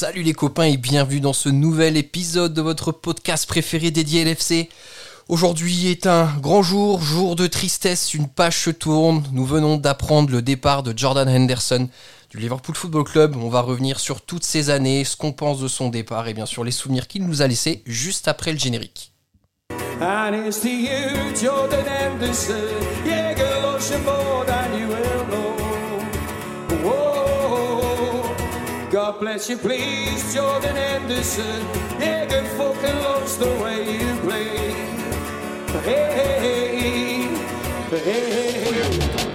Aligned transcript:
Salut 0.00 0.22
les 0.22 0.32
copains 0.32 0.64
et 0.64 0.78
bienvenue 0.78 1.20
dans 1.20 1.34
ce 1.34 1.50
nouvel 1.50 1.98
épisode 1.98 2.54
de 2.54 2.62
votre 2.62 2.90
podcast 2.90 3.46
préféré 3.46 3.90
dédié 3.90 4.22
à 4.22 4.24
l'FC. 4.24 4.70
Aujourd'hui 5.28 5.88
est 5.88 6.06
un 6.06 6.24
grand 6.40 6.62
jour, 6.62 7.02
jour 7.02 7.36
de 7.36 7.46
tristesse, 7.46 8.14
une 8.14 8.26
page 8.26 8.56
se 8.64 8.70
tourne. 8.70 9.22
Nous 9.32 9.44
venons 9.44 9.76
d'apprendre 9.76 10.30
le 10.30 10.40
départ 10.40 10.82
de 10.82 10.96
Jordan 10.96 11.28
Henderson 11.28 11.86
du 12.30 12.38
Liverpool 12.38 12.74
Football 12.74 13.04
Club. 13.04 13.36
On 13.36 13.50
va 13.50 13.60
revenir 13.60 14.00
sur 14.00 14.22
toutes 14.22 14.42
ces 14.42 14.70
années, 14.70 15.04
ce 15.04 15.18
qu'on 15.18 15.32
pense 15.32 15.60
de 15.60 15.68
son 15.68 15.90
départ 15.90 16.28
et 16.28 16.32
bien 16.32 16.46
sûr 16.46 16.64
les 16.64 16.70
souvenirs 16.70 17.06
qu'il 17.06 17.26
nous 17.26 17.42
a 17.42 17.46
laissés 17.46 17.82
juste 17.84 18.26
après 18.26 18.52
le 18.52 18.58
générique. 18.58 19.12
God 29.10 29.18
bless 29.18 29.50
you, 29.50 29.56
please, 29.56 30.32
Jordan 30.32 30.76
Henderson. 30.76 31.66
Yeah, 31.98 32.26
good 32.26 32.46
fucking 32.56 33.02
loves 33.02 33.36
the 33.38 33.46
way 33.60 33.98
you 33.98 34.14
play. 34.20 34.70
Hey, 35.82 37.26
Hey, 37.90 37.98
hey, 37.98 38.12
hey, 38.12 39.10
hey. 39.10 39.29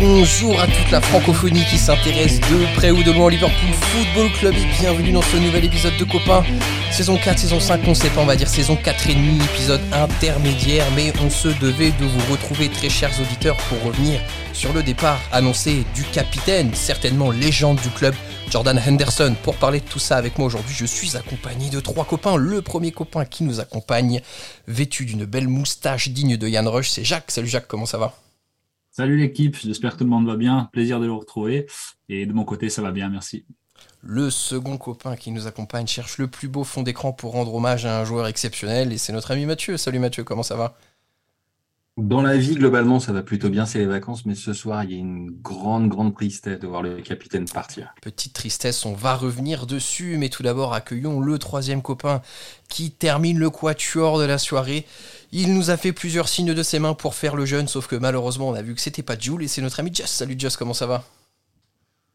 Bonjour 0.00 0.60
à 0.60 0.66
toute 0.68 0.92
la 0.92 1.00
francophonie 1.00 1.64
qui 1.64 1.76
s'intéresse 1.76 2.38
de 2.38 2.76
près 2.76 2.92
ou 2.92 3.02
de 3.02 3.10
loin 3.10 3.24
au 3.24 3.28
Liverpool 3.30 3.72
Football 3.72 4.30
Club 4.38 4.54
et 4.54 4.80
bienvenue 4.80 5.10
dans 5.10 5.22
ce 5.22 5.36
nouvel 5.36 5.64
épisode 5.64 5.96
de 5.96 6.04
Copain. 6.04 6.44
Saison 6.92 7.16
4, 7.16 7.36
saison 7.36 7.58
5, 7.58 7.80
on 7.84 7.94
sait 7.94 8.08
pas, 8.10 8.20
on 8.20 8.26
va 8.26 8.36
dire 8.36 8.48
saison 8.48 8.76
4 8.76 9.10
et 9.10 9.14
demi, 9.14 9.42
épisode 9.42 9.80
intermédiaire, 9.92 10.86
mais 10.94 11.12
on 11.20 11.30
se 11.30 11.48
devait 11.48 11.90
de 11.90 12.04
vous 12.04 12.32
retrouver 12.32 12.68
très 12.68 12.88
chers 12.88 13.10
auditeurs 13.20 13.56
pour 13.56 13.82
revenir 13.82 14.20
sur 14.52 14.72
le 14.72 14.84
départ 14.84 15.18
annoncé 15.32 15.84
du 15.96 16.04
capitaine, 16.04 16.72
certainement 16.74 17.32
légende 17.32 17.80
du 17.80 17.90
club, 17.90 18.14
Jordan 18.50 18.80
Henderson. 18.86 19.34
Pour 19.42 19.56
parler 19.56 19.80
de 19.80 19.86
tout 19.86 19.98
ça 19.98 20.16
avec 20.16 20.38
moi 20.38 20.46
aujourd'hui, 20.46 20.76
je 20.78 20.86
suis 20.86 21.16
accompagné 21.16 21.70
de 21.70 21.80
trois 21.80 22.04
copains. 22.04 22.36
Le 22.36 22.62
premier 22.62 22.92
copain 22.92 23.24
qui 23.24 23.42
nous 23.42 23.58
accompagne, 23.58 24.20
vêtu 24.68 25.06
d'une 25.06 25.24
belle 25.24 25.48
moustache 25.48 26.10
digne 26.10 26.36
de 26.36 26.46
Yann 26.46 26.68
Rush, 26.68 26.90
c'est 26.90 27.04
Jacques. 27.04 27.32
Salut 27.32 27.48
Jacques, 27.48 27.66
comment 27.66 27.86
ça 27.86 27.98
va? 27.98 28.14
Salut 28.98 29.16
l'équipe, 29.16 29.56
j'espère 29.56 29.92
que 29.92 29.98
tout 29.98 30.04
le 30.04 30.10
monde 30.10 30.26
va 30.26 30.34
bien. 30.34 30.68
Plaisir 30.72 30.98
de 30.98 31.06
vous 31.06 31.20
retrouver. 31.20 31.66
Et 32.08 32.26
de 32.26 32.32
mon 32.32 32.42
côté, 32.42 32.68
ça 32.68 32.82
va 32.82 32.90
bien, 32.90 33.08
merci. 33.08 33.44
Le 34.02 34.28
second 34.28 34.76
copain 34.76 35.14
qui 35.14 35.30
nous 35.30 35.46
accompagne 35.46 35.86
cherche 35.86 36.18
le 36.18 36.26
plus 36.26 36.48
beau 36.48 36.64
fond 36.64 36.82
d'écran 36.82 37.12
pour 37.12 37.30
rendre 37.30 37.54
hommage 37.54 37.86
à 37.86 38.00
un 38.00 38.04
joueur 38.04 38.26
exceptionnel 38.26 38.92
et 38.92 38.98
c'est 38.98 39.12
notre 39.12 39.30
ami 39.30 39.46
Mathieu. 39.46 39.76
Salut 39.76 40.00
Mathieu, 40.00 40.24
comment 40.24 40.42
ça 40.42 40.56
va? 40.56 40.76
Dans 41.96 42.22
la 42.22 42.36
vie, 42.36 42.54
globalement, 42.54 43.00
ça 43.00 43.12
va 43.12 43.22
plutôt 43.22 43.50
bien, 43.50 43.66
c'est 43.66 43.80
les 43.80 43.86
vacances, 43.86 44.24
mais 44.24 44.36
ce 44.36 44.52
soir, 44.52 44.84
il 44.84 44.92
y 44.92 44.94
a 44.94 44.98
une 44.98 45.30
grande, 45.30 45.88
grande 45.88 46.14
tristesse 46.14 46.60
de 46.60 46.66
voir 46.68 46.80
le 46.80 47.00
capitaine 47.00 47.44
partir. 47.44 47.92
Petite 48.02 48.34
tristesse, 48.34 48.86
on 48.86 48.94
va 48.94 49.16
revenir 49.16 49.66
dessus, 49.66 50.16
mais 50.16 50.28
tout 50.28 50.44
d'abord, 50.44 50.74
accueillons 50.74 51.18
le 51.18 51.38
troisième 51.38 51.82
copain 51.82 52.22
qui 52.68 52.92
termine 52.92 53.38
le 53.38 53.50
quatuor 53.50 54.20
de 54.20 54.24
la 54.24 54.38
soirée. 54.38 54.86
Il 55.30 55.52
nous 55.54 55.68
a 55.68 55.76
fait 55.76 55.92
plusieurs 55.92 56.28
signes 56.28 56.54
de 56.54 56.62
ses 56.62 56.78
mains 56.78 56.94
pour 56.94 57.14
faire 57.14 57.36
le 57.36 57.44
jeune, 57.44 57.68
sauf 57.68 57.86
que 57.86 57.96
malheureusement, 57.96 58.48
on 58.48 58.54
a 58.54 58.62
vu 58.62 58.74
que 58.74 58.80
c'était 58.80 59.02
pas 59.02 59.18
Jules 59.18 59.42
et 59.42 59.48
c'est 59.48 59.60
notre 59.60 59.78
ami 59.80 59.92
Just. 59.92 60.08
Salut 60.08 60.36
Just, 60.38 60.56
comment 60.56 60.72
ça 60.72 60.86
va? 60.86 61.04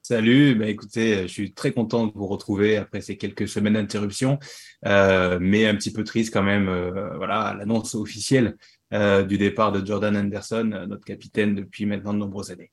Salut, 0.01 0.55
bah 0.55 0.67
écoutez, 0.67 1.21
je 1.21 1.27
suis 1.27 1.53
très 1.53 1.71
content 1.71 2.07
de 2.07 2.11
vous 2.13 2.27
retrouver 2.27 2.75
après 2.75 2.99
ces 2.99 3.15
quelques 3.15 3.47
semaines 3.47 3.75
d'interruption, 3.75 4.37
euh, 4.85 5.37
mais 5.39 5.65
un 5.65 5.75
petit 5.75 5.93
peu 5.93 6.03
triste 6.03 6.33
quand 6.33 6.43
même. 6.43 6.67
Euh, 6.67 7.15
voilà, 7.15 7.55
l'annonce 7.57 7.95
officielle 7.95 8.57
euh, 8.93 9.23
du 9.23 9.37
départ 9.37 9.71
de 9.71 9.85
Jordan 9.85 10.17
Anderson, 10.17 10.85
notre 10.89 11.05
capitaine 11.05 11.55
depuis 11.55 11.85
maintenant 11.85 12.13
de 12.13 12.17
nombreuses 12.17 12.51
années. 12.51 12.71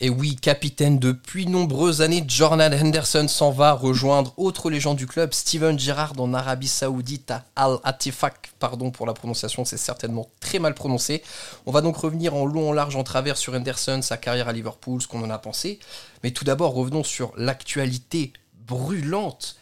Et 0.00 0.10
oui, 0.10 0.36
capitaine 0.36 1.00
depuis 1.00 1.46
nombreuses 1.46 2.02
années, 2.02 2.22
Jordan 2.24 2.72
Henderson 2.72 3.26
s'en 3.26 3.50
va 3.50 3.72
rejoindre 3.72 4.32
autre 4.36 4.70
légende 4.70 4.96
du 4.96 5.08
club, 5.08 5.34
Steven 5.34 5.76
Gerrard 5.76 6.12
en 6.18 6.34
Arabie 6.34 6.68
Saoudite 6.68 7.32
à 7.32 7.44
Al 7.56 7.78
Atifak. 7.82 8.52
Pardon 8.60 8.92
pour 8.92 9.06
la 9.06 9.12
prononciation, 9.12 9.64
c'est 9.64 9.76
certainement 9.76 10.30
très 10.38 10.60
mal 10.60 10.74
prononcé. 10.74 11.24
On 11.66 11.72
va 11.72 11.80
donc 11.80 11.96
revenir 11.96 12.36
en 12.36 12.46
long, 12.46 12.68
en 12.68 12.72
large, 12.72 12.94
en 12.94 13.02
travers 13.02 13.36
sur 13.36 13.54
Henderson, 13.54 13.98
sa 14.00 14.16
carrière 14.16 14.46
à 14.46 14.52
Liverpool, 14.52 15.02
ce 15.02 15.08
qu'on 15.08 15.24
en 15.24 15.30
a 15.30 15.38
pensé. 15.38 15.80
Mais 16.22 16.30
tout 16.30 16.44
d'abord, 16.44 16.74
revenons 16.74 17.02
sur 17.02 17.32
l'actualité 17.36 18.32
brûlante. 18.68 19.56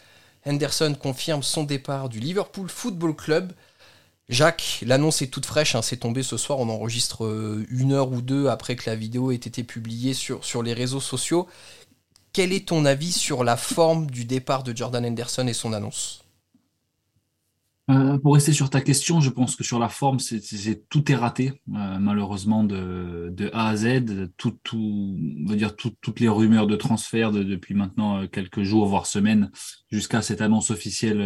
Henderson 0.45 0.95
confirme 1.01 1.41
son 1.41 1.63
départ 1.63 2.09
du 2.09 2.19
Liverpool 2.19 2.69
Football 2.69 3.15
Club. 3.15 3.53
Jacques, 4.29 4.83
l'annonce 4.85 5.21
est 5.21 5.27
toute 5.27 5.45
fraîche, 5.45 5.75
hein, 5.75 5.81
c'est 5.81 5.97
tombé 5.97 6.21
ce 6.21 6.35
soir, 6.35 6.59
on 6.59 6.67
enregistre 6.67 7.23
euh, 7.23 7.65
une 7.69 7.93
heure 7.93 8.11
ou 8.11 8.21
deux 8.21 8.47
après 8.47 8.75
que 8.75 8.89
la 8.89 8.95
vidéo 8.95 9.31
ait 9.31 9.35
été 9.35 9.63
publiée 9.63 10.13
sur, 10.13 10.63
les 10.63 10.73
réseaux 10.73 10.99
sociaux. 10.99 11.47
Quel 12.33 12.51
est 12.51 12.67
ton 12.67 12.83
avis 12.83 13.13
sur 13.13 13.45
la 13.45 13.55
forme 13.55 14.11
du 14.11 14.25
départ 14.25 14.63
de 14.63 14.75
Jordan 14.75 15.05
Henderson 15.05 15.47
et 15.47 15.53
son 15.53 15.71
annonce? 15.71 16.25
Euh, 17.89 18.17
pour 18.17 18.33
rester 18.33 18.51
sur 18.51 18.69
ta 18.69 18.81
question, 18.81 19.21
je 19.21 19.29
pense 19.29 19.55
que 19.55 19.63
sur 19.63 19.79
la 19.79 19.87
forme, 19.87 20.19
c'est, 20.19 20.89
tout 20.89 21.09
est 21.09 21.15
raté, 21.15 21.61
euh, 21.73 21.97
malheureusement, 21.97 22.65
de, 22.65 23.29
de, 23.31 23.49
A 23.53 23.69
à 23.69 23.77
Z. 23.77 24.29
Tout, 24.35 24.57
tout, 24.61 25.15
dire 25.55 25.77
toutes 25.77 26.19
les 26.19 26.27
rumeurs 26.27 26.67
de 26.67 26.75
transfert 26.75 27.31
depuis 27.31 27.75
maintenant 27.75 28.27
quelques 28.27 28.63
jours, 28.63 28.87
voire 28.87 29.05
semaines, 29.05 29.51
jusqu'à 29.89 30.21
cette 30.21 30.41
annonce 30.41 30.69
officielle 30.69 31.21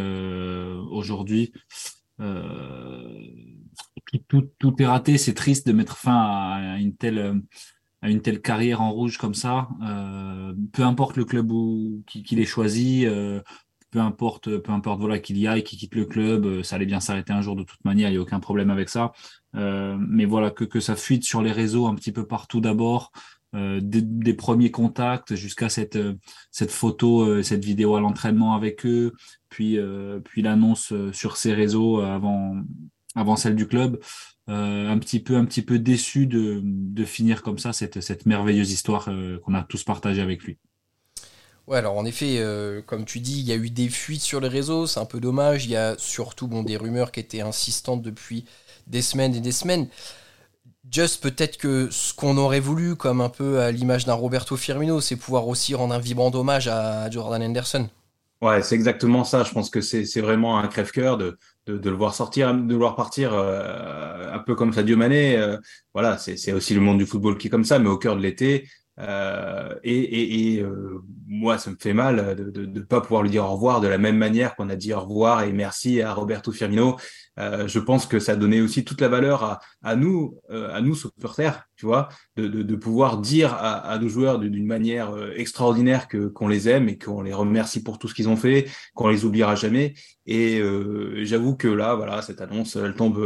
aujourd'hui. 0.92 1.52
Euh, 2.22 3.20
tout, 4.28 4.82
est 4.82 4.86
raté, 4.86 5.18
c'est 5.18 5.34
triste 5.34 5.68
de 5.68 5.74
mettre 5.74 5.98
fin 5.98 6.22
à 6.22 6.78
une 6.80 6.96
telle 6.96 7.42
à 8.04 8.10
une 8.10 8.22
telle 8.22 8.42
carrière 8.42 8.82
en 8.82 8.92
rouge 8.92 9.18
comme 9.18 9.36
ça. 9.36 9.70
Euh, 9.84 10.54
peu 10.74 10.84
importe 10.84 11.18
le 11.18 11.26
club 11.26 11.52
où 11.52 12.04
qu'il 12.08 12.40
ait 12.40 12.46
choisi, 12.46 13.06
euh, 13.06 13.42
peu 13.92 14.00
importe, 14.00 14.58
peu 14.58 14.72
importe 14.72 15.00
voilà 15.00 15.20
qu'il 15.20 15.38
y 15.38 15.48
aille, 15.48 15.64
qu'il 15.64 15.78
quitte 15.78 15.94
le 15.96 16.06
club, 16.06 16.64
ça 16.64 16.78
allait 16.78 16.88
bien 16.88 17.00
s'arrêter 17.00 17.32
un 17.32 17.42
jour 17.42 17.56
de 17.56 17.64
toute 17.64 17.84
manière, 17.86 18.10
il 18.10 18.14
n'y 18.14 18.18
a 18.18 18.22
aucun 18.22 18.40
problème 18.40 18.72
avec 18.72 18.90
ça. 18.90 19.12
mais 19.54 20.26
voilà 20.26 20.50
que, 20.50 20.64
que 20.64 20.80
ça 20.80 20.96
fuite 20.96 21.24
sur 21.24 21.42
les 21.44 21.52
réseaux 21.52 21.88
un 21.88 21.96
petit 21.96 22.12
peu 22.12 22.26
partout 22.26 22.60
d'abord, 22.60 23.12
des, 23.54 24.34
premiers 24.34 24.72
contacts 24.72 25.36
jusqu'à 25.36 25.70
cette 25.70 26.00
cette 26.52 26.72
photo, 26.72 27.44
cette 27.44 27.66
vidéo 27.66 27.96
à 27.96 28.00
l'entraînement 28.02 28.56
avec 28.56 28.86
eux, 28.86 29.14
puis, 29.52 29.78
euh, 29.78 30.20
puis 30.24 30.42
l'annonce 30.42 30.94
euh, 30.94 31.12
sur 31.12 31.38
ses 31.38 31.54
réseaux 31.54 32.00
avant, 32.00 32.56
avant 33.16 33.36
celle 33.36 33.56
du 33.56 33.68
club. 33.68 34.00
Euh, 34.50 34.90
un 34.90 34.98
petit 34.98 35.20
peu 35.20 35.36
un 35.36 35.46
petit 35.46 35.62
peu 35.62 35.78
déçu 35.78 36.26
de, 36.26 36.62
de 36.64 37.06
finir 37.06 37.44
comme 37.44 37.60
ça 37.60 37.74
cette, 37.74 38.02
cette 38.02 38.26
merveilleuse 38.26 38.72
histoire 38.72 39.08
qu'on 39.44 39.54
a 39.54 39.62
tous 39.62 39.84
partagée 39.84 40.22
avec 40.22 40.42
lui. 40.44 40.58
Ouais, 41.68 41.78
alors 41.78 41.96
en 41.96 42.06
effet, 42.06 42.44
comme 42.88 43.06
tu 43.06 43.20
dis, 43.20 43.40
il 43.40 43.46
y 43.46 43.52
a 43.52 43.56
eu 43.56 43.70
des 43.70 43.88
fuites 43.88 44.24
sur 44.24 44.42
les 44.42 44.48
réseaux, 44.48 44.88
c'est 44.88 45.00
un 45.00 45.06
peu 45.06 45.20
dommage. 45.20 45.66
Il 45.66 45.72
y 45.72 45.76
a 45.76 45.96
surtout 46.00 46.48
bon, 46.48 46.64
des 46.64 46.76
rumeurs 46.76 47.12
qui 47.12 47.20
étaient 47.20 47.42
insistantes 47.42 48.02
depuis 48.02 48.46
des 48.88 49.04
semaines 49.04 49.36
et 49.36 49.42
des 49.42 49.52
semaines. 49.52 49.88
Just 50.90 51.22
peut-être 51.22 51.58
que 51.58 51.90
ce 51.92 52.14
qu'on 52.14 52.38
aurait 52.38 52.60
voulu, 52.60 52.96
comme 52.96 53.22
un 53.22 53.30
peu 53.30 53.60
à 53.60 53.72
l'image 53.72 54.06
d'un 54.06 54.14
Roberto 54.14 54.58
Firmino, 54.58 55.00
c'est 55.00 55.16
pouvoir 55.16 55.48
aussi 55.48 55.76
rendre 55.76 55.94
un 55.94 56.00
vibrant 56.00 56.32
hommage 56.34 56.68
à 56.68 57.10
Jordan 57.10 57.44
Anderson. 57.44 57.88
Ouais, 58.42 58.64
c'est 58.64 58.74
exactement 58.74 59.24
ça. 59.24 59.44
Je 59.44 59.52
pense 59.52 59.70
que 59.70 59.82
c'est 59.82 60.22
vraiment 60.22 60.58
un 60.58 60.68
crève-cœur 60.68 61.18
de, 61.18 61.38
de, 61.68 61.90
le 61.90 61.96
voir 61.96 62.16
sortir, 62.16 62.56
de 62.56 62.74
le 62.74 62.76
voir 62.76 62.96
partir 62.96 63.34
euh, 63.36 64.34
un 64.34 64.40
peu 64.40 64.56
comme 64.56 64.74
Sadio 64.74 64.98
Mané. 64.98 65.38
Euh, 65.38 65.58
voilà, 65.94 66.18
c'est 66.18 66.52
aussi 66.52 66.74
le 66.74 66.82
monde 66.82 66.98
du 66.98 67.06
football 67.06 67.38
qui 67.38 67.48
est 67.48 67.50
comme 67.52 67.64
ça, 67.64 67.78
mais 67.78 67.90
au 67.90 68.00
cœur 68.00 68.16
de 68.16 68.22
l'été. 68.22 68.68
Euh, 69.00 69.76
et, 69.84 70.56
et, 70.56 70.66
moi, 71.34 71.58
ça 71.58 71.72
me 71.72 71.78
fait 71.80 71.94
mal 71.94 72.36
de 72.36 72.66
ne 72.66 72.82
pas 72.82 73.00
pouvoir 73.00 73.24
lui 73.24 73.30
dire 73.30 73.46
au 73.46 73.54
revoir 73.54 73.80
de 73.80 73.88
la 73.88 73.98
même 73.98 74.18
manière 74.18 74.54
qu'on 74.54 74.70
a 74.70 74.76
dit 74.76 74.94
au 74.94 75.00
revoir 75.00 75.44
et 75.44 75.54
merci 75.54 76.02
à 76.02 76.14
Roberto 76.14 76.52
Firmino. 76.52 76.98
Euh, 77.40 77.70
je 77.70 77.80
pense 77.80 78.06
que 78.06 78.20
ça 78.20 78.36
donnait 78.36 78.60
aussi 78.60 78.84
toute 78.84 79.00
la 79.00 79.08
valeur 79.08 79.44
à, 79.46 79.60
à 79.82 79.96
nous, 79.96 80.38
euh, 80.52 80.74
à 80.74 80.82
nous 80.82 80.94
supporters, 80.94 81.64
tu 81.78 81.86
vois, 81.86 82.10
de, 82.36 82.48
de, 82.48 82.62
de 82.62 82.76
pouvoir 82.76 83.18
dire 83.18 83.54
à, 83.54 83.78
à 83.78 83.98
nos 83.98 84.10
joueurs 84.10 84.40
d'une 84.40 84.66
manière 84.66 85.12
euh, 85.12 85.32
extraordinaire 85.38 86.10
que 86.10 86.28
qu'on 86.28 86.50
les 86.50 86.68
aime 86.68 86.90
et 86.90 86.98
qu'on 86.98 87.22
les 87.22 87.34
remercie 87.34 87.82
pour 87.82 87.98
tout 87.98 88.10
ce 88.10 88.14
qu'ils 88.14 88.28
ont 88.28 88.36
fait, 88.36 88.68
qu'on 88.94 89.08
les 89.08 89.24
oubliera 89.24 89.56
jamais. 89.56 89.94
Et 90.26 90.60
euh, 90.60 91.24
j'avoue 91.24 91.56
que 91.56 91.70
là, 91.70 91.96
voilà, 91.96 92.22
cette 92.22 92.42
annonce, 92.42 92.76
elle 92.76 92.94
tombe, 92.94 93.18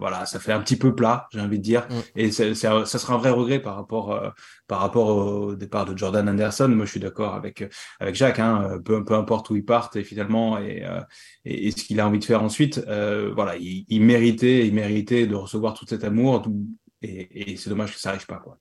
voilà, 0.00 0.24
ça 0.24 0.40
fait 0.40 0.52
un 0.52 0.60
petit 0.60 0.76
peu 0.76 0.94
plat, 0.94 1.28
j'ai 1.30 1.40
envie 1.40 1.58
de 1.58 1.62
dire. 1.62 1.86
Mm. 1.90 1.94
Et 2.16 2.30
ça, 2.32 2.54
ça, 2.54 2.98
sera 2.98 3.14
un 3.14 3.18
vrai 3.18 3.30
regret 3.30 3.60
par 3.60 3.76
rapport 3.76 4.18
par 4.66 4.80
rapport 4.80 5.08
au 5.08 5.54
départ 5.54 5.84
de 5.84 5.96
Jordan 5.96 6.28
Anderson. 6.28 6.68
Moi, 6.68 6.86
je 6.86 6.90
suis 6.90 7.00
d'accord 7.00 7.25
avec 7.34 7.64
avec 8.00 8.14
Jacques. 8.14 8.38
Hein, 8.38 8.80
peu, 8.84 9.04
peu 9.04 9.14
importe 9.14 9.50
où 9.50 9.56
il 9.56 9.64
parte, 9.64 9.96
et 9.96 10.04
finalement, 10.04 10.58
et, 10.58 10.84
et, 11.44 11.68
et 11.68 11.70
ce 11.70 11.84
qu'il 11.84 12.00
a 12.00 12.06
envie 12.06 12.18
de 12.18 12.24
faire 12.24 12.42
ensuite. 12.42 12.82
Euh, 12.88 13.32
voilà, 13.34 13.56
il, 13.56 14.00
méritait, 14.02 14.66
il 14.66 14.74
méritait 14.74 15.26
de 15.26 15.34
recevoir 15.34 15.74
tout 15.74 15.86
cet 15.88 16.04
amour 16.04 16.46
et, 17.02 17.56
c'est 17.56 17.70
dommage 17.70 17.92
que 17.92 17.98
ça 17.98 18.10
n'arrive 18.10 18.26
pas. 18.26 18.36
Quoi. 18.36 18.58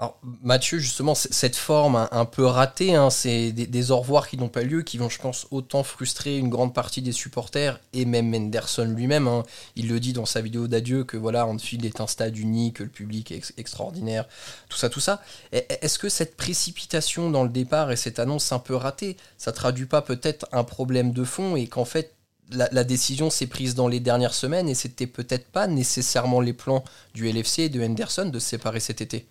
Alors, 0.00 0.16
Mathieu, 0.44 0.78
justement, 0.78 1.16
cette 1.16 1.56
forme 1.56 2.08
un, 2.12 2.24
peu 2.24 2.44
ratée, 2.44 2.94
hein, 2.94 3.10
c'est 3.10 3.50
des, 3.50 3.90
au 3.90 3.98
revoir 3.98 4.28
qui 4.28 4.36
n'ont 4.36 4.48
pas 4.48 4.62
lieu, 4.62 4.82
qui 4.82 4.96
vont, 4.96 5.08
je 5.08 5.18
pense, 5.18 5.48
autant 5.50 5.82
frustrer 5.82 6.38
une 6.38 6.48
grande 6.48 6.72
partie 6.72 7.02
des 7.02 7.10
supporters 7.10 7.80
et 7.92 8.04
même 8.04 8.30
Menderson 8.30 8.84
lui-même. 8.84 9.26
Hein. 9.26 9.42
Il 9.74 9.88
le 9.88 9.98
dit 9.98 10.12
dans 10.12 10.24
sa 10.24 10.40
vidéo 10.40 10.68
d'adieu 10.68 11.02
que 11.02 11.16
voilà, 11.16 11.48
Anfield 11.48 11.84
est 11.84 12.00
un 12.00 12.06
stade 12.06 12.36
unique, 12.38 12.76
que 12.76 12.84
le 12.84 12.90
public 12.90 13.32
est 13.32 13.52
extraordinaire, 13.56 14.28
tout 14.68 14.78
ça, 14.78 14.88
tout 14.88 15.00
ça. 15.00 15.20
Est-ce 15.50 15.98
que 15.98 16.08
cette 16.08 16.36
précipitation 16.36 17.28
dans 17.30 17.42
le 17.42 17.50
départ 17.50 17.90
et 17.90 17.96
cette 17.96 18.20
annonce 18.20 18.52
un 18.52 18.60
peu 18.60 18.76
ratée, 18.76 19.16
ça 19.36 19.50
traduit 19.50 19.86
pas 19.86 20.02
peut-être 20.02 20.46
un 20.52 20.62
problème 20.62 21.12
de 21.12 21.24
fond 21.24 21.56
et 21.56 21.66
qu'en 21.66 21.84
fait, 21.84 22.14
la, 22.50 22.84
décision 22.84 23.30
s'est 23.30 23.48
prise 23.48 23.74
dans 23.74 23.88
les 23.88 24.00
dernières 24.00 24.32
semaines 24.32 24.68
et 24.68 24.74
c'était 24.74 25.08
peut-être 25.08 25.48
pas 25.48 25.66
nécessairement 25.66 26.40
les 26.40 26.52
plans 26.52 26.84
du 27.14 27.30
LFC 27.30 27.64
et 27.64 27.68
de 27.68 27.82
Henderson 27.82 28.26
de 28.26 28.38
se 28.38 28.46
séparer 28.46 28.78
cet 28.78 29.00
été? 29.00 29.26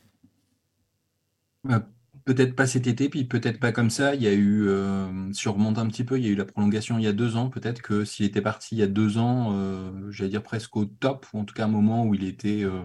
Peut-être 2.26 2.56
pas 2.56 2.68
cet 2.68 2.88
été, 2.88 3.08
puis 3.08 3.24
peut-être 3.24 3.60
pas 3.60 3.72
comme 3.72 3.90
ça. 3.90 4.14
Il 4.14 4.22
y 4.22 4.28
a 4.28 4.34
eu, 4.34 4.68
euh, 4.68 5.32
si 5.32 5.48
on 5.48 5.54
remonte 5.54 5.78
un 5.78 5.88
petit 5.88 6.04
peu, 6.04 6.20
il 6.20 6.26
y 6.26 6.28
a 6.28 6.32
eu 6.32 6.36
la 6.36 6.46
prolongation 6.46 6.98
il 6.98 7.06
y 7.06 7.08
a 7.08 7.14
deux 7.14 7.38
ans. 7.38 7.50
Peut-être 7.50 7.82
que 7.82 8.04
s'il 8.04 8.26
était 8.26 8.42
parti 8.42 8.76
il 8.76 8.80
y 8.80 8.84
a 8.84 8.88
deux 8.88 9.18
ans, 9.18 9.54
euh, 9.54 10.12
j'allais 10.12 10.32
dire 10.32 10.44
presque 10.44 10.76
au 10.76 10.86
top, 10.86 11.26
ou 11.34 11.40
en 11.40 11.46
tout 11.46 11.54
cas 11.54 11.66
un 11.66 11.70
moment 11.70 12.06
où 12.06 12.14
il 12.16 12.26
était 12.26 12.64
euh, 12.64 12.84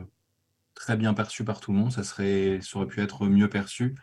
très 0.74 0.96
bien 0.96 1.12
perçu 1.14 1.44
par 1.44 1.60
tout 1.60 1.72
le 1.72 1.78
monde, 1.78 1.92
ça 1.92 2.04
serait, 2.04 2.60
ça 2.62 2.78
aurait 2.78 2.86
pu 2.86 3.00
être 3.00 3.26
mieux 3.26 3.48
perçu. 3.48 3.96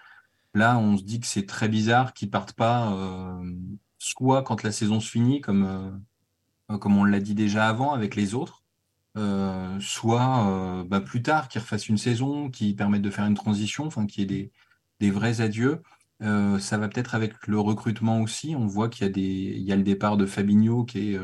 Là, 0.53 0.77
on 0.77 0.97
se 0.97 1.03
dit 1.03 1.19
que 1.21 1.27
c'est 1.27 1.45
très 1.45 1.69
bizarre 1.69 2.13
qu'il 2.13 2.29
parte 2.31 2.53
pas, 2.53 2.97
soit 3.99 4.43
quand 4.43 4.63
la 4.63 4.71
saison 4.71 4.99
se 4.99 5.09
finit, 5.09 5.41
comme 5.41 5.99
euh, 6.71 6.77
comme 6.77 6.97
on 6.97 7.03
l'a 7.03 7.19
dit 7.19 7.35
déjà 7.35 7.67
avant 7.67 7.93
avec 7.93 8.15
les 8.15 8.35
autres, 8.35 8.63
euh, 9.17 9.79
soit 9.79 10.47
euh, 10.47 10.83
bah, 10.83 11.01
plus 11.01 11.21
tard, 11.21 11.47
qu'ils 11.49 11.61
refassent 11.61 11.89
une 11.89 11.97
saison, 11.97 12.49
qui 12.49 12.73
permettent 12.73 13.01
de 13.01 13.09
faire 13.09 13.25
une 13.25 13.35
transition, 13.35 13.85
enfin 13.85 14.05
qu'il 14.05 14.21
y 14.21 14.23
ait 14.23 14.27
des, 14.43 14.51
des 14.99 15.11
vrais 15.11 15.41
adieux. 15.41 15.81
ça 16.21 16.77
va 16.77 16.87
peut-être 16.87 17.15
avec 17.15 17.47
le 17.47 17.59
recrutement 17.59 18.21
aussi. 18.21 18.55
On 18.55 18.67
voit 18.67 18.89
qu'il 18.89 19.05
y 19.05 19.09
a 19.09 19.11
des, 19.11 19.21
il 19.21 19.63
y 19.63 19.71
a 19.71 19.75
le 19.75 19.83
départ 19.83 20.17
de 20.17 20.25
Fabinho 20.25 20.83
qui 20.85 21.13
est 21.13 21.19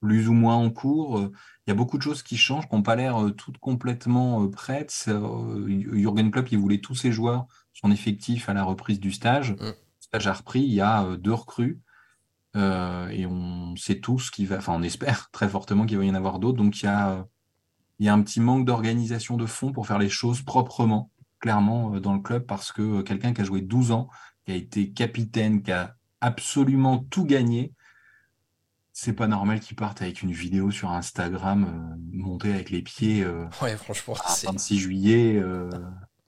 plus 0.00 0.28
ou 0.28 0.34
moins 0.34 0.56
en 0.56 0.70
cours. 0.70 1.20
Il 1.66 1.70
y 1.70 1.72
a 1.72 1.74
beaucoup 1.74 1.96
de 1.96 2.02
choses 2.02 2.22
qui 2.22 2.36
changent, 2.36 2.68
qui 2.68 2.74
n'ont 2.74 2.82
pas 2.82 2.96
l'air 2.96 3.18
toutes 3.36 3.58
complètement 3.58 4.46
prêtes. 4.48 5.08
Jürgen 5.66 6.30
Klopp, 6.30 6.52
il 6.52 6.58
voulait 6.58 6.80
tous 6.80 6.94
ses 6.94 7.12
joueurs, 7.12 7.46
son 7.72 7.90
effectif 7.90 8.48
à 8.48 8.54
la 8.54 8.64
reprise 8.64 9.00
du 9.00 9.12
stage. 9.12 9.52
Mm. 9.52 9.64
Le 9.64 9.74
stage 10.00 10.26
a 10.26 10.32
repris. 10.34 10.60
Il 10.60 10.74
y 10.74 10.80
a 10.80 11.16
deux 11.16 11.32
recrues. 11.32 11.80
Euh, 12.56 13.08
et 13.08 13.26
on 13.26 13.76
sait 13.76 14.00
tous 14.00 14.30
qu'il 14.30 14.46
va, 14.46 14.56
enfin 14.56 14.72
on 14.74 14.82
espère 14.82 15.30
très 15.32 15.48
fortement 15.48 15.84
qu'il 15.84 15.98
va 15.98 16.04
y 16.04 16.10
en 16.10 16.14
avoir 16.14 16.38
d'autres. 16.38 16.56
Donc 16.56 16.80
il 16.80 16.86
y 16.86 16.88
a, 16.88 17.26
il 17.98 18.06
y 18.06 18.08
a 18.08 18.14
un 18.14 18.22
petit 18.22 18.40
manque 18.40 18.64
d'organisation 18.64 19.36
de 19.36 19.46
fond 19.46 19.72
pour 19.72 19.86
faire 19.86 19.98
les 19.98 20.08
choses 20.08 20.42
proprement, 20.42 21.10
clairement, 21.40 21.94
euh, 21.94 22.00
dans 22.00 22.14
le 22.14 22.20
club, 22.20 22.46
parce 22.46 22.72
que 22.72 22.82
euh, 22.82 23.02
quelqu'un 23.02 23.32
qui 23.32 23.40
a 23.40 23.44
joué 23.44 23.60
12 23.60 23.92
ans, 23.92 24.08
qui 24.44 24.52
a 24.52 24.54
été 24.54 24.90
capitaine, 24.90 25.62
qui 25.62 25.72
a 25.72 25.96
absolument 26.20 26.98
tout 26.98 27.24
gagné, 27.24 27.72
c'est 28.92 29.12
pas 29.12 29.26
normal 29.26 29.60
qu'il 29.60 29.76
parte 29.76 30.00
avec 30.00 30.22
une 30.22 30.32
vidéo 30.32 30.70
sur 30.70 30.90
Instagram 30.90 31.98
montée 32.12 32.50
avec 32.50 32.70
les 32.70 32.80
pieds 32.80 33.26
ouais, 33.60 33.76
franchement, 33.76 34.14
26 34.14 34.78
juillet 34.78 35.42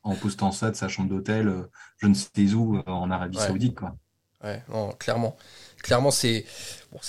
en 0.03 0.15
postant 0.15 0.53
ça 0.53 0.71
de 0.71 0.77
sa 0.77 0.87
chambre 0.87 1.09
d'hôtel, 1.09 1.51
je 1.97 2.07
ne 2.09 2.13
sais 2.13 2.53
où, 2.53 2.79
en 2.87 3.11
Arabie 3.11 3.39
Saoudite. 3.39 3.75
Quoi. 3.75 3.97
Ouais, 4.45 4.63
non, 4.69 4.93
clairement 4.93 5.35
clairement, 5.83 6.11
c'est 6.11 6.45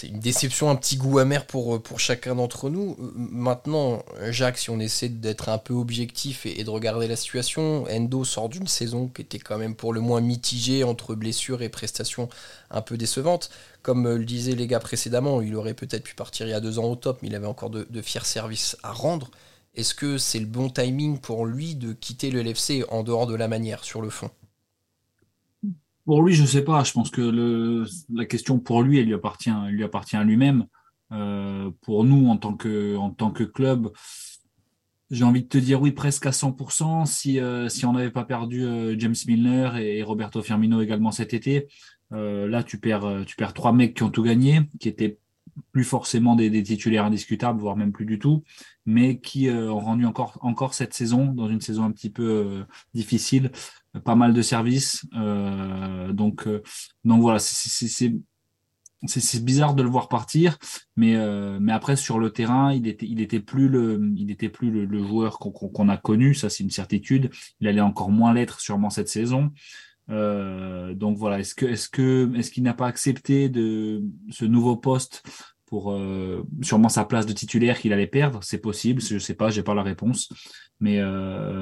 une 0.03 0.19
déception, 0.19 0.69
un 0.69 0.75
petit 0.75 0.97
goût 0.97 1.19
amer 1.19 1.45
pour, 1.45 1.75
euh, 1.75 1.81
chacun 1.97 2.35
d'entre 2.35 2.69
nous. 2.69 2.97
Euh, 2.99 3.11
maintenant, 3.15 4.03
Jacques, 4.29 4.57
si 4.57 4.69
on 4.69 4.79
essaie 4.79 5.09
d'être 5.09 5.49
un 5.49 5.57
peu 5.57 5.73
objectif 5.73 6.45
et, 6.45 6.63
de 6.63 6.69
regarder 6.69 7.07
la 7.07 7.15
situation, 7.15 7.85
Endo 7.89 8.23
sort 8.23 8.49
d'une 8.49 8.67
saison 8.67 9.07
qui 9.07 9.21
était 9.21 9.39
quand 9.39 9.57
même 9.57 9.75
pour 9.75 9.93
le 9.93 10.01
moins 10.01 10.21
mitigée 10.21 10.83
entre 10.83 11.15
blessures 11.15 11.61
et 11.61 11.69
prestations 11.69 12.29
un 12.69 12.81
peu 12.81 12.97
décevantes. 12.97 13.49
Comme 13.81 14.05
euh, 14.07 14.17
le 14.17 14.25
disaient 14.25 14.55
les 14.55 14.67
gars 14.67 14.79
précédemment, 14.79 15.41
il 15.41 15.55
aurait 15.55 15.73
peut-être 15.73 16.03
pu 16.03 16.15
partir 16.15 16.47
il 16.47 16.51
y 16.51 16.53
a 16.53 16.59
deux 16.59 16.79
ans 16.79 16.85
au 16.85 16.95
top, 16.95 17.19
mais 17.21 17.29
il 17.29 17.35
avait 17.35 17.47
encore 17.47 17.69
de, 17.69 17.87
de 17.89 18.01
fiers 18.01 18.25
services 18.25 18.77
à 18.83 18.91
rendre. 18.91 19.31
Est-ce 19.75 19.93
que 19.93 20.17
c'est 20.17 20.39
le 20.39 20.45
bon 20.45 20.69
timing 20.69 21.19
pour 21.19 21.45
lui 21.45 21.75
de 21.75 21.93
quitter 21.93 22.31
le 22.31 22.41
LFC 22.41 22.83
en 22.89 23.03
dehors 23.03 23.27
de 23.27 23.35
la 23.35 23.47
manière, 23.47 23.83
sur 23.83 24.01
le 24.01 24.09
fond? 24.09 24.29
Pour 26.09 26.23
lui, 26.23 26.33
je 26.33 26.43
sais 26.43 26.63
pas. 26.63 26.83
Je 26.83 26.91
pense 26.91 27.11
que 27.11 27.85
la 28.11 28.25
question 28.25 28.57
pour 28.57 28.81
lui, 28.81 28.97
elle 28.97 29.05
lui 29.05 29.13
appartient, 29.13 29.51
lui 29.67 29.83
appartient 29.83 30.15
à 30.15 30.23
lui-même. 30.23 30.65
Euh, 31.11 31.69
pour 31.81 32.03
nous, 32.03 32.29
en 32.29 32.37
tant 32.37 32.55
que, 32.55 33.43
club, 33.43 33.91
j'ai 35.11 35.23
envie 35.23 35.43
de 35.43 35.47
te 35.47 35.59
dire 35.59 35.79
oui, 35.79 35.91
presque 35.91 36.25
à 36.25 36.31
100%. 36.31 37.05
Si, 37.05 37.39
euh, 37.39 37.69
si 37.69 37.85
on 37.85 37.93
n'avait 37.93 38.09
pas 38.09 38.23
perdu 38.23 38.65
euh, 38.65 38.95
James 38.97 39.13
Milner 39.27 39.69
et, 39.77 40.01
Roberto 40.01 40.41
Firmino 40.41 40.81
également 40.81 41.11
cet 41.11 41.35
été, 41.35 41.67
là, 42.09 42.63
tu 42.63 42.79
perds, 42.79 43.25
tu 43.27 43.35
perds 43.35 43.53
trois 43.53 43.71
mecs 43.71 43.95
qui 43.95 44.01
ont 44.01 44.09
tout 44.09 44.23
gagné, 44.23 44.61
qui 44.79 44.89
étaient 44.89 45.19
plus 45.71 45.83
forcément 45.83 46.35
des, 46.35 46.49
des 46.49 46.63
titulaires 46.63 47.05
indiscutables, 47.05 47.59
voire 47.59 47.75
même 47.75 47.91
plus 47.91 48.07
du 48.07 48.17
tout, 48.17 48.43
mais 48.87 49.19
qui 49.19 49.47
ont 49.47 49.79
rendu 49.79 50.07
encore, 50.07 50.39
encore 50.41 50.73
cette 50.73 50.95
saison, 50.95 51.25
dans 51.27 51.49
une 51.49 51.61
saison 51.61 51.83
un 51.83 51.91
petit 51.91 52.09
peu 52.09 52.65
difficile, 52.95 53.51
pas 53.97 54.15
mal 54.15 54.33
de 54.33 54.41
services. 54.41 55.05
Euh, 55.15 56.13
donc, 56.13 56.47
euh, 56.47 56.61
donc 57.03 57.21
voilà, 57.21 57.39
c'est 57.39 58.13
bizarre 59.43 59.73
de 59.73 59.83
le 59.83 59.89
voir 59.89 60.09
partir, 60.09 60.57
mais, 60.95 61.15
euh, 61.15 61.57
mais 61.59 61.71
après 61.71 61.95
sur 61.95 62.19
le 62.19 62.31
terrain, 62.31 62.73
il 62.73 62.87
était, 62.87 63.07
il 63.07 63.21
était 63.21 63.39
plus 63.39 63.67
le, 63.67 64.11
il 64.15 64.29
était 64.29 64.49
plus 64.49 64.71
le, 64.71 65.03
joueur 65.03 65.39
qu'on 65.39 65.89
a 65.89 65.97
connu, 65.97 66.35
ça 66.35 66.49
c'est 66.49 66.63
une 66.63 66.69
certitude. 66.69 67.31
Il 67.59 67.67
allait 67.67 67.81
encore 67.81 68.11
moins 68.11 68.33
l'être 68.33 68.59
sûrement 68.59 68.89
cette 68.89 69.09
saison. 69.09 69.51
donc 70.07 71.17
voilà, 71.17 71.39
est-ce 71.39 71.55
que, 71.55 71.65
est-ce 71.65 71.89
que, 71.89 72.31
est-ce 72.35 72.51
qu'il 72.51 72.63
n'a 72.63 72.73
pas 72.73 72.87
accepté 72.87 73.49
de 73.49 74.03
ce 74.29 74.45
nouveau 74.45 74.75
poste 74.75 75.23
pour 75.65 75.97
sûrement 76.61 76.89
sa 76.89 77.05
place 77.05 77.25
de 77.25 77.33
titulaire 77.33 77.79
qu'il 77.79 77.93
allait 77.93 78.07
perdre? 78.07 78.43
C'est 78.43 78.57
possible, 78.57 79.01
je 79.01 79.17
sais 79.17 79.35
pas, 79.35 79.49
j'ai 79.49 79.63
pas 79.63 79.75
la 79.75 79.83
réponse, 79.83 80.29
mais 80.79 80.99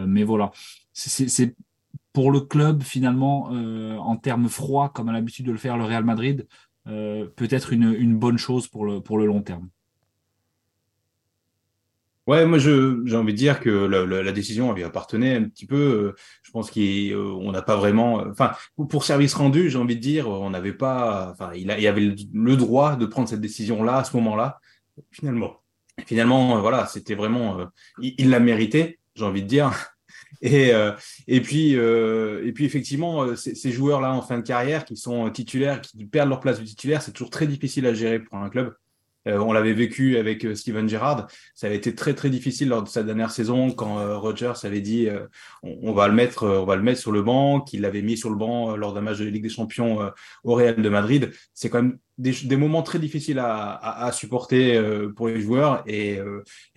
mais 0.07 0.23
voilà, 0.23 0.51
c'est 0.93 1.55
pour 2.17 2.31
le 2.31 2.39
club, 2.39 2.81
finalement, 2.81 3.51
euh, 3.53 3.95
en 3.97 4.15
termes 4.15 4.49
froids, 4.49 4.89
comme 4.89 5.07
a 5.07 5.13
l'habitude 5.13 5.45
de 5.45 5.51
le 5.51 5.59
faire 5.59 5.77
le 5.77 5.83
Real 5.83 6.03
Madrid, 6.03 6.47
euh, 6.87 7.27
peut-être 7.35 7.73
une, 7.73 8.17
bonne 8.17 8.39
chose 8.39 8.67
pour 8.67 8.87
le, 8.87 9.25
long 9.27 9.43
terme. 9.43 9.69
Ouais, 12.25 12.43
moi 12.47 12.57
j'ai 12.57 13.15
envie 13.15 13.33
de 13.33 13.37
dire 13.37 13.59
que 13.59 13.69
la, 13.69 14.31
décision 14.31 14.73
lui 14.73 14.83
appartenait 14.83 15.35
un 15.35 15.43
petit 15.43 15.67
peu. 15.67 16.15
Je 16.41 16.49
pense 16.49 16.71
qu'on 16.71 17.51
n'a 17.51 17.61
pas 17.61 17.75
vraiment. 17.75 18.23
Enfin, 18.31 18.53
pour 18.89 19.03
service 19.03 19.35
rendu, 19.35 19.69
j'ai 19.69 19.77
envie 19.77 19.95
de 19.95 20.01
dire, 20.01 20.27
on 20.27 20.49
n'avait 20.49 20.73
pas. 20.73 21.29
Enfin, 21.33 21.51
il, 21.53 21.69
avait 21.69 22.15
le 22.33 22.55
droit 22.55 22.95
de 22.95 23.05
prendre 23.05 23.29
cette 23.29 23.41
décision-là 23.41 23.97
à 23.97 24.03
ce 24.03 24.17
moment-là. 24.17 24.59
Finalement, 25.11 25.61
finalement, 26.07 26.59
voilà, 26.61 26.87
c'était 26.87 27.13
vraiment. 27.13 27.59
il 28.01 28.31
l'a 28.31 28.39
mérité, 28.39 28.97
j'ai 29.13 29.23
envie 29.23 29.43
de 29.43 29.47
dire. 29.47 29.96
Et, 30.41 30.73
euh, 30.73 30.91
et, 31.27 31.41
puis, 31.41 31.75
euh, 31.75 32.45
et 32.45 32.51
puis, 32.51 32.65
effectivement, 32.65 33.23
euh, 33.23 33.35
ces 33.35 33.71
joueurs-là 33.71 34.13
en 34.13 34.21
fin 34.21 34.37
de 34.37 34.43
carrière 34.43 34.85
qui 34.85 34.97
sont 34.97 35.29
titulaires, 35.29 35.81
qui 35.81 36.05
perdent 36.05 36.29
leur 36.29 36.39
place 36.39 36.59
de 36.59 36.65
titulaire, 36.65 37.01
c'est 37.01 37.11
toujours 37.11 37.29
très 37.29 37.47
difficile 37.47 37.85
à 37.85 37.93
gérer 37.93 38.19
pour 38.19 38.37
un 38.37 38.49
club. 38.49 38.75
on 39.25 39.51
l'avait 39.51 39.73
vécu 39.73 40.17
avec 40.17 40.47
Steven 40.55 40.87
Gerrard. 40.87 41.27
Ça 41.53 41.67
avait 41.67 41.75
été 41.75 41.93
très 41.93 42.13
très 42.13 42.29
difficile 42.29 42.69
lors 42.69 42.81
de 42.81 42.87
sa 42.87 43.03
dernière 43.03 43.31
saison 43.31 43.71
quand 43.71 43.95
Rogers 44.19 44.53
avait 44.63 44.79
dit 44.79 45.09
on, 45.63 45.91
va 45.91 46.07
le 46.07 46.13
mettre, 46.13 46.47
on 46.47 46.65
va 46.65 46.77
le 46.77 46.81
mettre 46.81 47.01
sur 47.01 47.11
le 47.11 47.21
banc, 47.21 47.59
qu'il 47.59 47.81
l'avait 47.81 48.01
mis 48.01 48.15
sur 48.15 48.29
le 48.29 48.37
banc 48.37 48.77
lors 48.77 48.93
d'un 48.93 49.01
match 49.01 49.17
de 49.17 49.25
Ligue 49.25 49.43
des 49.43 49.49
Champions 49.49 49.99
au 50.45 50.53
Real 50.53 50.81
de 50.81 50.89
Madrid. 50.89 51.31
C'est 51.53 51.69
quand 51.69 51.81
même 51.81 51.97
des, 52.17 52.55
moments 52.55 52.83
très 52.83 52.99
difficiles 52.99 53.39
à, 53.39 54.11
supporter 54.13 54.81
pour 55.13 55.27
les 55.27 55.41
joueurs. 55.41 55.83
Et, 55.87 56.19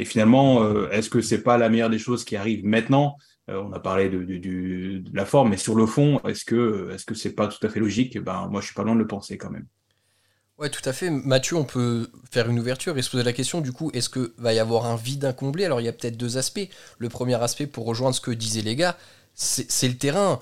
et 0.00 0.04
finalement, 0.04 0.88
est-ce 0.90 1.08
que 1.08 1.20
c'est 1.20 1.44
pas 1.44 1.56
la 1.56 1.68
meilleure 1.68 1.90
des 1.90 2.00
choses 2.00 2.24
qui 2.24 2.34
arrive 2.34 2.64
maintenant? 2.64 3.16
On 3.48 3.72
a 3.72 3.80
parlé 3.80 4.08
de, 4.08 5.02
la 5.12 5.24
forme, 5.24 5.50
mais 5.50 5.56
sur 5.56 5.74
le 5.74 5.86
fond, 5.86 6.20
est-ce 6.20 6.44
que 6.44 6.96
que 7.06 7.14
c'est 7.14 7.32
pas 7.32 7.48
tout 7.48 7.64
à 7.66 7.68
fait 7.68 7.80
logique? 7.80 8.18
Ben 8.18 8.48
moi, 8.48 8.60
je 8.60 8.66
suis 8.66 8.74
pas 8.74 8.84
loin 8.84 8.94
de 8.94 9.00
le 9.00 9.06
penser 9.06 9.38
quand 9.38 9.50
même. 9.50 9.66
Ouais, 10.60 10.68
tout 10.68 10.86
à 10.86 10.92
fait. 10.92 11.08
Mathieu, 11.08 11.56
on 11.56 11.64
peut 11.64 12.10
faire 12.30 12.50
une 12.50 12.58
ouverture 12.58 12.98
et 12.98 13.02
se 13.02 13.08
poser 13.10 13.24
la 13.24 13.32
question 13.32 13.62
du 13.62 13.72
coup, 13.72 13.90
est-ce 13.94 14.10
que 14.10 14.34
va 14.36 14.52
y 14.52 14.58
avoir 14.58 14.84
un 14.84 14.94
vide 14.94 15.24
incomblé 15.24 15.64
Alors 15.64 15.80
il 15.80 15.84
y 15.84 15.88
a 15.88 15.92
peut-être 15.92 16.18
deux 16.18 16.36
aspects. 16.36 16.68
Le 16.98 17.08
premier 17.08 17.42
aspect, 17.42 17.66
pour 17.66 17.86
rejoindre 17.86 18.14
ce 18.14 18.20
que 18.20 18.30
disaient 18.30 18.60
les 18.60 18.76
gars, 18.76 18.98
c'est 19.32 19.88
le 19.88 19.96
terrain. 19.96 20.38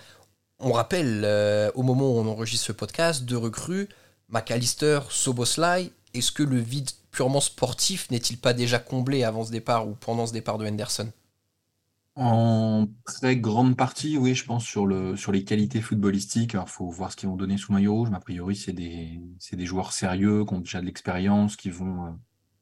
On 0.58 0.72
rappelle, 0.72 1.22
euh, 1.24 1.70
au 1.76 1.84
moment 1.84 2.10
où 2.10 2.18
on 2.18 2.26
enregistre 2.26 2.66
ce 2.66 2.72
podcast, 2.72 3.24
deux 3.24 3.38
recrues, 3.38 3.88
McAllister, 4.28 5.00
Soboslai. 5.08 5.92
Est-ce 6.14 6.32
que 6.32 6.42
le 6.42 6.58
vide 6.58 6.90
purement 7.12 7.40
sportif 7.40 8.10
n'est-il 8.10 8.38
pas 8.38 8.54
déjà 8.54 8.80
comblé 8.80 9.22
avant 9.22 9.44
ce 9.44 9.52
départ 9.52 9.86
ou 9.86 9.94
pendant 9.94 10.26
ce 10.26 10.32
départ 10.32 10.58
de 10.58 10.66
Henderson? 10.66 11.12
En 12.18 12.86
très 13.04 13.36
grande 13.36 13.76
partie, 13.76 14.18
oui, 14.18 14.34
je 14.34 14.44
pense 14.44 14.64
sur, 14.64 14.86
le, 14.86 15.16
sur 15.16 15.32
les 15.32 15.44
qualités 15.44 15.80
footballistiques. 15.80 16.54
Il 16.54 16.62
faut 16.66 16.88
voir 16.90 17.12
ce 17.12 17.16
qu'ils 17.16 17.28
vont 17.28 17.36
donner 17.36 17.56
sous 17.58 17.72
maillot 17.72 17.94
rouge, 17.94 18.10
mais 18.10 18.16
a 18.16 18.20
priori, 18.20 18.56
c'est 18.56 18.72
des, 18.72 19.20
des 19.52 19.66
joueurs 19.66 19.92
sérieux, 19.92 20.44
qui 20.44 20.54
ont 20.54 20.60
déjà 20.60 20.80
de 20.80 20.86
l'expérience, 20.86 21.56
qui 21.56 21.70
vont, 21.70 22.06
euh, 22.06 22.10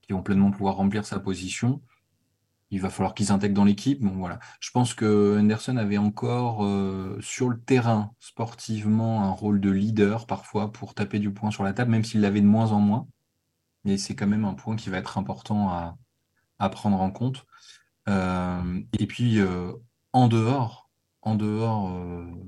qui 0.03 0.13
vont 0.13 0.23
pleinement 0.23 0.51
pouvoir 0.51 0.77
remplir 0.77 1.05
sa 1.07 1.19
position. 1.21 1.81
il 2.71 2.81
va 2.81 2.91
falloir 2.91 3.15
qu'il 3.15 3.27
s'intègre 3.27 3.55
dans 3.55 3.65
l'équipe. 3.65 4.01
Bon, 4.03 4.17
voilà. 4.17 4.39
Je 4.61 4.71
pense 4.71 4.95
que 4.95 5.39
Henderson 5.41 5.77
avait 5.77 5.99
encore 5.99 6.65
euh, 6.65 7.17
sur 7.21 7.49
le 7.49 7.61
terrain, 7.61 8.13
sportivement, 8.19 9.23
un 9.25 9.31
rôle 9.31 9.61
de 9.61 9.71
leader 9.71 10.27
parfois 10.27 10.73
pour 10.73 10.95
taper 10.95 11.19
du 11.21 11.33
poing 11.33 11.51
sur 11.51 11.63
la 11.65 11.73
table, 11.73 11.91
même 11.93 12.05
s'il 12.05 12.21
l'avait 12.21 12.41
de 12.41 12.47
moins 12.47 12.73
en 12.73 12.81
moins. 12.81 13.07
Mais 13.85 13.99
c'est 13.99 14.15
quand 14.17 14.27
même 14.27 14.45
un 14.45 14.55
point 14.55 14.77
qui 14.77 14.91
va 14.91 14.99
être 14.99 15.19
important 15.19 15.71
à, 15.71 15.97
à 16.59 16.69
prendre 16.71 17.01
en 17.01 17.11
compte. 17.11 17.47
Euh, 18.09 18.81
et 18.99 19.07
puis, 19.07 19.41
euh, 19.41 19.73
en 20.13 20.29
dehors, 20.29 20.91
en 21.23 21.35
dehors 21.35 21.93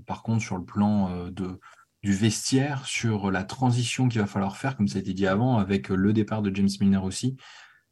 par 0.07 0.23
contre, 0.23 0.43
sur 0.43 0.57
le 0.57 0.65
plan 0.65 1.31
du 1.31 2.13
vestiaire, 2.13 2.87
sur 2.87 3.31
la 3.31 3.45
transition 3.45 4.09
qu'il 4.09 4.21
va 4.21 4.27
falloir 4.27 4.57
faire, 4.57 4.77
comme 4.77 4.89
ça 4.89 4.99
a 4.99 5.01
été 5.01 5.15
dit 5.15 5.27
avant, 5.27 5.59
avec 5.59 5.89
le 5.89 6.13
départ 6.13 6.43
de 6.43 6.55
James 6.55 6.69
Milner 6.81 6.99
aussi, 6.99 7.37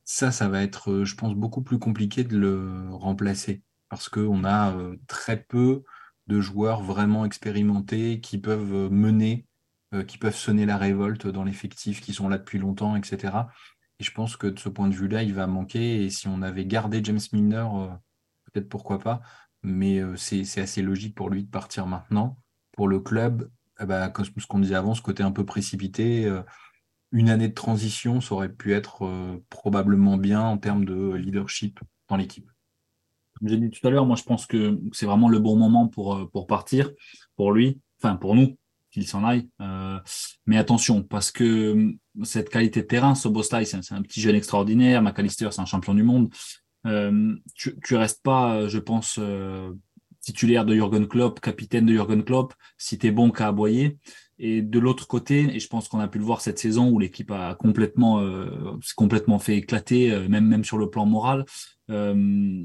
ça, 0.07 0.31
ça 0.31 0.49
va 0.49 0.63
être, 0.63 0.93
euh, 0.93 1.05
je 1.05 1.17
pense, 1.17 1.35
beaucoup 1.35 1.63
plus 1.63 1.79
compliqué 1.79 2.25
de 2.25 2.39
le 2.39 2.89
remplacer 2.93 3.63
parce 3.91 4.09
qu'on 4.09 4.45
a 4.45 4.73
euh, 4.75 4.97
très 5.09 5.43
peu 5.43 5.83
de 6.29 6.41
joueurs 6.41 6.83
vraiment 6.83 7.25
expérimentés 7.25 8.21
qui 8.21 8.39
peuvent 8.39 8.73
euh, 8.73 8.89
mener, 8.89 9.47
qui 10.09 10.19
peuvent 10.19 10.37
sonner 10.37 10.67
la 10.67 10.77
révolte 10.77 11.27
dans 11.27 11.45
l'effectif, 11.45 12.01
qui 12.01 12.13
sont 12.13 12.29
là 12.29 12.39
depuis 12.39 12.59
longtemps, 12.59 12.97
etc. 12.97 13.35
Et 13.99 14.05
je 14.05 14.13
pense 14.13 14.37
que 14.37 14.47
de 14.47 14.59
ce 14.59 14.69
point 14.69 14.89
de 14.89 14.95
vue-là, 14.95 15.23
il 15.23 15.35
va 15.35 15.47
manquer. 15.47 16.05
Et 16.05 16.11
si 16.11 16.29
on 16.29 16.43
avait 16.43 16.67
gardé 16.67 17.01
James 17.03 17.21
Milner, 17.33 17.67
peut-être 18.45 18.69
pourquoi 18.69 18.99
pas, 18.99 19.23
mais 19.63 20.01
c'est 20.17 20.61
assez 20.61 20.83
logique 20.83 21.15
pour 21.15 21.31
lui 21.31 21.45
de 21.45 21.51
partir 21.51 21.87
maintenant. 21.87 22.39
Pour 22.73 22.89
le 22.89 23.01
club, 23.01 23.51
eh 23.81 23.87
ben, 23.87 24.13
ce 24.23 24.47
qu'on 24.47 24.59
disait 24.59 24.75
avant, 24.75 24.95
ce 24.95 25.03
côté 25.03 25.23
un 25.23 25.33
peu 25.33 25.47
précipité 25.47 26.31
une 27.13 27.31
année 27.31 27.49
de 27.49 27.55
transition, 27.55 28.21
ça 28.21 28.35
aurait 28.35 28.53
pu 28.53 28.75
être 28.75 29.05
euh, 29.05 29.43
probablement 29.49 30.17
bien 30.17 30.43
en 30.43 30.59
termes 30.59 30.85
de 30.85 31.15
leadership 31.15 31.81
dans 32.09 32.17
l'équipe. 32.17 32.51
Comme 33.39 33.49
j'ai 33.49 33.57
dit 33.57 33.71
tout 33.71 33.87
à 33.87 33.91
l'heure, 33.91 34.07
moi 34.07 34.17
je 34.17 34.23
pense 34.23 34.47
que 34.47 34.79
c'est 34.93 35.07
vraiment 35.07 35.29
le 35.29 35.39
bon 35.39 35.57
moment 35.57 35.89
pour, 35.89 36.15
euh, 36.15 36.27
pour 36.27 36.47
partir, 36.47 36.91
pour 37.37 37.53
lui, 37.53 37.81
enfin 38.01 38.17
pour 38.17 38.35
nous, 38.35 38.57
qu'il 39.01 39.09
s'en 39.09 39.25
aille. 39.25 39.49
Euh, 39.61 39.99
mais 40.47 40.57
attention, 40.59 41.03
parce 41.03 41.31
que 41.31 41.95
cette 42.25 42.49
qualité 42.49 42.83
de 42.83 42.87
terrain, 42.87 43.15
Sobostai, 43.15 43.65
c'est 43.65 43.93
un, 43.93 44.03
petit 44.03 44.21
jeune 44.21 44.35
extraordinaire, 44.35 45.03
McAllister, 45.03 45.49
c'est 45.53 45.61
un 45.61 45.67
champion 45.67 45.95
du 45.95 46.03
monde. 46.03 46.29
tu, 47.55 47.77
ne 47.91 47.97
restes 47.97 48.23
pas, 48.23 48.69
je 48.69 48.79
pense, 48.79 49.21
titulaire 50.21 50.65
de 50.65 50.75
Jürgen 50.75 51.07
Klopp, 51.07 51.41
capitaine 51.41 51.87
de 51.87 51.93
Jürgen 51.93 52.25
Klopp, 52.25 52.55
si 52.79 52.99
tu 52.99 53.07
es 53.07 53.11
bon 53.13 53.31
qu'à 53.31 53.49
aboyer. 53.49 53.99
Et 54.39 54.61
de 54.61 54.79
l'autre 54.79 55.07
côté, 55.07 55.55
et 55.55 55.61
je 55.61 55.69
pense 55.69 55.89
qu'on 55.89 56.01
a 56.01 56.09
pu 56.09 56.19
le 56.19 56.25
voir 56.25 56.41
cette 56.41 56.59
saison 56.59 56.91
où 56.91 56.99
l'équipe 56.99 57.31
a 57.31 57.55
complètement, 57.55 58.21
euh, 58.21 58.77
complètement 58.97 59.39
fait 59.39 59.57
éclater, 59.57 60.13
euh, 60.13 60.29
même, 60.29 60.47
même 60.47 60.65
sur 60.65 60.77
le 60.79 60.91
plan 60.91 61.07
moral. 61.07 61.45
Euh, 61.91 62.65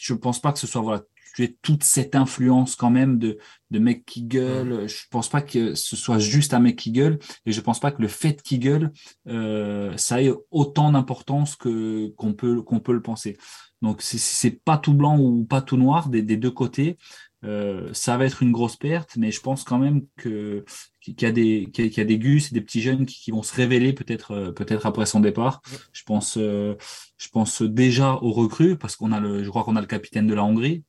je 0.00 0.14
pense 0.14 0.40
pas 0.40 0.52
que 0.52 0.58
ce 0.58 0.66
soit 0.66 0.82
voilà, 0.82 1.02
tu 1.34 1.44
es 1.44 1.56
toute 1.62 1.84
cette 1.84 2.14
influence 2.14 2.76
quand 2.76 2.90
même 2.90 3.18
de, 3.18 3.38
de 3.70 3.78
mec 3.78 4.04
qui 4.04 4.22
gueule. 4.24 4.88
Je 4.88 5.04
pense 5.10 5.28
pas 5.28 5.42
que 5.42 5.74
ce 5.74 5.96
soit 5.96 6.18
juste 6.18 6.54
un 6.54 6.60
mec 6.60 6.76
qui 6.76 6.92
gueule, 6.92 7.18
et 7.46 7.52
je 7.52 7.60
pense 7.60 7.80
pas 7.80 7.90
que 7.90 8.02
le 8.02 8.08
fait 8.08 8.42
qu'il 8.42 8.60
gueule, 8.60 8.92
euh, 9.28 9.96
ça 9.96 10.22
ait 10.22 10.32
autant 10.50 10.92
d'importance 10.92 11.56
que 11.56 12.08
qu'on 12.16 12.34
peut 12.34 12.62
qu'on 12.62 12.80
peut 12.80 12.92
le 12.92 13.02
penser. 13.02 13.36
Donc 13.80 14.00
c'est 14.02 14.62
pas 14.64 14.78
tout 14.78 14.94
blanc 14.94 15.18
ou 15.18 15.44
pas 15.44 15.60
tout 15.60 15.76
noir 15.76 16.08
des, 16.08 16.22
des 16.22 16.36
deux 16.36 16.52
côtés. 16.52 16.98
Euh, 17.44 17.90
ça 17.92 18.16
va 18.16 18.26
être 18.26 18.42
une 18.42 18.52
grosse 18.52 18.76
perte, 18.76 19.16
mais 19.16 19.32
je 19.32 19.40
pense 19.40 19.64
quand 19.64 19.78
même 19.78 20.02
que 20.16 20.64
qu'il 21.02 21.22
y 21.22 21.26
a 21.26 21.32
des 21.32 21.68
qu'il 21.72 21.92
y 21.92 22.00
a 22.00 22.04
des 22.04 22.18
gus 22.18 22.50
et 22.50 22.54
des 22.54 22.60
petits 22.60 22.80
jeunes 22.80 23.06
qui, 23.06 23.30
vont 23.30 23.42
se 23.42 23.54
révéler 23.54 23.92
peut-être 23.92 24.30
euh, 24.30 24.52
peut-être 24.52 24.86
après 24.86 25.06
son 25.06 25.20
départ. 25.20 25.60
Je 25.92 26.02
pense 26.04 26.36
euh, 26.38 26.76
je 27.18 27.28
pense 27.28 27.62
déjà 27.62 28.14
aux 28.22 28.32
recrues 28.32 28.76
parce 28.76 28.96
qu'on 28.96 29.12
a 29.12 29.20
le 29.20 29.42
je 29.42 29.48
crois 29.48 29.64
qu'on 29.64 29.76
a 29.76 29.80
le 29.80 29.86
capitaine 29.86 30.26
de 30.26 30.34
la 30.34 30.44
Hongrie 30.44 30.84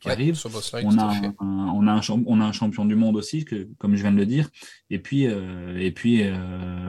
qui 0.00 0.08
arrive. 0.08 0.40
on 0.84 0.98
a 0.98 1.04
un, 1.04 1.34
on 1.40 1.86
a 1.86 1.92
un 1.92 2.00
on 2.26 2.40
a 2.40 2.44
un 2.44 2.52
champion 2.52 2.84
du 2.84 2.94
monde 2.94 3.16
aussi 3.16 3.44
que 3.44 3.68
comme 3.78 3.96
je 3.96 4.02
viens 4.02 4.12
de 4.12 4.16
le 4.16 4.26
dire. 4.26 4.48
Et 4.90 4.98
puis 4.98 5.24
et 5.24 5.92
puis 5.92 6.22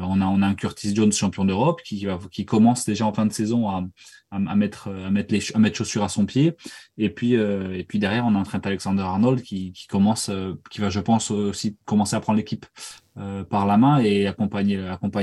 on 0.01 0.21
a 0.21 0.25
on 0.25 0.41
a 0.41 0.47
un 0.47 0.55
Curtis 0.55 0.95
Jones 0.95 1.11
champion 1.11 1.45
d'Europe 1.45 1.81
qui 1.83 2.05
va 2.05 2.19
qui 2.31 2.45
commence 2.45 2.85
déjà 2.85 3.05
en 3.05 3.13
fin 3.13 3.25
de 3.25 3.33
saison 3.33 3.69
à 3.69 3.83
à, 4.31 4.55
mettre 4.55 4.89
à 4.89 5.09
mettre 5.09 5.33
les 5.33 5.41
à 5.53 5.59
mettre 5.59 5.77
chaussures 5.77 6.03
à 6.03 6.09
son 6.09 6.25
pied 6.25 6.55
et 6.97 7.09
puis 7.09 7.35
euh, 7.35 7.75
et 7.75 7.83
puis 7.83 7.99
derrière 7.99 8.25
on 8.25 8.35
a 8.35 8.39
un 8.39 8.43
Trent 8.43 8.59
Alexander 8.63 9.01
Arnold 9.01 9.41
qui, 9.41 9.71
qui 9.71 9.87
commence 9.87 10.29
euh, 10.29 10.53
qui 10.69 10.81
va 10.81 10.89
je 10.89 10.99
pense 10.99 11.31
aussi 11.31 11.77
commencer 11.85 12.15
à 12.15 12.19
prendre 12.19 12.37
l'équipe 12.37 12.58
euh, 13.17 13.43
par 13.43 13.65
la 13.65 13.77
main 13.77 13.99
et 13.99 14.27
accompagner 14.27 14.77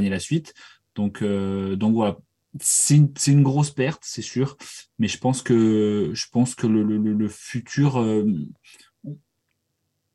la 0.09 0.21
suite 0.21 0.55
donc 0.95 1.23
donc 1.23 1.95
voilà 1.95 2.17
c'est 2.59 2.97
une, 3.27 3.43
grosse 3.43 3.71
perte 3.71 4.03
c'est 4.03 4.23
sûr 4.23 4.57
mais 4.99 5.09
je 5.09 5.19
pense 5.19 5.43
que 5.43 6.11
je 6.15 6.27
pense 6.33 6.55
que 6.55 6.67
le, 6.67 7.29
futur 7.29 7.97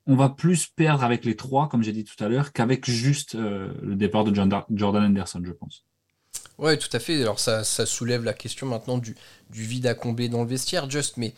on 0.07 0.15
va 0.15 0.29
plus 0.29 0.65
perdre 0.65 1.03
avec 1.03 1.23
les 1.23 1.35
trois, 1.35 1.69
comme 1.69 1.83
j'ai 1.83 1.91
dit 1.91 2.03
tout 2.03 2.21
à 2.23 2.27
l'heure, 2.27 2.51
qu'avec 2.51 2.89
juste 2.89 3.35
le 3.35 3.95
départ 3.95 4.23
de 4.23 4.33
Jordan 4.33 5.03
Anderson, 5.03 5.41
je 5.45 5.51
pense. 5.51 5.85
Ouais, 6.61 6.77
tout 6.77 6.89
à 6.93 6.99
fait. 6.99 7.19
Alors 7.21 7.39
ça, 7.39 7.63
ça 7.63 7.85
soulève 7.87 8.23
la 8.23 8.33
question 8.33 8.67
maintenant 8.67 8.99
du, 8.99 9.15
du, 9.49 9.63
vide 9.63 9.87
à 9.87 9.95
combler 9.95 10.29
dans 10.29 10.43
le 10.43 10.47
vestiaire, 10.47 10.89
Just, 10.89 11.17
mais 11.17 11.33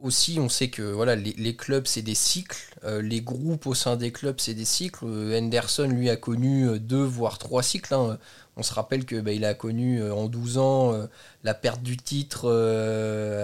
aussi 0.00 0.38
on 0.40 0.48
sait 0.48 0.68
que 0.68 0.82
voilà, 0.82 1.16
les, 1.16 1.56
clubs 1.56 1.86
c'est 1.86 2.02
des 2.02 2.14
cycles, 2.14 2.58
euh, 2.84 3.02
les 3.02 3.20
groupes 3.20 3.66
au 3.66 3.74
sein 3.74 3.96
des 3.96 4.12
clubs 4.12 4.38
c'est 4.38 4.54
des 4.54 4.64
cycles. 4.64 5.04
Euh, 5.04 5.38
Henderson 5.38 5.88
lui 5.88 6.08
a 6.10 6.16
connu 6.16 6.68
euh, 6.68 6.78
deux 6.78 7.02
voire 7.02 7.38
trois 7.38 7.62
cycles. 7.62 7.92
Hein. 7.94 8.18
On 8.56 8.62
se 8.62 8.74
rappelle 8.74 9.04
que 9.04 9.20
bah, 9.20 9.32
il 9.32 9.44
a 9.44 9.54
connu 9.54 10.02
en 10.10 10.26
12 10.26 10.58
ans 10.58 11.08
la 11.44 11.54
perte 11.54 11.80
du 11.80 11.96
titre 11.96 12.50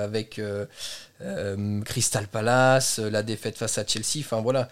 avec 0.02 0.40
Crystal 1.84 2.26
Palace, 2.26 2.98
la 2.98 3.22
défaite 3.22 3.56
face 3.56 3.78
à 3.78 3.86
Chelsea. 3.86 4.18
Enfin 4.18 4.40
voilà, 4.40 4.68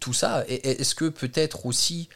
tout 0.00 0.12
ça. 0.12 0.44
Est-ce 0.48 0.96
que 0.96 1.04
peut-être 1.04 1.66
aussi 1.66 2.08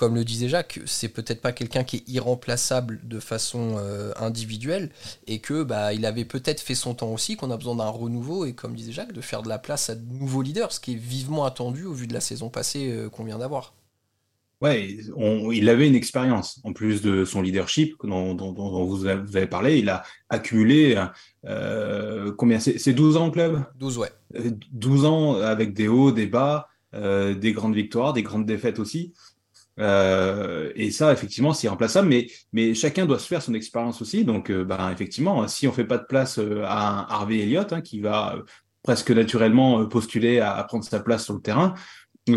comme 0.00 0.14
le 0.14 0.24
disait 0.24 0.48
Jacques, 0.48 0.80
c'est 0.86 1.10
peut-être 1.10 1.42
pas 1.42 1.52
quelqu'un 1.52 1.84
qui 1.84 1.96
est 1.96 2.08
irremplaçable 2.08 3.00
de 3.04 3.20
façon 3.20 3.74
euh, 3.76 4.12
individuelle 4.16 4.88
et 5.26 5.40
que 5.40 5.62
bah 5.62 5.92
il 5.92 6.06
avait 6.06 6.24
peut-être 6.24 6.62
fait 6.62 6.74
son 6.74 6.94
temps 6.94 7.12
aussi, 7.12 7.36
qu'on 7.36 7.50
a 7.50 7.58
besoin 7.58 7.74
d'un 7.74 7.90
renouveau 7.90 8.46
et 8.46 8.54
comme 8.54 8.72
disait 8.72 8.92
Jacques, 8.92 9.12
de 9.12 9.20
faire 9.20 9.42
de 9.42 9.50
la 9.50 9.58
place 9.58 9.90
à 9.90 9.96
de 9.96 10.10
nouveaux 10.10 10.40
leaders, 10.40 10.72
ce 10.72 10.80
qui 10.80 10.94
est 10.94 10.98
vivement 10.98 11.44
attendu 11.44 11.84
au 11.84 11.92
vu 11.92 12.06
de 12.06 12.14
la 12.14 12.20
saison 12.20 12.48
passée 12.48 12.90
euh, 12.90 13.10
qu'on 13.10 13.24
vient 13.24 13.36
d'avoir. 13.36 13.74
Ouais, 14.62 14.96
il 15.52 15.68
avait 15.68 15.86
une 15.86 15.94
expérience 15.94 16.62
en 16.64 16.72
plus 16.72 17.02
de 17.02 17.26
son 17.26 17.42
leadership 17.42 17.94
dont, 18.02 18.86
vous, 18.86 19.04
avez, 19.04 19.46
parlé. 19.46 19.80
Il 19.80 19.90
a 19.90 20.02
accumulé 20.30 21.02
euh, 21.44 22.32
combien? 22.38 22.58
C'est 22.58 22.94
12 22.94 23.18
ans 23.18 23.26
au 23.26 23.30
club? 23.30 23.62
12, 23.78 23.98
ouais. 23.98 24.12
12 24.72 25.04
ans 25.04 25.34
avec 25.34 25.74
des 25.74 25.88
hauts, 25.88 26.10
des 26.10 26.26
bas, 26.26 26.68
des 26.92 27.52
grandes 27.52 27.74
victoires, 27.74 28.12
des 28.12 28.22
grandes 28.22 28.44
défaites 28.44 28.78
aussi. 28.78 29.14
Euh, 29.78 30.72
et 30.74 30.90
ça, 30.90 31.12
effectivement, 31.12 31.52
c'est 31.52 31.66
irremplaçable, 31.66 32.08
mais, 32.08 32.26
mais 32.52 32.74
chacun 32.74 33.06
doit 33.06 33.18
se 33.18 33.26
faire 33.26 33.42
son 33.42 33.54
expérience 33.54 34.02
aussi. 34.02 34.24
Donc, 34.24 34.50
euh, 34.50 34.64
ben, 34.64 34.90
effectivement, 34.90 35.46
si 35.48 35.68
on 35.68 35.72
fait 35.72 35.84
pas 35.84 35.98
de 35.98 36.04
place 36.04 36.38
euh, 36.38 36.62
à 36.64 36.88
un 36.88 37.06
Harvey 37.08 37.38
Elliott, 37.38 37.72
hein, 37.72 37.80
qui 37.80 38.00
va 38.00 38.36
presque 38.82 39.10
naturellement 39.10 39.86
postuler 39.86 40.40
à, 40.40 40.62
prendre 40.64 40.84
sa 40.84 41.00
place 41.00 41.24
sur 41.24 41.34
le 41.34 41.40
terrain, 41.40 41.74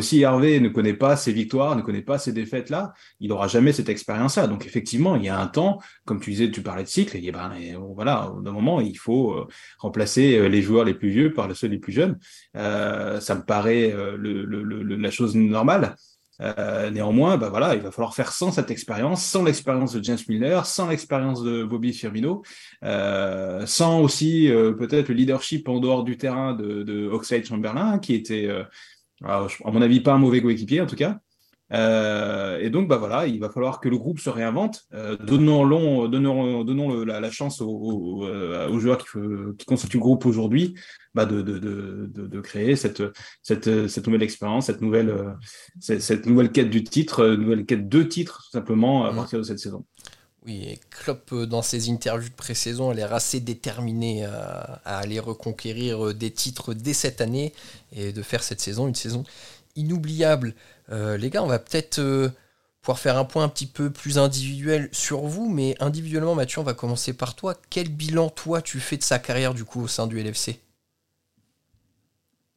si 0.02 0.26
Harvey 0.26 0.60
ne 0.60 0.70
connaît 0.70 0.96
pas 0.96 1.16
ses 1.16 1.32
victoires, 1.34 1.76
ne 1.76 1.82
connaît 1.82 2.02
pas 2.02 2.18
ses 2.18 2.34
défaites-là, 2.34 2.94
il 3.20 3.30
n'aura 3.30 3.48
jamais 3.48 3.74
cette 3.74 3.90
expérience-là. 3.90 4.48
Donc, 4.48 4.66
effectivement, 4.66 5.16
il 5.16 5.26
y 5.26 5.30
a 5.30 5.40
un 5.40 5.46
temps, 5.46 5.80
comme 6.06 6.20
tu 6.20 6.32
disais, 6.32 6.50
tu 6.50 6.64
parlais 6.64 6.84
de 6.84 6.88
cycle, 6.88 7.18
et 7.18 7.32
ben, 7.32 7.52
voilà, 7.94 8.32
d'un 8.42 8.54
moment, 8.54 8.82
il 8.82 8.98
faut 8.98 9.48
remplacer 9.78 10.50
les 10.50 10.62
joueurs 10.64 10.86
les 10.86 10.96
plus 10.96 11.10
vieux 11.10 11.32
par 11.32 11.54
ceux 11.56 11.68
les 11.68 11.78
plus 11.78 11.94
jeunes. 11.94 12.18
ça 12.56 13.36
me 13.36 13.46
paraît 13.46 13.94
le, 14.18 14.96
la 14.96 15.12
chose 15.12 15.36
normale. 15.36 15.96
Euh, 16.42 16.90
néanmoins, 16.90 17.38
bah 17.38 17.50
voilà, 17.50 17.76
il 17.76 17.82
va 17.82 17.92
falloir 17.92 18.16
faire 18.16 18.32
sans 18.32 18.52
cette 18.52 18.72
expérience, 18.72 19.24
sans 19.24 19.44
l'expérience 19.44 19.94
de 19.94 20.04
James 20.04 20.18
Miller, 20.28 20.66
sans 20.66 20.90
l'expérience 20.90 21.44
de 21.44 21.64
Bobby 21.64 21.94
Firmino, 21.94 22.44
euh, 22.84 23.66
sans 23.66 24.02
aussi 24.02 24.50
euh, 24.50 24.74
peut-être 24.74 25.10
le 25.10 25.16
leadership 25.16 25.70
en 25.70 25.80
dehors 25.80 26.04
du 26.04 26.18
terrain 26.18 26.54
de, 26.54 26.84
de 26.84 27.08
Oxlade 27.08 27.46
Chamberlain, 27.46 28.00
qui 28.00 28.16
était, 28.16 28.50
à 29.24 29.48
mon 29.66 29.82
avis, 29.82 30.02
pas 30.02 30.14
un 30.14 30.18
mauvais 30.18 30.42
coéquipier 30.42 30.82
en 30.82 30.88
tout 30.88 30.96
cas. 30.96 31.20
Euh, 31.74 32.60
et 32.60 32.70
donc, 32.70 32.88
bah 32.88 32.98
voilà, 32.98 33.26
il 33.26 33.40
va 33.40 33.50
falloir 33.50 33.80
que 33.80 33.90
le 33.90 33.98
groupe 33.98 34.20
se 34.20 34.30
réinvente. 34.30 34.84
Euh, 34.94 35.18
donnons, 35.18 35.64
long, 35.64 36.08
donnons, 36.08 36.64
donnons 36.64 37.04
la, 37.04 37.32
chance 37.32 37.62
aux, 37.62 38.26
euh, 38.26 38.80
joueurs 38.80 39.00
qui, 39.00 39.06
qui, 39.58 39.66
constituent 39.66 39.98
le 39.98 40.02
groupe 40.02 40.26
aujourd'hui 40.26 40.76
bah 41.14 41.26
de, 41.26 41.42
de, 41.42 41.60
de, 41.60 42.08
de, 42.08 42.42
créer 42.42 42.76
cette, 42.76 43.04
cette, 43.42 43.88
cette 43.88 44.08
nouvelle 44.08 44.24
expérience, 44.24 44.66
cette 44.66 44.82
nouvelle, 44.82 45.36
cette, 45.80 46.26
nouvelle 46.26 46.52
quête 46.52 46.70
du 46.70 46.84
titre, 46.84 47.28
nouvelle 47.28 47.66
quête 47.66 47.88
de 47.88 48.04
titres, 48.04 48.44
tout 48.46 48.58
simplement, 48.58 49.06
à 49.06 49.12
mmh. 49.12 49.16
partir 49.16 49.40
de 49.40 49.44
cette 49.44 49.60
saison. 49.60 49.86
Oui, 50.46 50.66
et 50.68 50.80
Klopp, 50.90 51.34
dans 51.34 51.62
ses 51.62 51.90
interviews 51.90 52.30
de 52.30 52.34
pré-saison, 52.34 52.92
elle 52.92 53.00
est 53.00 53.04
assez 53.04 53.40
déterminée 53.40 54.26
à, 54.26 54.82
à, 54.84 54.98
aller 54.98 55.20
reconquérir 55.20 56.14
des 56.14 56.32
titres 56.32 56.74
dès 56.74 56.94
cette 56.94 57.22
année 57.22 57.54
et 57.96 58.12
de 58.12 58.22
faire 58.22 58.44
cette 58.44 58.60
saison 58.60 58.88
une 58.88 58.96
saison 58.96 59.24
inoubliable. 59.76 60.56
Euh, 60.92 61.18
les 61.18 61.30
gars, 61.30 61.44
on 61.44 61.48
va 61.48 61.60
peut-être 61.60 62.00
euh, 62.00 62.30
pouvoir 62.82 63.00
faire 63.00 63.18
un 63.18 63.26
point 63.26 63.44
un 63.44 63.50
petit 63.50 63.66
peu 63.66 63.90
plus 63.90 64.18
individuel 64.18 64.90
sur 64.92 65.22
vous, 65.22 65.50
mais 65.50 65.76
individuellement, 65.80 66.36
Mathieu, 66.36 66.60
on 66.60 66.64
va 66.64 66.74
commencer 66.74 67.14
par 67.14 67.36
toi. 67.36 67.56
Quel 67.70 67.90
bilan, 67.90 68.30
toi, 68.30 68.62
tu 68.62 68.80
fais 68.80 68.98
de 68.98 69.04
sa 69.04 69.20
carrière, 69.20 69.54
du 69.54 69.64
coup, 69.64 69.82
au 69.82 69.88
sein 69.88 70.08
du 70.08 70.22
LFC 70.22 70.60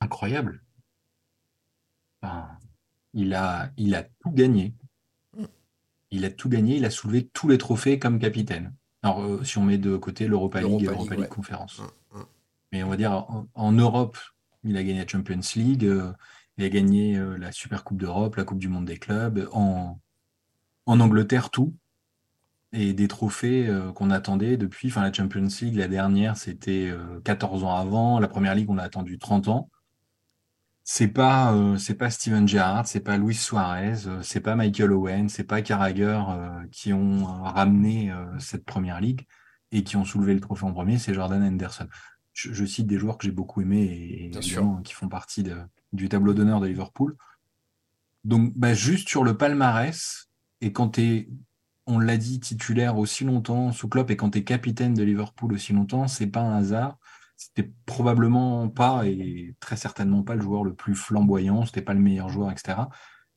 Incroyable. 0.06 0.62
il, 3.12 3.34
a, 3.34 3.70
il 3.76 3.94
a 3.96 4.04
tout 4.04 4.30
gagné. 4.30 4.72
Il 6.12 6.24
a 6.24 6.30
tout 6.30 6.48
gagné, 6.48 6.76
il 6.76 6.84
a 6.84 6.90
soulevé 6.90 7.26
tous 7.26 7.48
les 7.48 7.58
trophées 7.58 7.98
comme 7.98 8.20
capitaine. 8.20 8.72
Alors, 9.02 9.22
euh, 9.22 9.44
si 9.44 9.58
on 9.58 9.64
met 9.64 9.78
de 9.78 9.96
côté 9.96 10.28
l'Europa 10.28 10.60
League 10.60 10.82
et 10.82 10.86
l'Europa 10.86 11.16
League 11.16 11.28
Conférence. 11.28 11.80
Mm, 11.80 12.18
mm. 12.18 12.24
Mais 12.72 12.82
on 12.84 12.88
va 12.88 12.96
dire, 12.96 13.26
en, 13.54 13.72
Europe, 13.72 14.16
il 14.62 14.76
a 14.76 14.84
gagné 14.84 15.00
la 15.00 15.08
Champions 15.08 15.40
League, 15.56 15.84
euh, 15.84 16.12
il 16.56 16.64
a 16.64 16.68
gagné 16.68 17.16
euh, 17.16 17.36
la 17.36 17.50
Super 17.50 17.82
Coupe 17.82 17.98
d'Europe, 17.98 18.36
la 18.36 18.44
Coupe 18.44 18.58
du 18.58 18.68
Monde 18.68 18.84
des 18.84 18.98
clubs. 18.98 19.48
En, 19.52 19.98
en 20.86 21.00
Angleterre, 21.00 21.50
tout. 21.50 21.74
Et 22.72 22.92
des 22.92 23.08
trophées 23.08 23.72
qu'on 23.94 24.10
attendait 24.10 24.56
depuis. 24.56 24.88
Enfin, 24.88 25.02
la 25.02 25.12
Champions 25.12 25.48
League, 25.62 25.76
la 25.76 25.88
dernière, 25.88 26.36
c'était 26.36 26.92
14 27.24 27.64
ans 27.64 27.74
avant. 27.74 28.18
La 28.18 28.28
Première 28.28 28.54
Ligue, 28.54 28.68
on 28.68 28.76
a 28.76 28.82
attendu 28.82 29.18
30 29.18 29.48
ans. 29.48 29.70
C'est 30.88 31.08
pas, 31.08 31.52
c'est 31.78 31.96
pas 31.96 32.10
Steven 32.10 32.46
Gerrard, 32.46 32.86
c'est 32.86 33.00
pas 33.00 33.16
Luis 33.16 33.34
Suarez, 33.34 33.96
c'est 34.22 34.40
pas 34.40 34.54
Michael 34.54 34.92
Owen, 34.92 35.28
c'est 35.28 35.42
pas 35.42 35.60
Carragher 35.60 36.22
qui 36.70 36.92
ont 36.92 37.24
ramené 37.24 38.14
cette 38.38 38.64
première 38.64 39.00
ligue 39.00 39.26
et 39.72 39.82
qui 39.82 39.96
ont 39.96 40.04
soulevé 40.04 40.32
le 40.32 40.40
trophée 40.40 40.64
en 40.64 40.72
premier, 40.72 40.98
c'est 40.98 41.12
Jordan 41.12 41.42
Henderson 41.42 41.88
je, 42.36 42.64
cite 42.64 42.86
des 42.86 42.98
joueurs 42.98 43.16
que 43.16 43.24
j'ai 43.24 43.32
beaucoup 43.32 43.62
aimés 43.62 43.84
et, 43.84 44.30
qui 44.84 44.92
font 44.92 45.08
partie 45.08 45.44
du 45.92 46.08
tableau 46.08 46.34
d'honneur 46.34 46.60
de 46.60 46.66
Liverpool. 46.66 47.16
Donc, 48.24 48.52
bah, 48.56 48.74
juste 48.74 49.08
sur 49.08 49.24
le 49.24 49.36
palmarès, 49.36 50.28
et 50.60 50.72
quand 50.72 50.90
tu 50.90 51.02
es, 51.02 51.28
on 51.86 51.98
l'a 51.98 52.16
dit, 52.16 52.40
titulaire 52.40 52.98
aussi 52.98 53.24
longtemps 53.24 53.72
sous 53.72 53.88
Klopp, 53.88 54.10
et 54.10 54.16
quand 54.16 54.30
tu 54.30 54.38
es 54.38 54.44
capitaine 54.44 54.94
de 54.94 55.02
Liverpool 55.02 55.52
aussi 55.54 55.72
longtemps, 55.72 56.08
c'est 56.08 56.26
pas 56.26 56.40
un 56.40 56.58
hasard. 56.58 56.98
C'était 57.36 57.70
probablement 57.84 58.68
pas, 58.68 59.06
et 59.06 59.54
très 59.60 59.76
certainement 59.76 60.22
pas, 60.22 60.34
le 60.34 60.40
joueur 60.40 60.64
le 60.64 60.74
plus 60.74 60.94
flamboyant, 60.94 61.66
c'était 61.66 61.82
pas 61.82 61.94
le 61.94 62.00
meilleur 62.00 62.28
joueur, 62.28 62.50
etc. 62.50 62.78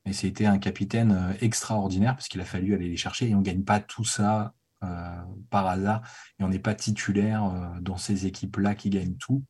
Mais 0.06 0.12
c'était 0.12 0.46
un 0.46 0.58
capitaine 0.58 1.12
euh, 1.12 1.32
extraordinaire 1.40 2.14
parce 2.14 2.28
qu'il 2.28 2.40
a 2.40 2.44
fallu 2.44 2.74
aller 2.74 2.88
les 2.88 2.96
chercher 2.96 3.28
et 3.28 3.34
on 3.34 3.42
gagne 3.42 3.62
pas 3.62 3.80
tout 3.80 4.04
ça 4.04 4.54
euh, 4.82 5.22
par 5.50 5.66
hasard 5.66 6.02
et 6.38 6.44
on 6.44 6.48
n'est 6.48 6.58
pas 6.58 6.74
titulaire 6.74 7.44
euh, 7.44 7.80
dans 7.80 7.98
ces 7.98 8.26
équipes-là 8.26 8.74
qui 8.74 8.90
gagnent 8.90 9.16
tout 9.16 9.44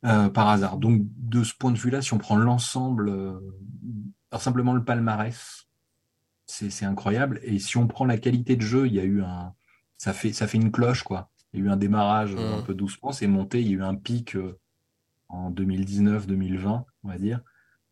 par 0.00 0.48
hasard. 0.48 0.78
Donc 0.78 1.02
de 1.02 1.42
ce 1.42 1.54
point 1.54 1.72
de 1.72 1.76
vue-là, 1.76 2.02
si 2.02 2.14
on 2.14 2.18
prend 2.18 2.36
l'ensemble, 2.36 3.12
simplement 4.38 4.72
le 4.72 4.84
palmarès, 4.84 5.66
c'est 6.46 6.84
incroyable. 6.84 7.40
Et 7.42 7.58
si 7.58 7.76
on 7.78 7.88
prend 7.88 8.04
la 8.04 8.16
qualité 8.16 8.54
de 8.54 8.62
jeu, 8.62 8.86
il 8.86 8.94
y 8.94 9.00
a 9.00 9.04
eu 9.04 9.22
un, 9.24 9.54
ça 9.96 10.12
fait, 10.12 10.32
ça 10.32 10.46
fait 10.46 10.58
une 10.58 10.70
cloche 10.70 11.02
quoi. 11.02 11.30
Il 11.52 11.60
y 11.60 11.62
a 11.62 11.66
eu 11.66 11.70
un 11.70 11.76
démarrage 11.76 12.34
un 12.34 12.58
mmh. 12.58 12.64
peu 12.64 12.74
doucement, 12.74 13.12
c'est 13.12 13.26
monté. 13.26 13.60
Il 13.60 13.68
y 13.68 13.70
a 13.70 13.78
eu 13.78 13.82
un 13.82 13.94
pic 13.94 14.36
en 15.28 15.50
2019-2020, 15.50 16.84
on 17.04 17.08
va 17.08 17.18
dire, 17.18 17.40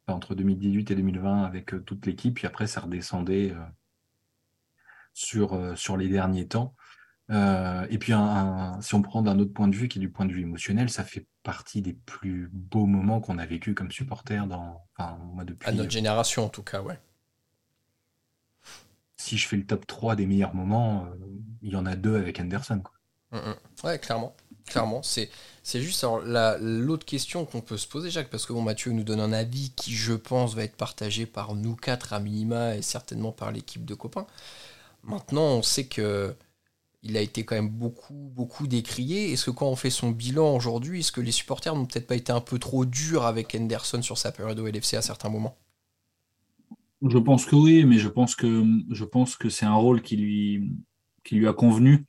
entre 0.07 0.35
2018 0.35 0.91
et 0.91 0.95
2020 0.95 1.45
avec 1.45 1.85
toute 1.85 2.07
l'équipe. 2.07 2.35
Puis 2.35 2.47
après, 2.47 2.67
ça 2.67 2.81
redescendait 2.81 3.55
sur, 5.17 5.55
euh, 5.55 5.75
sur 5.75 5.97
les 5.97 6.09
derniers 6.09 6.47
temps. 6.47 6.75
Euh, 7.31 7.87
et 7.91 7.99
puis, 7.99 8.13
si 8.81 8.95
on 8.95 9.03
prend 9.03 9.23
d'un 9.23 9.39
autre 9.41 9.53
point 9.53 9.67
de 9.67 9.75
vue, 9.75 9.89
qui 9.89 9.99
est 9.99 10.01
du 10.01 10.11
point 10.11 10.27
de 10.27 10.33
vue 10.33 10.43
émotionnel, 10.43 10.91
ça 10.91 11.03
fait 11.03 11.27
partie 11.43 11.83
des 11.83 11.95
plus 11.95 12.49
beaux 12.53 12.87
moments 12.87 13.21
qu'on 13.21 13.39
a 13.39 13.47
vécu 13.47 13.75
comme 13.75 13.91
supporter 13.91 14.47
dans, 14.47 14.85
enfin, 14.97 15.19
moi 15.33 15.45
depuis. 15.45 15.69
À 15.69 15.73
notre 15.73 15.91
génération, 15.91 16.45
en 16.45 16.49
tout 16.49 16.63
cas, 16.63 16.83
ouais. 16.83 17.01
Si 19.17 19.39
je 19.39 19.49
fais 19.49 19.57
le 19.57 19.65
top 19.65 19.87
3 19.87 20.15
des 20.15 20.27
meilleurs 20.27 20.55
moments, 20.55 21.07
euh, 21.07 21.17
il 21.63 21.73
y 21.73 21.77
en 21.77 21.87
a 21.87 21.97
deux 21.97 22.17
avec 22.17 22.39
Anderson. 22.39 22.81
Quoi. 22.81 22.93
Mm, 23.33 23.37
mm. 23.39 23.57
Ouais, 23.85 23.99
clairement. 23.99 24.35
Clairement, 24.67 25.03
c'est, 25.03 25.31
c'est 25.63 25.81
juste 25.81 26.05
l'autre 26.61 27.07
question 27.07 27.45
qu'on 27.45 27.61
peut 27.61 27.77
se 27.77 27.87
poser, 27.87 28.11
Jacques, 28.11 28.31
parce 28.31 28.47
que 28.47 28.53
bon, 28.53 28.63
Mathieu 28.63 28.91
nous 28.91 29.05
donne 29.05 29.21
un 29.21 29.33
avis 29.33 29.71
qui, 29.77 29.95
je 29.95 30.13
pense, 30.13 30.55
va 30.55 30.65
être 30.65 30.77
partagé 30.77 31.25
par 31.25 31.55
nous 31.55 31.77
quatre 31.77 32.13
à 32.13 32.19
minima 32.19 32.75
et 32.75 32.83
certainement 32.83 33.31
par 33.31 33.53
l'équipe 33.53 33.85
de 33.85 33.95
copains. 33.95 34.27
Maintenant, 35.05 35.45
on 35.45 35.63
sait 35.63 35.87
que 35.87 36.35
il 37.03 37.17
a 37.17 37.21
été 37.21 37.45
quand 37.45 37.55
même 37.55 37.69
beaucoup, 37.69 38.15
beaucoup 38.15 38.67
décrié. 38.67 39.33
Est-ce 39.33 39.47
que 39.47 39.51
quand 39.53 39.69
on 39.69 39.77
fait 39.77 39.91
son 39.91 40.11
bilan 40.11 40.57
aujourd'hui, 40.57 41.01
est-ce 41.01 41.13
que 41.13 41.21
les 41.21 41.33
supporters 41.33 41.75
n'ont 41.75 41.87
peut-être 41.87 42.09
pas 42.09 42.17
été 42.17 42.33
un 42.33 42.41
peu 42.41 42.59
trop 42.59 42.85
durs 42.85 43.25
avec 43.25 43.55
Henderson 43.55 44.03
sur 44.03 44.19
sa 44.19 44.33
période 44.33 44.59
au 44.59 44.67
LFC 44.67 44.97
à 44.97 45.03
certains 45.03 45.29
moments? 45.29 45.57
Je 47.03 47.19
pense 47.19 47.45
que 47.45 47.55
oui, 47.55 47.85
mais 47.85 47.99
je 47.99 48.09
pense 48.09 48.35
que, 48.35 48.65
je 48.91 49.05
pense 49.05 49.37
que 49.37 49.49
c'est 49.51 49.67
un 49.67 49.75
rôle 49.75 50.03
qui 50.03 50.17
lui, 50.17 50.73
qui 51.23 51.37
lui 51.37 51.47
a 51.47 51.53
convenu. 51.53 52.07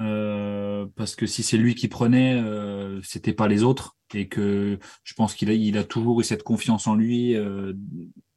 Euh, 0.00 0.86
parce 0.96 1.16
que 1.16 1.26
si 1.26 1.42
c'est 1.42 1.56
lui 1.56 1.74
qui 1.74 1.88
prenait, 1.88 2.40
euh, 2.40 3.00
c'était 3.02 3.32
pas 3.32 3.48
les 3.48 3.62
autres. 3.62 3.96
Et 4.14 4.28
que 4.28 4.78
je 5.04 5.14
pense 5.14 5.34
qu'il 5.34 5.50
a, 5.50 5.52
il 5.52 5.76
a 5.76 5.84
toujours 5.84 6.20
eu 6.20 6.24
cette 6.24 6.42
confiance 6.42 6.86
en 6.86 6.94
lui 6.94 7.36
euh, 7.36 7.74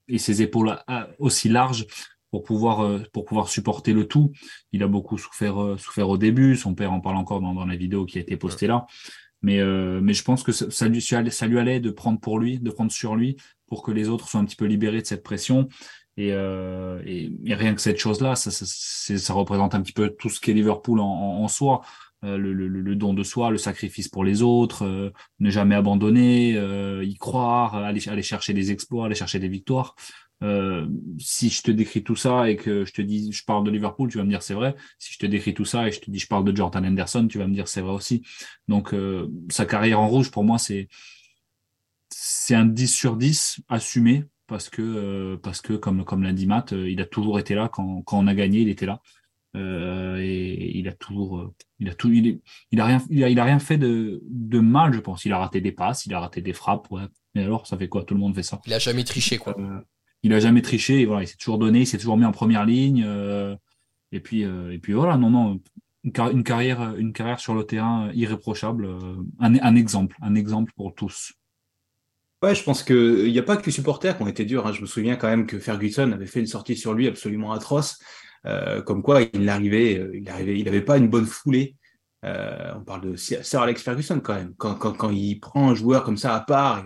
et 0.08 0.18
ses 0.18 0.42
épaules 0.42 0.78
aussi 1.18 1.48
larges 1.48 1.86
pour 2.32 2.44
pouvoir 2.44 2.82
euh, 2.82 3.00
pour 3.14 3.26
pouvoir 3.26 3.50
supporter 3.50 3.94
le 3.94 4.06
tout. 4.08 4.32
Il 4.72 4.84
a 4.84 4.88
beaucoup 4.88 5.18
souffert 5.18 5.62
euh, 5.62 5.78
souffert 5.78 6.10
au 6.10 6.18
début. 6.18 6.56
Son 6.56 6.74
père 6.74 6.92
en 6.92 7.00
parle 7.02 7.18
encore 7.18 7.42
dans, 7.42 7.54
dans 7.54 7.66
la 7.66 7.76
vidéo 7.76 8.06
qui 8.06 8.18
a 8.18 8.22
été 8.22 8.38
postée 8.38 8.68
là. 8.68 8.86
Mais 9.42 9.60
euh, 9.60 10.02
mais 10.02 10.14
je 10.14 10.24
pense 10.24 10.44
que 10.44 10.52
ça, 10.52 10.88
lui 10.88 11.02
ça 11.02 11.48
lui 11.48 11.60
allait 11.60 11.80
de 11.80 11.92
prendre 11.92 12.20
pour 12.20 12.40
lui, 12.40 12.60
de 12.60 12.72
prendre 12.72 12.92
sur 12.92 13.16
lui 13.16 13.38
pour 13.68 13.84
que 13.84 13.92
les 13.92 14.10
autres 14.10 14.28
soient 14.28 14.40
un 14.40 14.46
petit 14.46 14.56
peu 14.56 14.66
libérés 14.66 15.02
de 15.02 15.08
cette 15.08 15.24
pression. 15.24 15.68
Et, 16.28 17.30
et, 17.46 17.56
rien 17.56 17.74
que 17.74 17.82
cette 17.82 17.98
chose-là, 17.98 18.36
ça, 18.36 18.52
ça, 18.52 18.66
ça, 19.18 19.34
représente 19.34 19.76
un 19.76 19.82
petit 19.82 19.94
peu 19.94 20.10
tout 20.10 20.30
ce 20.30 20.40
qu'est 20.40 20.54
Liverpool 20.54 21.00
en, 21.00 21.06
en, 21.06 21.48
soi. 21.48 21.82
le, 22.22 22.38
le, 22.38 22.68
le, 22.68 22.96
don 22.96 23.14
de 23.14 23.24
soi, 23.24 23.50
le 23.50 23.58
sacrifice 23.58 24.08
pour 24.08 24.24
les 24.24 24.42
autres, 24.42 25.12
ne 25.40 25.50
jamais 25.50 25.76
abandonner, 25.76 26.52
y 27.04 27.16
croire, 27.16 27.76
aller, 27.76 28.08
aller 28.10 28.24
chercher 28.24 28.54
des 28.54 28.72
exploits, 28.72 29.06
aller 29.06 29.16
chercher 29.16 29.40
des 29.40 29.50
victoires. 29.50 29.96
Euh, 30.44 30.88
si 31.20 31.50
je 31.50 31.62
te 31.62 31.70
décris 31.70 32.04
tout 32.04 32.16
ça 32.16 32.50
et 32.50 32.56
que 32.56 32.84
je 32.84 32.94
te 32.94 33.02
dis 33.02 33.32
je 33.32 33.46
parle 33.46 33.64
de 33.64 33.70
Liverpool, 33.70 34.10
tu 34.10 34.18
vas 34.18 34.24
me 34.24 34.30
dire 34.30 34.42
c'est 34.42 34.56
vrai. 34.56 34.76
Si 34.98 35.14
je 35.14 35.20
te 35.20 35.26
décris 35.26 35.54
tout 35.54 35.66
ça 35.66 35.88
et 35.88 35.92
je 35.92 36.00
te 36.00 36.10
dis 36.10 36.20
je 36.20 36.28
parle 36.28 36.44
de 36.44 36.56
Jordan 36.56 36.86
Henderson, 36.86 37.28
tu 37.28 37.38
vas 37.38 37.48
me 37.48 37.54
dire 37.54 37.68
c'est 37.68 37.82
vrai 37.82 37.94
aussi. 37.94 38.24
Donc 38.68 38.94
euh, 38.94 39.30
sa 39.50 39.66
carrière 39.66 40.00
en 40.00 40.08
rouge 40.08 40.32
pour 40.32 40.44
moi 40.44 40.58
c'est 40.58 40.88
c'est 42.10 42.56
un 42.56 42.66
10 42.66 42.88
sur 42.88 43.18
10 43.18 43.62
assumé 43.70 44.26
parce 44.52 44.70
que 44.70 44.82
euh, 44.84 45.38
parce 45.38 45.62
que 45.62 45.74
comme 45.74 46.06
comme 46.06 46.22
l'a 46.22 46.34
dit 46.34 46.46
Matt, 46.46 46.74
il 46.74 47.02
a 47.02 47.06
toujours 47.06 47.40
été 47.40 47.56
là 47.56 47.70
quand, 47.70 48.04
quand 48.04 48.20
on 48.20 48.28
a 48.28 48.36
gagné, 48.36 48.60
il 48.60 48.70
était 48.70 48.86
là. 48.86 49.02
et 49.56 50.78
il 50.78 50.88
a 50.88 50.94
toujours 50.94 51.54
il 51.80 51.90
a 51.90 51.96
tout 51.96 52.12
il, 52.12 52.42
il 52.72 52.80
a 52.80 52.86
rien 52.86 53.02
il 53.10 53.24
a, 53.24 53.30
il 53.30 53.40
a, 53.40 53.44
rien 53.44 53.60
fait 53.60 53.78
de, 53.78 54.22
de 54.30 54.60
mal 54.60 54.94
je 54.94 55.00
pense 55.00 55.26
il 55.26 55.34
a 55.34 55.40
raté 55.40 55.60
des 55.60 55.74
passes 55.74 56.06
il 56.06 56.14
a 56.14 56.20
raté 56.20 56.42
des 56.42 56.54
frappes 56.54 56.90
ouais 56.92 57.04
mais 57.36 57.44
alors 57.44 57.68
ça 57.68 57.78
fait 57.78 57.90
quoi? 57.90 58.04
Tout 58.04 58.14
le 58.14 58.20
monde 58.20 58.36
fait 58.36 58.44
ça 58.44 58.62
il 58.66 58.74
a 58.74 58.80
jamais 58.80 59.04
triché 59.04 59.38
quoi 59.38 59.56
il 60.24 60.34
a 60.34 60.40
jamais 60.40 60.62
triché. 60.62 61.06
voilà, 61.06 61.24
il 61.24 61.28
s'est 61.28 61.38
toujours 61.38 61.58
donné, 61.58 61.82
il 61.82 61.88
s'est 61.88 61.98
toujours 61.98 62.18
mis 62.18 62.26
en 62.26 62.32
première 62.32 62.66
ligne. 62.66 63.04
Euh, 63.06 63.56
et 64.12 64.20
puis, 64.20 64.44
euh, 64.44 64.74
et 64.74 64.78
puis 64.78 64.94
voilà, 64.94 65.18
non, 65.18 65.30
non, 65.30 65.60
une, 66.04 66.44
carrière, 66.44 66.96
une 66.96 67.14
carrière 67.14 67.40
sur 67.40 67.54
le 67.56 67.64
terrain 67.64 68.12
irréprochable. 68.14 68.86
Euh, 68.86 69.16
un, 69.40 69.76
exemple, 69.76 70.16
un 70.22 70.36
exemple 70.36 70.74
pour 70.76 70.94
tous. 70.94 71.34
Ouais, 72.42 72.56
je 72.56 72.64
pense 72.64 72.84
qu'il 72.84 73.32
n'y 73.32 73.38
a 73.38 73.44
pas 73.44 73.56
que 73.56 73.66
les 73.66 73.72
supporters 73.72 74.18
qui 74.18 74.24
ont 74.24 74.28
été 74.28 74.46
durs. 74.46 74.66
Hein. 74.66 74.74
Je 74.74 74.82
me 74.82 74.88
souviens 74.88 75.16
quand 75.16 75.28
même 75.28 75.46
que 75.46 75.60
Ferguson 75.60 76.12
avait 76.12 76.26
fait 76.26 76.40
une 76.40 76.48
sortie 76.48 76.76
sur 76.76 76.94
lui 76.94 77.08
absolument 77.08 77.52
atroce, 77.52 78.00
comme 78.86 79.04
quoi 79.04 79.22
il 79.22 79.48
arrivait, 79.48 80.10
il 80.14 80.28
arrivait, 80.28 80.58
il 80.58 80.66
n'avait 80.66 80.82
pas 80.82 80.98
une 80.98 81.08
bonne 81.08 81.28
foulée. 81.28 81.76
on 82.24 82.84
parle 82.84 83.12
de 83.12 83.16
Sir 83.16 83.62
Alex 83.62 83.84
Ferguson 83.84 84.20
quand 84.20 84.34
même. 84.34 84.56
Quand, 84.58 84.74
quand, 84.74 84.94
quand, 84.94 85.12
il 85.12 85.40
prend 85.40 85.70
un 85.70 85.76
joueur 85.76 86.04
comme 86.04 86.18
ça 86.18 86.36
à 86.36 86.40
part, 86.40 86.84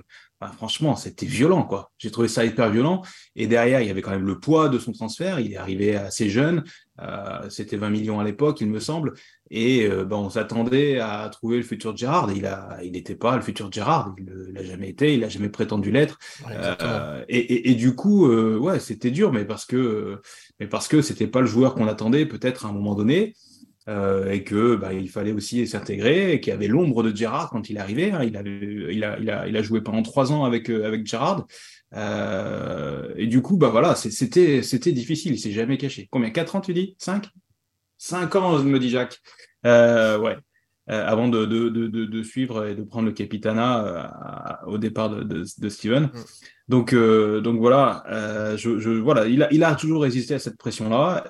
franchement, 0.54 0.96
c'était 0.96 1.26
violent, 1.26 1.63
quoi. 1.63 1.91
J'ai 1.98 2.12
trouvé 2.12 2.28
ça 2.28 2.46
hyper 2.46 2.70
violent. 2.70 3.02
Et 3.36 3.48
derrière, 3.48 3.82
il 3.82 3.88
y 3.88 3.91
avait 3.91 4.02
quand 4.02 4.12
même 4.12 4.26
le 4.26 4.39
poids 4.39 4.70
de 4.70 4.80
son 4.80 4.91
transfert. 4.91 5.39
Il 5.39 5.54
est 5.54 5.58
arrivé 5.58 5.96
assez 5.96 6.30
jeune. 6.30 6.63
Euh, 7.01 7.49
c'était 7.49 7.77
20 7.77 7.89
millions 7.89 8.19
à 8.19 8.23
l'époque, 8.23 8.62
il 8.62 8.69
me 8.69 8.79
semble. 8.79 9.13
Et 9.51 9.86
euh, 9.86 10.05
ben, 10.05 10.15
on 10.17 10.29
s'attendait 10.29 10.99
à 10.99 11.29
trouver 11.29 11.58
le 11.58 11.63
futur 11.63 11.95
Gérard. 11.95 12.31
Il 12.31 12.91
n'était 12.91 13.15
pas 13.15 13.36
le 13.36 13.41
futur 13.41 13.71
Gérard. 13.71 14.15
Il 14.17 14.53
l'a 14.53 14.63
jamais 14.63 14.89
été. 14.89 15.13
Il 15.13 15.21
n'a 15.21 15.29
jamais 15.29 15.49
prétendu 15.49 15.91
l'être. 15.91 16.17
Euh, 16.49 17.23
et, 17.27 17.71
et, 17.71 17.75
du 17.75 17.95
coup, 17.95 18.27
ouais, 18.27 18.79
c'était 18.79 19.12
dur, 19.12 19.31
mais 19.31 19.45
parce 19.45 19.65
que, 19.65 20.21
mais 20.60 20.67
parce 20.67 20.88
que 20.88 21.01
c'était 21.01 21.27
pas 21.27 21.41
le 21.41 21.47
joueur 21.47 21.75
qu'on 21.75 21.88
attendait, 21.88 22.25
peut-être 22.25 22.65
à 22.65 22.69
un 22.69 22.73
moment 22.73 22.95
donné. 22.95 23.34
Euh, 23.88 24.31
et 24.31 24.43
que 24.43 24.75
bah, 24.75 24.93
il 24.93 25.10
fallait 25.10 25.31
aussi 25.31 25.67
s'intégrer, 25.67 26.34
et 26.34 26.39
qu'il 26.39 26.49
y 26.51 26.55
avait 26.55 26.67
l'ombre 26.67 27.03
de 27.03 27.15
Gerrard 27.15 27.51
quand 27.51 27.69
il 27.69 27.77
arrivé. 27.77 28.12
Hein. 28.12 28.23
il, 28.23 28.36
avait, 28.36 28.60
il, 28.60 29.03
a, 29.03 29.19
il, 29.19 29.29
a, 29.29 29.47
il, 29.47 29.55
a, 29.55 29.62
joué 29.62 29.81
pendant 29.81 30.01
trois 30.01 30.31
ans 30.31 30.43
avec, 30.43 30.71
euh, 30.71 30.88
avec 30.88 31.05
Gerrard. 31.05 31.45
Euh, 31.93 33.13
et 33.15 33.28
du 33.28 33.41
coup, 33.41 33.58
bah 33.58 33.69
voilà, 33.69 33.95
c'était, 33.95 34.62
difficile, 34.91 35.34
il 35.34 35.39
s'est 35.39 35.52
jamais 35.52 35.78
caché. 35.78 36.08
Combien? 36.12 36.30
Quatre 36.30 36.56
ans, 36.56 36.62
tu 36.62 36.74
dis? 36.74 36.95
Cinq? 36.98 37.30
Cinq 37.98 38.36
ans, 38.36 38.60
me 38.60 38.80
dit 38.80 38.89
Jacques. 38.89 39.21
Euh, 39.65 40.19
ouais. 40.19 40.36
avant 40.88 41.28
de, 41.28 41.45
de, 41.45 41.69
de, 41.69 41.88
de, 41.88 42.24
suivre 42.24 42.67
et 42.67 42.76
de 42.76 42.84
prendre 42.84 43.08
le 43.08 43.13
capitana 43.13 44.62
au 44.67 44.78
départ 44.78 45.10
de, 45.10 45.43
Steven. 45.69 46.04
Mm. 46.04 46.10
Donc, 46.67 46.93
donc 46.93 47.60
voilà, 47.60 48.04
je, 48.58 48.80
je, 48.80 48.89
voilà 48.89 49.28
il, 49.28 49.43
a, 49.43 49.54
il 49.54 49.63
a 49.63 49.74
toujours 49.76 50.02
résisté 50.02 50.34
à 50.34 50.39
cette 50.39 50.58
pression-là 50.58 51.26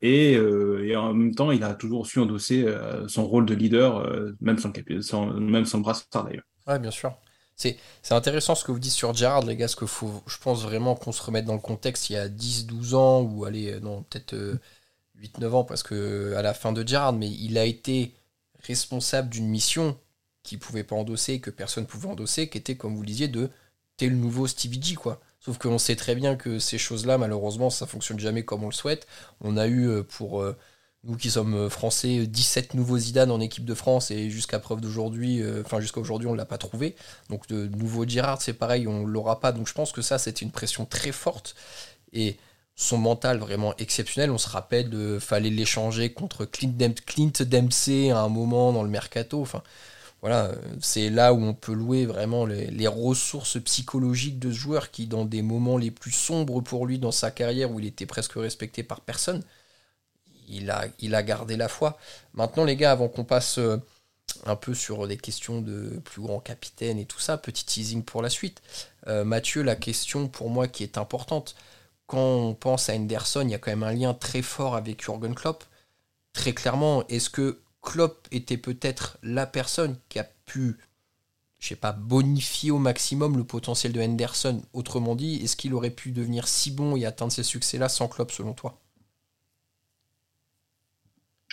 et, 0.00 0.32
et, 0.32 0.96
en 0.96 1.14
même 1.14 1.34
temps, 1.34 1.50
il 1.50 1.62
a 1.62 1.74
toujours 1.74 2.06
su 2.06 2.18
endosser 2.18 2.66
son 3.06 3.26
rôle 3.26 3.46
de 3.46 3.54
leader, 3.54 4.34
même 4.40 4.58
sans, 4.58 4.72
sans, 5.00 5.26
même 5.34 5.66
sans 5.66 5.80
brassard 5.80 6.24
d'ailleurs. 6.24 6.44
Ouais, 6.66 6.78
bien 6.78 6.90
sûr. 6.90 7.12
C'est 7.60 8.14
intéressant 8.14 8.54
ce 8.54 8.64
que 8.64 8.72
vous 8.72 8.78
dites 8.78 8.92
sur 8.92 9.14
Gerrard, 9.14 9.44
les 9.44 9.56
gars, 9.56 9.66
parce 9.66 9.74
que 9.74 9.86
faut, 9.86 10.22
je 10.26 10.38
pense 10.38 10.62
vraiment 10.62 10.94
qu'on 10.94 11.12
se 11.12 11.22
remette 11.22 11.44
dans 11.44 11.54
le 11.54 11.60
contexte 11.60 12.08
il 12.08 12.14
y 12.14 12.16
a 12.16 12.28
10-12 12.28 12.94
ans, 12.94 13.20
ou 13.20 13.44
allez, 13.44 13.72
euh, 13.72 13.80
non, 13.80 14.02
peut-être 14.02 14.34
8-9 14.34 15.44
euh, 15.44 15.52
ans, 15.52 15.64
parce 15.64 15.82
que 15.82 16.34
à 16.36 16.42
la 16.42 16.54
fin 16.54 16.72
de 16.72 16.86
Gerrard, 16.86 17.12
mais 17.12 17.28
il 17.28 17.58
a 17.58 17.66
été 17.66 18.14
responsable 18.62 19.28
d'une 19.28 19.48
mission 19.48 19.98
qu'il 20.42 20.58
pouvait 20.58 20.84
pas 20.84 20.96
endosser, 20.96 21.40
que 21.40 21.50
personne 21.50 21.86
pouvait 21.86 22.08
endosser, 22.08 22.48
qui 22.48 22.58
était, 22.58 22.76
comme 22.76 22.94
vous 22.94 23.02
le 23.02 23.06
disiez, 23.06 23.28
de 23.28 23.50
t'es 23.98 24.08
le 24.08 24.16
nouveau 24.16 24.46
Stevie 24.46 24.82
G, 24.82 24.94
quoi. 24.94 25.20
Sauf 25.40 25.58
qu'on 25.58 25.78
sait 25.78 25.96
très 25.96 26.14
bien 26.14 26.36
que 26.36 26.58
ces 26.58 26.78
choses-là, 26.78 27.18
malheureusement, 27.18 27.70
ça 27.70 27.86
fonctionne 27.86 28.18
jamais 28.18 28.44
comme 28.44 28.64
on 28.64 28.68
le 28.68 28.72
souhaite. 28.72 29.06
On 29.42 29.56
a 29.56 29.66
eu 29.66 29.88
euh, 29.88 30.02
pour 30.02 30.42
nous 31.04 31.16
qui 31.16 31.30
sommes 31.30 31.54
euh, 31.54 31.70
français, 31.70 32.26
17 32.26 32.74
nouveaux 32.74 32.98
Zidane 32.98 33.30
en 33.30 33.40
équipe 33.40 33.64
de 33.64 33.74
France 33.74 34.10
et 34.10 34.28
jusqu'à 34.30 34.58
preuve 34.58 34.80
d'aujourd'hui, 34.80 35.42
euh, 35.42 35.62
enfin 35.64 35.80
jusqu'à 35.80 36.00
aujourd'hui 36.00 36.28
on 36.28 36.32
ne 36.32 36.36
l'a 36.36 36.44
pas 36.44 36.58
trouvé. 36.58 36.94
Donc 37.30 37.46
de 37.48 37.66
nouveau 37.68 38.04
Girard 38.06 38.42
c'est 38.42 38.52
pareil, 38.52 38.86
on 38.86 39.06
ne 39.06 39.06
l'aura 39.06 39.40
pas. 39.40 39.52
Donc 39.52 39.66
je 39.68 39.74
pense 39.74 39.92
que 39.92 40.02
ça 40.02 40.18
c'était 40.18 40.44
une 40.44 40.50
pression 40.50 40.84
très 40.84 41.12
forte 41.12 41.54
et 42.12 42.36
son 42.76 42.98
mental 42.98 43.38
vraiment 43.38 43.74
exceptionnel. 43.78 44.30
On 44.30 44.38
se 44.38 44.48
rappelle 44.48 44.90
de 44.90 45.18
fallait 45.18 45.50
l'échanger 45.50 46.12
contre 46.12 46.44
Clint, 46.44 47.32
Dempsey 47.40 48.10
à 48.10 48.20
un 48.20 48.28
moment 48.28 48.72
dans 48.72 48.82
le 48.82 48.90
mercato. 48.90 49.46
Voilà, 50.22 50.52
c'est 50.82 51.08
là 51.08 51.32
où 51.32 51.42
on 51.42 51.54
peut 51.54 51.72
louer 51.72 52.04
vraiment 52.04 52.44
les, 52.44 52.86
ressources 52.88 53.58
psychologiques 53.62 54.38
de 54.38 54.50
ce 54.52 54.56
joueur 54.56 54.90
qui 54.90 55.06
dans 55.06 55.24
des 55.24 55.40
moments 55.40 55.78
les 55.78 55.90
plus 55.90 56.12
sombres 56.12 56.60
pour 56.60 56.86
lui 56.86 56.98
dans 56.98 57.10
sa 57.10 57.30
carrière 57.30 57.70
où 57.70 57.80
il 57.80 57.86
était 57.86 58.04
presque 58.04 58.34
respecté 58.34 58.82
par 58.82 59.00
personne 59.00 59.42
il 60.50 60.70
a, 61.14 61.22
gardé 61.22 61.56
la 61.56 61.68
foi. 61.68 61.98
Maintenant, 62.34 62.64
les 62.64 62.76
gars, 62.76 62.92
avant 62.92 63.08
qu'on 63.08 63.24
passe 63.24 63.58
euh, 63.58 63.78
un 64.44 64.56
peu 64.56 64.74
sur 64.74 65.06
des 65.06 65.16
questions 65.16 65.60
de 65.60 66.00
plus 66.04 66.22
grand 66.22 66.40
capitaine 66.40 66.98
et 66.98 67.06
tout 67.06 67.20
ça, 67.20 67.38
petit 67.38 67.64
teasing 67.64 68.02
pour 68.02 68.22
la 68.22 68.30
suite. 68.30 68.62
Euh, 69.06 69.24
Mathieu, 69.24 69.62
la 69.62 69.76
question 69.76 70.28
pour 70.28 70.50
moi 70.50 70.68
qui 70.68 70.82
est 70.82 70.98
importante, 70.98 71.54
quand 72.06 72.18
on 72.18 72.54
pense 72.54 72.88
à 72.88 72.94
Henderson, 72.94 73.42
il 73.44 73.50
y 73.50 73.54
a 73.54 73.58
quand 73.58 73.70
même 73.70 73.82
un 73.82 73.92
lien 73.92 74.14
très 74.14 74.42
fort 74.42 74.74
avec 74.76 75.02
Jürgen 75.02 75.34
Klopp. 75.34 75.64
Très 76.32 76.52
clairement, 76.52 77.06
est-ce 77.08 77.30
que 77.30 77.60
Klopp 77.82 78.26
était 78.30 78.56
peut-être 78.56 79.18
la 79.22 79.46
personne 79.46 79.96
qui 80.08 80.18
a 80.18 80.28
pu, 80.46 80.78
je 81.58 81.68
sais 81.68 81.76
pas, 81.76 81.92
bonifier 81.92 82.70
au 82.70 82.78
maximum 82.78 83.36
le 83.36 83.44
potentiel 83.44 83.92
de 83.92 84.00
Henderson? 84.00 84.62
Autrement 84.72 85.14
dit, 85.14 85.36
est-ce 85.36 85.56
qu'il 85.56 85.74
aurait 85.74 85.90
pu 85.90 86.12
devenir 86.12 86.48
si 86.48 86.70
bon 86.70 86.96
et 86.96 87.06
atteindre 87.06 87.32
ces 87.32 87.42
succès-là 87.44 87.88
sans 87.88 88.08
Klopp 88.08 88.32
selon 88.32 88.54
toi? 88.54 88.78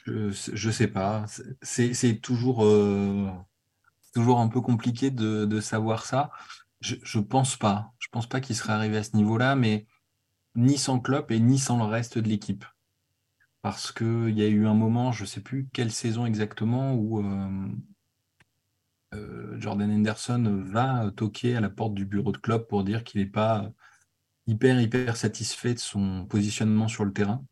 Je, 0.07 0.67
ne 0.67 0.71
sais 0.71 0.87
pas. 0.87 1.25
C'est 1.61 2.21
toujours, 2.21 2.65
euh, 2.65 3.27
un 4.15 4.47
peu 4.47 4.61
compliqué 4.61 5.11
de, 5.11 5.59
savoir 5.59 6.05
ça. 6.05 6.31
Je, 6.79 6.95
je 7.03 7.19
pense 7.19 7.57
pas. 7.57 7.93
Je 7.99 8.07
pense 8.09 8.27
pas 8.27 8.39
qu'il 8.41 8.55
serait 8.55 8.73
arrivé 8.73 8.97
à 8.97 9.03
ce 9.03 9.15
niveau-là, 9.15 9.55
mais 9.55 9.85
ni 10.55 10.77
sans 10.77 10.99
Klopp 10.99 11.31
et 11.31 11.39
ni 11.39 11.59
sans 11.59 11.77
le 11.77 11.83
reste 11.83 12.17
de 12.17 12.27
l'équipe. 12.27 12.65
Parce 13.61 13.91
qu'il 13.91 14.37
y 14.37 14.43
a 14.43 14.47
eu 14.47 14.65
un 14.65 14.73
moment, 14.73 15.11
je 15.11 15.23
ne 15.23 15.27
sais 15.27 15.41
plus 15.41 15.67
quelle 15.73 15.91
saison 15.91 16.25
exactement, 16.25 16.93
où 16.93 17.19
euh, 17.19 17.67
euh, 19.13 19.59
Jordan 19.59 19.91
Henderson 19.91 20.63
va 20.65 21.11
toquer 21.15 21.55
à 21.55 21.61
la 21.61 21.69
porte 21.69 21.93
du 21.93 22.05
bureau 22.05 22.31
de 22.31 22.37
Klopp 22.37 22.67
pour 22.69 22.83
dire 22.83 23.03
qu'il 23.03 23.21
n'est 23.21 23.27
pas 23.27 23.71
hyper, 24.47 24.79
hyper 24.79 25.17
satisfait 25.17 25.73
de 25.73 25.79
son 25.79 26.25
positionnement 26.25 26.87
sur 26.87 27.03
le 27.05 27.13
terrain 27.13 27.43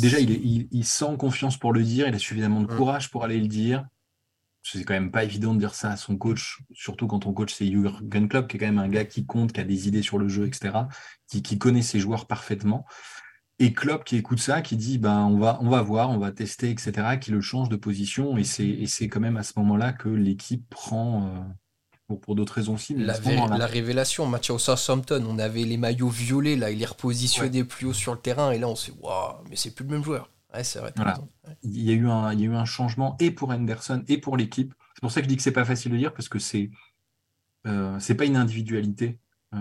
déjà, 0.00 0.18
il, 0.20 0.84
sent 0.84 1.16
confiance 1.18 1.56
pour 1.56 1.72
le 1.72 1.82
dire, 1.82 2.08
il 2.08 2.14
a 2.14 2.18
suffisamment 2.18 2.60
de 2.60 2.66
courage 2.66 3.10
pour 3.10 3.24
aller 3.24 3.40
le 3.40 3.46
dire. 3.46 3.86
C'est 4.62 4.82
quand 4.84 4.94
même 4.94 5.10
pas 5.10 5.24
évident 5.24 5.54
de 5.54 5.58
dire 5.58 5.74
ça 5.74 5.90
à 5.90 5.96
son 5.96 6.16
coach, 6.16 6.62
surtout 6.72 7.06
quand 7.06 7.20
ton 7.20 7.34
coach 7.34 7.52
c'est 7.52 7.66
Jürgen 7.66 8.28
Klopp, 8.28 8.48
qui 8.48 8.56
est 8.56 8.60
quand 8.60 8.66
même 8.66 8.78
un 8.78 8.88
gars 8.88 9.04
qui 9.04 9.26
compte, 9.26 9.52
qui 9.52 9.60
a 9.60 9.64
des 9.64 9.88
idées 9.88 10.02
sur 10.02 10.18
le 10.18 10.26
jeu, 10.28 10.46
etc., 10.46 10.72
qui, 11.28 11.58
connaît 11.58 11.82
ses 11.82 12.00
joueurs 12.00 12.26
parfaitement. 12.26 12.86
Et 13.58 13.74
Klopp 13.74 14.04
qui 14.04 14.16
écoute 14.16 14.40
ça, 14.40 14.62
qui 14.62 14.76
dit 14.76 14.98
ben 14.98 15.20
on 15.26 15.38
va 15.38 15.58
on 15.60 15.68
va 15.68 15.82
voir, 15.82 16.10
on 16.10 16.18
va 16.18 16.32
tester, 16.32 16.70
etc., 16.70 17.18
qui 17.20 17.30
le 17.30 17.42
change 17.42 17.68
de 17.68 17.76
position. 17.76 18.38
Et 18.38 18.44
c'est 18.44 19.08
quand 19.08 19.20
même 19.20 19.36
à 19.36 19.42
ce 19.42 19.52
moment-là 19.56 19.92
que 19.92 20.08
l'équipe 20.08 20.66
prend, 20.70 21.26
euh, 21.28 21.40
pour, 22.06 22.34
d'autres 22.34 22.54
raisons 22.54 22.74
aussi. 22.74 22.94
La, 22.94 23.18
la, 23.18 23.66
révélation, 23.66 24.26
match 24.26 24.50
au 24.50 24.58
Southampton, 24.58 25.24
on 25.28 25.38
avait 25.38 25.64
les 25.64 25.76
maillots 25.76 26.08
violets, 26.08 26.56
là, 26.56 26.70
il 26.70 26.82
est 26.82 26.86
repositionné 26.86 27.64
plus 27.64 27.86
haut 27.86 27.92
sur 27.92 28.12
le 28.12 28.18
terrain, 28.18 28.50
et 28.50 28.58
là 28.58 28.68
on 28.68 28.76
s'est 28.76 28.92
waouh, 29.00 29.36
mais 29.48 29.56
c'est 29.56 29.74
plus 29.74 29.84
le 29.84 29.90
même 29.90 30.04
joueur. 30.04 30.30
c'est 30.62 30.80
vrai. 30.80 30.92
Il, 31.62 31.82
y 31.82 31.90
a 31.90 31.94
eu 31.94 32.08
un, 32.08 32.32
il 32.32 32.40
y 32.40 32.42
a 32.44 32.46
eu 32.46 32.54
un 32.54 32.66
changement 32.66 33.16
et 33.20 33.30
pour 33.30 33.50
Henderson 33.50 34.04
et 34.08 34.18
pour 34.18 34.36
l'équipe. 34.36 34.74
C'est 34.94 35.00
pour 35.00 35.10
ça 35.10 35.20
que 35.20 35.24
je 35.24 35.28
dis 35.28 35.36
que 35.36 35.42
c'est 35.42 35.52
pas 35.52 35.64
facile 35.64 35.92
de 35.92 35.96
dire, 35.96 36.12
parce 36.12 36.28
que 36.28 36.38
c'est 36.38 36.70
euh, 37.66 37.98
c'est 37.98 38.14
pas 38.14 38.24
une 38.24 38.36
individualité. 38.36 39.18
Euh, 39.54 39.58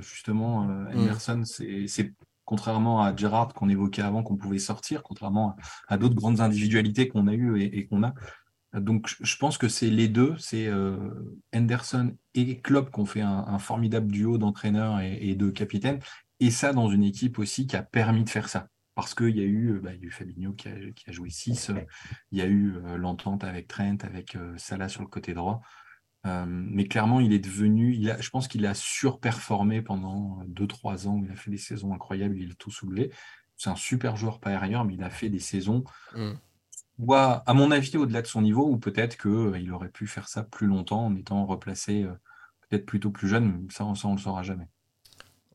justement, 0.00 0.68
euh, 0.68 0.94
mm. 0.94 0.98
Henderson, 0.98 1.42
c'est 1.44 2.14
contrairement 2.44 3.02
à 3.02 3.14
Gerrard 3.14 3.54
qu'on 3.54 3.68
évoquait 3.68 4.02
avant, 4.02 4.22
qu'on 4.22 4.36
pouvait 4.36 4.58
sortir, 4.58 5.02
contrairement 5.02 5.56
à, 5.88 5.96
d'autres 5.96 6.14
grandes 6.14 6.40
individualités 6.40 7.08
qu'on 7.08 7.26
a 7.26 7.32
eues 7.32 7.60
et 7.60 7.86
qu'on 7.86 8.02
a, 8.04 8.14
donc, 8.74 9.14
je 9.20 9.36
pense 9.36 9.58
que 9.58 9.68
c'est 9.68 9.90
les 9.90 10.08
deux, 10.08 10.36
c'est 10.38 10.66
euh, 10.66 10.96
Henderson 11.54 12.14
et 12.34 12.60
Klopp 12.60 12.92
qui 12.92 13.00
ont 13.00 13.06
fait 13.06 13.22
un, 13.22 13.58
formidable 13.58 14.10
duo 14.10 14.38
d'entraîneurs 14.38 15.00
et, 15.00 15.34
de 15.34 15.50
capitaines, 15.50 16.00
et 16.40 16.50
ça 16.50 16.72
dans 16.72 16.88
une 16.88 17.04
équipe 17.04 17.38
aussi 17.38 17.66
qui 17.66 17.76
a 17.76 17.82
permis 17.82 18.24
de 18.24 18.30
faire 18.30 18.48
ça. 18.48 18.68
Parce 18.94 19.14
qu'il 19.14 19.36
y, 19.36 19.40
a 19.40 19.44
eu, 19.44 19.78
bah, 19.82 19.94
eu 20.00 20.10
Fabinho 20.10 20.54
qui 20.54 20.68
a, 20.68 21.12
joué 21.12 21.28
6, 21.28 21.70
il 22.32 22.38
y 22.38 22.40
a 22.40 22.46
eu 22.46 22.76
euh, 22.76 22.96
l'entente 22.96 23.44
avec 23.44 23.68
Trent, 23.68 23.98
avec 24.02 24.36
euh, 24.36 24.54
Salah 24.56 24.88
sur 24.88 25.02
le 25.02 25.08
côté 25.08 25.34
droit. 25.34 25.60
mais 26.24 26.86
clairement, 26.86 27.20
il 27.20 27.32
est 27.32 27.38
devenu, 27.38 28.10
a, 28.10 28.20
je 28.20 28.30
pense 28.30 28.48
qu'il 28.48 28.66
a 28.66 28.74
surperformé 28.74 29.80
pendant 29.80 30.42
2-3 30.48 31.08
ans, 31.08 31.22
il 31.24 31.30
a 31.30 31.36
fait 31.36 31.50
des 31.50 31.58
saisons 31.58 31.94
incroyables, 31.94 32.38
il 32.38 32.52
a 32.52 32.54
tout 32.54 32.70
soulevé. 32.70 33.10
C'est 33.56 33.70
un 33.70 33.76
super 33.76 34.16
joueur 34.16 34.40
par 34.40 34.62
ailleurs, 34.62 34.84
mais 34.84 34.94
il 34.94 35.02
a 35.02 35.10
fait 35.10 35.30
des 35.30 35.38
saisons 35.38 35.84
mm 36.14 36.34
ou 36.98 37.14
à, 37.14 37.42
mon 37.54 37.70
avis, 37.70 37.96
au-delà 37.96 38.22
de 38.22 38.26
son 38.26 38.42
niveau, 38.42 38.66
ou 38.66 38.78
peut-être 38.78 39.18
qu'il 39.18 39.30
euh, 39.30 39.72
aurait 39.72 39.88
pu 39.88 40.06
faire 40.06 40.28
ça 40.28 40.42
plus 40.42 40.66
longtemps 40.66 41.06
en 41.06 41.16
étant 41.16 41.44
replacé 41.44 42.04
euh, 42.04 42.12
peut-être 42.68 42.86
plutôt 42.86 43.10
plus 43.10 43.28
jeune, 43.28 43.66
ça, 43.70 43.84
ça 43.94 44.08
on 44.08 44.14
le 44.14 44.20
saura 44.20 44.42
jamais. 44.42 44.68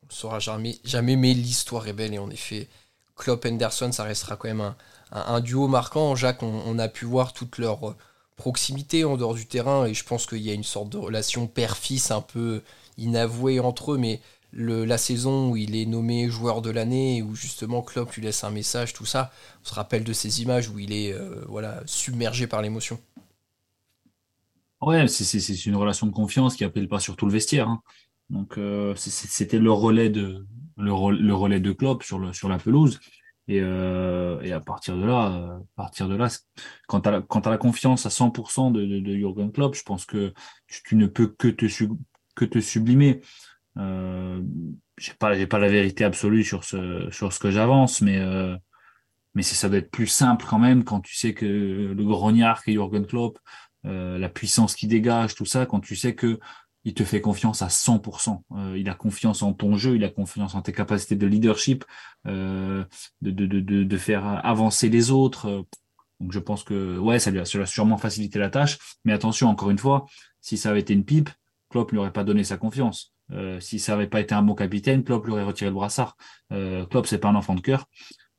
On 0.02 0.06
ne 0.06 0.10
le 0.10 0.16
saura 0.16 0.40
jamais, 0.40 0.78
jamais 0.84 1.16
mais 1.16 1.34
l'histoire 1.34 1.88
est 1.88 1.94
belle 1.94 2.14
et 2.14 2.20
en 2.20 2.30
effet, 2.30 2.70
Klopp 3.16 3.46
Henderson, 3.46 3.92
ça 3.92 4.04
restera 4.04 4.36
quand 4.36 4.48
même 4.48 4.74
un, 5.12 5.40
duo 5.42 5.68
marquant. 5.68 6.16
Jacques, 6.16 6.44
on, 6.44 6.80
a 6.80 6.88
pu 6.88 7.06
voir 7.06 7.34
toute 7.34 7.58
leur 7.58 7.90
euh, 7.90 7.96
proximité 8.36 9.04
en 9.04 9.18
dehors 9.18 9.36
du 9.36 9.46
terrain 9.46 9.86
et 9.86 9.94
je 9.94 10.04
pense 10.04 10.26
qu'il 10.26 10.40
y 10.40 10.50
a 10.50 10.54
une 10.54 10.64
sorte 10.64 10.90
de 10.90 10.98
relation 10.98 11.48
père-fils 11.48 12.12
un 12.12 12.22
peu 12.22 12.62
inavouée 12.98 13.60
entre 13.60 13.94
eux, 13.94 13.98
mais 13.98 14.22
la 14.54 14.98
saison 14.98 15.52
où 15.52 15.58
il 15.58 15.76
est 15.76 15.86
nommé 15.86 16.30
joueur 16.30 16.62
de 16.62 16.70
l'année, 16.70 17.22
où 17.22 17.36
justement 17.36 17.82
Klopp 17.82 18.12
lui 18.14 18.22
laisse 18.22 18.44
un 18.44 18.50
message, 18.50 18.94
tout 18.94 19.06
ça, 19.06 19.32
on 19.64 19.70
se 19.70 19.74
rappelle 19.74 20.04
de 20.04 20.14
ces 20.14 20.42
images 20.42 20.70
où 20.70 20.80
il 20.80 20.92
est 20.94 21.14
euh, 21.14 21.44
voilà, 21.48 21.82
submergé 21.86 22.48
par 22.48 22.62
l'émotion. 22.62 23.00
Ouais, 24.82 25.08
c'est 25.08 25.66
une 25.66 25.76
relation 25.76 26.08
de 26.08 26.12
confiance 26.12 26.56
qui 26.56 26.64
appelle 26.64 26.88
pas 26.88 27.00
surtout 27.00 27.28
le 27.28 27.32
vestiaire. 27.32 27.70
Hein. 27.70 27.82
Donc 28.30 28.58
euh, 28.58 28.96
c'était 28.96 29.60
le 29.60 29.72
relais 29.72 30.10
de 30.10 30.46
le, 30.78 31.34
relais 31.34 31.60
de 31.60 31.72
Klopp 31.72 32.04
sur, 32.04 32.18
le, 32.18 32.34
sur 32.34 32.50
la 32.50 32.58
pelouse. 32.58 33.00
Et, 33.48 33.60
euh, 33.62 34.40
et, 34.42 34.52
à 34.54 34.60
partir 34.60 34.96
de 34.96 35.04
là, 35.04 35.26
à 35.26 35.60
partir 35.76 36.08
de 36.08 36.16
là, 36.16 36.30
quand 36.88 37.02
tu 37.02 37.10
as, 37.10 37.50
la 37.50 37.58
confiance 37.58 38.06
à 38.06 38.10
100% 38.10 38.72
de, 38.72 38.86
de, 38.86 39.16
Jürgen 39.16 39.52
Klopp, 39.52 39.76
je 39.76 39.84
pense 39.84 40.06
que 40.06 40.34
tu, 40.68 40.96
ne 40.96 41.08
peux 41.08 41.28
que 41.28 41.48
te, 41.48 41.66
que 42.36 42.46
te 42.46 42.60
sublimer. 42.60 43.22
Euh, 43.78 44.42
j'ai 44.98 45.14
pas, 45.14 45.34
j'ai 45.34 45.48
pas 45.48 45.60
la 45.60 45.70
vérité 45.70 46.04
absolue 46.04 46.44
sur 46.44 46.64
ce, 46.64 47.10
sur 47.12 47.34
ce 47.34 47.40
que 47.40 47.52
j'avance, 47.52 48.02
mais 48.02 48.20
euh, 48.20 48.56
mais 49.34 49.44
ça 49.44 49.70
doit 49.70 49.78
être 49.78 49.92
plus 49.92 50.08
simple 50.08 50.46
quand 50.48 50.60
même 50.60 50.84
quand 50.84 51.02
tu 51.02 51.16
sais 51.16 51.34
que 51.34 51.46
le 51.46 52.04
grognard 52.04 52.64
qu'est 52.64 52.74
Jürgen 52.74 53.06
Klopp, 53.06 53.40
euh, 53.86 54.18
la 54.18 54.30
puissance 54.30 54.76
qui 54.76 54.88
dégage, 54.88 55.36
tout 55.36 55.46
ça, 55.46 55.66
quand 55.66 55.80
tu 55.80 55.96
sais 55.96 56.16
que 56.16 56.40
il 56.84 56.96
te 56.96 57.04
fait 57.04 57.22
confiance 57.22 57.62
à 57.62 57.68
100%. 57.68 58.44
Euh, 58.58 58.76
il 58.78 58.90
a 58.90 58.96
confiance 58.96 59.44
en 59.44 59.54
ton 59.54 59.78
jeu, 59.78 59.96
il 59.96 60.04
a 60.04 60.10
confiance 60.10 60.56
en 60.56 60.64
tes 60.64 60.74
capacités 60.74 61.16
de 61.16 61.28
leadership, 61.28 61.86
euh, 62.26 62.84
de, 63.22 63.30
de, 63.30 63.46
de, 63.46 63.84
de, 63.84 63.98
faire 63.98 64.26
avancer 64.44 64.90
les 64.90 65.12
autres. 65.12 65.64
Donc 66.20 66.32
je 66.32 66.40
pense 66.40 66.64
que 66.64 66.98
ouais, 66.98 67.20
ça 67.20 67.30
lui, 67.30 67.40
a, 67.40 67.46
ça 67.46 67.58
lui 67.60 67.64
a 67.64 67.68
sûrement 67.68 67.98
facilité 67.98 68.40
la 68.40 68.50
tâche. 68.50 68.80
Mais 69.06 69.14
attention, 69.14 69.48
encore 69.48 69.70
une 69.70 69.78
fois, 69.78 70.06
si 70.42 70.58
ça 70.58 70.72
avait 70.72 70.80
été 70.80 70.94
une 70.94 71.06
pipe, 71.06 71.30
Klopp 71.70 71.92
lui 71.92 72.00
aurait 72.00 72.14
pas 72.14 72.24
donné 72.24 72.44
sa 72.44 72.58
confiance. 72.58 73.14
Euh, 73.32 73.60
si 73.60 73.80
ça 73.80 73.94
n'avait 73.94 74.08
pas 74.08 74.20
été 74.20 74.36
un 74.36 74.42
bon 74.42 74.56
capitaine, 74.56 75.04
Klopp 75.04 75.26
lui 75.26 75.34
aurait 75.34 75.44
retiré 75.44 75.70
le 75.70 75.76
brassard. 75.76 76.18
Euh, 76.52 76.86
Klopp, 76.86 77.08
c'est 77.08 77.18
pas 77.18 77.30
un 77.30 77.36
enfant 77.36 77.56
de 77.56 77.62
cœur. 77.62 77.88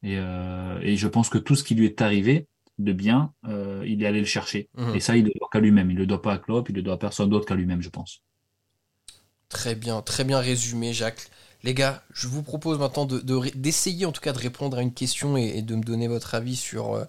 Et, 0.02 0.16
euh, 0.18 0.78
et, 0.82 0.96
je 0.96 1.08
pense 1.08 1.28
que 1.28 1.38
tout 1.38 1.54
ce 1.54 1.64
qui 1.64 1.74
lui 1.74 1.86
est 1.86 2.02
arrivé, 2.02 2.46
de 2.78 2.92
bien, 2.92 3.32
il 3.84 4.02
est 4.02 4.06
allé 4.06 4.18
le 4.18 4.26
chercher. 4.26 4.68
Mhm. 4.76 4.94
Et 4.96 5.00
ça, 5.00 5.16
il 5.16 5.22
ne 5.22 5.28
le 5.28 5.34
doit 5.38 5.48
qu'à 5.52 5.60
lui-même. 5.60 5.90
Il 5.90 5.94
ne 5.94 6.00
le 6.00 6.06
doit 6.06 6.22
pas 6.22 6.32
à 6.32 6.38
Klopp, 6.38 6.68
il 6.68 6.72
ne 6.72 6.78
le 6.78 6.82
doit 6.82 6.94
à 6.94 6.98
personne 6.98 7.30
d'autre 7.30 7.46
qu'à 7.46 7.54
lui-même, 7.54 7.82
je 7.82 7.90
pense. 7.90 8.22
Très 9.48 9.74
bien, 9.74 10.00
très 10.00 10.24
bien 10.24 10.38
résumé, 10.38 10.92
Jacques. 10.92 11.28
Les 11.62 11.74
gars, 11.74 12.02
je 12.12 12.26
vous 12.26 12.42
propose 12.42 12.78
maintenant 12.78 13.06
d'essayer 13.06 14.02
de, 14.02 14.06
en 14.06 14.12
tout 14.12 14.20
cas 14.20 14.32
de 14.32 14.38
répondre 14.38 14.78
à 14.78 14.82
une 14.82 14.94
question 14.94 15.36
et, 15.36 15.62
de 15.62 15.76
me 15.76 15.82
donner 15.82 16.08
votre 16.08 16.34
avis 16.34 16.56
sur 16.56 16.94
euh, 16.94 17.04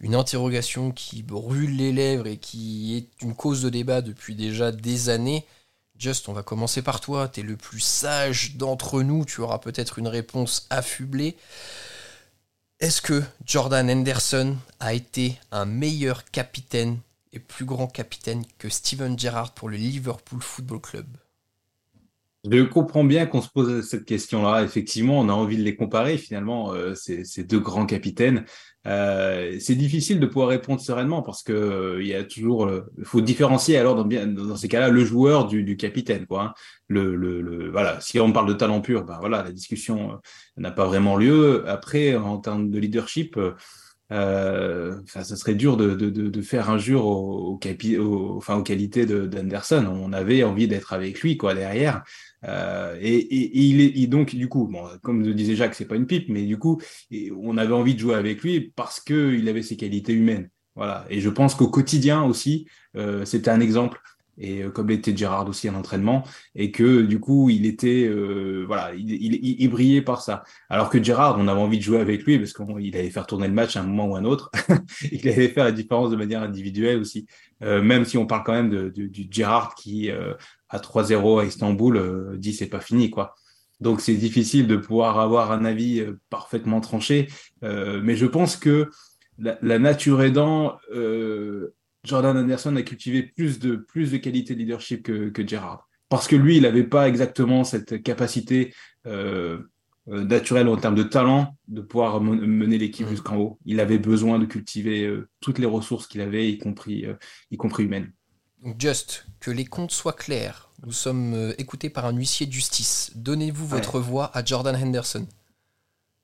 une 0.00 0.14
interrogation 0.14 0.90
qui 0.90 1.22
brûle 1.22 1.76
les 1.76 1.92
lèvres 1.92 2.26
et 2.26 2.38
qui 2.38 2.96
est 2.96 3.22
une 3.22 3.34
cause 3.34 3.62
de 3.62 3.68
débat 3.68 4.00
depuis 4.00 4.34
déjà 4.34 4.72
des 4.72 5.10
années. 5.10 5.44
Just, 6.00 6.30
on 6.30 6.32
va 6.32 6.42
commencer 6.42 6.80
par 6.80 7.00
toi. 7.00 7.28
Tu 7.28 7.40
es 7.40 7.42
le 7.42 7.58
plus 7.58 7.80
sage 7.80 8.56
d'entre 8.56 9.02
nous. 9.02 9.26
Tu 9.26 9.42
auras 9.42 9.58
peut-être 9.58 9.98
une 9.98 10.08
réponse 10.08 10.66
affublée. 10.70 11.36
Est-ce 12.80 13.02
que 13.02 13.22
Jordan 13.44 13.90
Henderson 13.90 14.56
a 14.80 14.94
été 14.94 15.38
un 15.52 15.66
meilleur 15.66 16.24
capitaine 16.24 17.00
et 17.34 17.38
plus 17.38 17.66
grand 17.66 17.86
capitaine 17.86 18.44
que 18.56 18.70
Steven 18.70 19.18
Gerrard 19.18 19.52
pour 19.52 19.68
le 19.68 19.76
Liverpool 19.76 20.40
Football 20.40 20.80
Club? 20.80 21.06
Je 22.50 22.62
comprends 22.62 23.04
bien 23.04 23.26
qu'on 23.26 23.42
se 23.42 23.50
pose 23.50 23.86
cette 23.86 24.06
question-là. 24.06 24.62
Effectivement, 24.62 25.20
on 25.20 25.28
a 25.28 25.34
envie 25.34 25.58
de 25.58 25.62
les 25.62 25.76
comparer. 25.76 26.16
Finalement, 26.16 26.72
euh, 26.72 26.94
ces, 26.94 27.44
deux 27.44 27.60
grands 27.60 27.84
capitaines. 27.84 28.46
Euh, 28.86 29.56
c'est 29.60 29.74
difficile 29.74 30.20
de 30.20 30.26
pouvoir 30.26 30.48
répondre 30.48 30.80
sereinement 30.80 31.20
parce 31.20 31.42
que 31.42 31.52
euh, 31.52 32.02
il 32.02 32.08
y 32.08 32.14
a 32.14 32.24
toujours, 32.24 32.70
il 32.96 33.04
faut 33.04 33.20
différencier 33.20 33.76
alors 33.76 33.94
dans, 33.94 34.26
dans 34.26 34.56
ces 34.56 34.68
cas-là 34.68 34.88
le 34.88 35.04
joueur 35.04 35.46
du, 35.46 35.62
du 35.64 35.76
capitaine, 35.76 36.26
quoi. 36.26 36.42
Hein. 36.42 36.54
Le, 36.88 37.14
le, 37.14 37.42
le, 37.42 37.70
voilà, 37.70 38.00
si 38.00 38.18
on 38.18 38.32
parle 38.32 38.48
de 38.48 38.54
talent 38.54 38.80
pur, 38.80 39.04
ben 39.04 39.18
voilà, 39.20 39.42
la 39.42 39.52
discussion 39.52 40.18
n'a 40.56 40.70
pas 40.70 40.86
vraiment 40.86 41.16
lieu. 41.16 41.64
Après, 41.68 42.16
en 42.16 42.38
termes 42.38 42.70
de 42.70 42.78
leadership. 42.78 43.38
Euh, 44.12 45.00
ça 45.06 45.24
serait 45.24 45.54
dur 45.54 45.76
de, 45.76 45.94
de, 45.94 46.10
de, 46.10 46.42
faire 46.42 46.68
injure 46.68 47.06
au, 47.06 47.58
au, 47.58 47.60
au, 47.98 48.36
enfin, 48.36 48.56
aux 48.56 48.62
qualités 48.62 49.06
d'Anderson. 49.06 49.86
On 49.86 50.12
avait 50.12 50.42
envie 50.42 50.66
d'être 50.66 50.92
avec 50.92 51.20
lui, 51.20 51.36
quoi, 51.36 51.54
derrière. 51.54 52.02
Euh, 52.44 52.96
et, 53.00 53.16
et, 53.16 53.60
il 53.62 53.80
est 53.80 54.06
donc 54.06 54.34
du 54.34 54.48
coup, 54.48 54.66
bon, 54.66 54.84
comme 55.02 55.22
le 55.24 55.34
disait 55.34 55.56
Jacques, 55.56 55.74
c'est 55.74 55.84
pas 55.84 55.96
une 55.96 56.06
pipe, 56.06 56.28
mais 56.28 56.42
du 56.44 56.58
coup, 56.58 56.80
on 57.36 57.56
avait 57.56 57.74
envie 57.74 57.94
de 57.94 58.00
jouer 58.00 58.14
avec 58.14 58.42
lui 58.42 58.72
parce 58.74 59.00
que 59.00 59.34
il 59.34 59.48
avait 59.48 59.62
ses 59.62 59.76
qualités 59.76 60.12
humaines. 60.12 60.50
Voilà. 60.74 61.04
Et 61.10 61.20
je 61.20 61.28
pense 61.28 61.54
qu'au 61.54 61.68
quotidien 61.68 62.22
aussi, 62.22 62.66
euh, 62.96 63.24
c'était 63.24 63.50
un 63.50 63.60
exemple. 63.60 64.00
Et 64.40 64.62
euh, 64.62 64.70
comme 64.70 64.88
l'était 64.88 65.16
Gérard 65.16 65.48
aussi 65.48 65.68
à 65.68 65.72
l'entraînement, 65.72 66.24
et 66.54 66.70
que 66.72 67.02
du 67.02 67.20
coup, 67.20 67.50
il 67.50 67.66
était, 67.66 68.06
euh, 68.08 68.64
voilà, 68.66 68.92
il, 68.94 69.10
il, 69.10 69.60
il, 69.60 69.68
brillait 69.68 70.02
par 70.02 70.22
ça. 70.22 70.42
Alors 70.68 70.90
que 70.90 71.02
Gérard, 71.02 71.36
on 71.38 71.46
avait 71.46 71.60
envie 71.60 71.78
de 71.78 71.82
jouer 71.82 72.00
avec 72.00 72.24
lui 72.24 72.38
parce 72.38 72.52
qu'il 72.52 72.96
allait 72.96 73.10
faire 73.10 73.26
tourner 73.26 73.48
le 73.48 73.54
match 73.54 73.76
à 73.76 73.80
un 73.80 73.84
moment 73.84 74.08
ou 74.08 74.16
à 74.16 74.18
un 74.18 74.24
autre. 74.24 74.50
il 75.12 75.28
allait 75.28 75.48
faire 75.48 75.64
la 75.64 75.72
différence 75.72 76.10
de 76.10 76.16
manière 76.16 76.42
individuelle 76.42 76.98
aussi. 76.98 77.26
Euh, 77.62 77.82
même 77.82 78.04
si 78.04 78.16
on 78.16 78.26
parle 78.26 78.42
quand 78.44 78.54
même 78.54 78.70
de, 78.70 78.88
de, 78.88 79.06
du 79.06 79.28
Gérard 79.30 79.74
qui 79.74 80.10
euh, 80.10 80.34
à 80.70 80.78
3-0 80.78 81.40
à 81.40 81.44
Istanbul, 81.44 81.96
euh, 81.96 82.36
dit 82.36 82.54
c'est 82.54 82.66
pas 82.66 82.80
fini 82.80 83.10
quoi. 83.10 83.34
Donc 83.80 84.00
c'est 84.00 84.14
difficile 84.14 84.66
de 84.66 84.76
pouvoir 84.76 85.18
avoir 85.20 85.52
un 85.52 85.64
avis 85.64 86.00
euh, 86.00 86.18
parfaitement 86.30 86.80
tranché, 86.80 87.28
euh, 87.64 88.00
mais 88.02 88.16
je 88.16 88.26
pense 88.26 88.56
que 88.56 88.90
la, 89.38 89.58
la 89.62 89.78
nature 89.78 90.22
aidant, 90.22 90.76
Jordan 92.04 92.36
Anderson 92.36 92.76
a 92.76 92.82
cultivé 92.82 93.22
plus 93.22 93.58
de 93.58 93.76
plus 93.76 94.12
de 94.12 94.16
qualité 94.16 94.54
de 94.54 94.60
leadership 94.60 95.02
que, 95.02 95.28
que 95.28 95.46
Gerrard, 95.46 95.88
parce 96.08 96.26
que 96.28 96.36
lui 96.36 96.56
il 96.56 96.62
n'avait 96.62 96.84
pas 96.84 97.08
exactement 97.08 97.64
cette 97.64 98.02
capacité 98.02 98.74
naturelle 100.06 100.68
en 100.68 100.76
termes 100.76 100.94
de 100.94 101.02
talent 101.02 101.56
de 101.68 101.80
pouvoir 101.80 102.20
mener 102.20 102.78
l'équipe 102.78 103.06
mmh. 103.06 103.10
jusqu'en 103.10 103.36
haut. 103.36 103.58
Il 103.64 103.80
avait 103.80 103.98
besoin 103.98 104.38
de 104.38 104.46
cultiver 104.46 105.10
toutes 105.40 105.58
les 105.58 105.66
ressources 105.66 106.06
qu'il 106.06 106.20
avait, 106.20 106.50
y 106.50 106.58
compris 106.58 107.06
y 107.50 107.56
compris 107.56 107.84
humaines. 107.84 108.12
Just, 108.78 109.26
que 109.40 109.50
les 109.50 109.64
comptes 109.64 109.90
soient 109.92 110.12
clairs. 110.12 110.70
Nous 110.84 110.92
sommes 110.92 111.34
euh, 111.34 111.54
écoutés 111.58 111.88
par 111.88 112.04
un 112.06 112.14
huissier 112.14 112.46
de 112.46 112.52
justice. 112.52 113.10
Donnez-vous 113.14 113.66
votre 113.66 114.00
voix 114.00 114.30
à 114.36 114.44
Jordan 114.44 114.76
Henderson. 114.76 115.26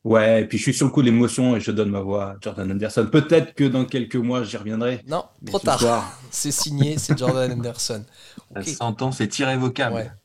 Ouais, 0.07 0.43
et 0.43 0.45
puis 0.45 0.57
je 0.57 0.63
suis 0.63 0.73
sur 0.73 0.87
le 0.87 0.93
coup 0.93 1.01
de 1.01 1.07
l'émotion 1.07 1.57
et 1.57 1.61
je 1.61 1.73
donne 1.73 1.91
ma 1.91 1.99
voix 1.99 2.31
à 2.31 2.37
Jordan 2.41 2.71
Henderson. 2.71 3.09
Peut-être 3.11 3.55
que 3.55 3.65
dans 3.65 3.85
quelques 3.85 4.15
mois, 4.15 4.45
j'y 4.45 4.57
reviendrai. 4.57 5.03
Non, 5.09 5.25
trop 5.45 5.59
tard. 5.59 6.17
C'est 6.31 6.53
signé, 6.53 6.97
c'est 6.97 7.19
Jordan 7.19 7.53
Henderson. 7.53 8.05
Okay. 8.55 8.71
Ça 8.71 8.77
s'entend, 8.77 9.11
c'est 9.11 9.39
irrévocable. 9.41 10.17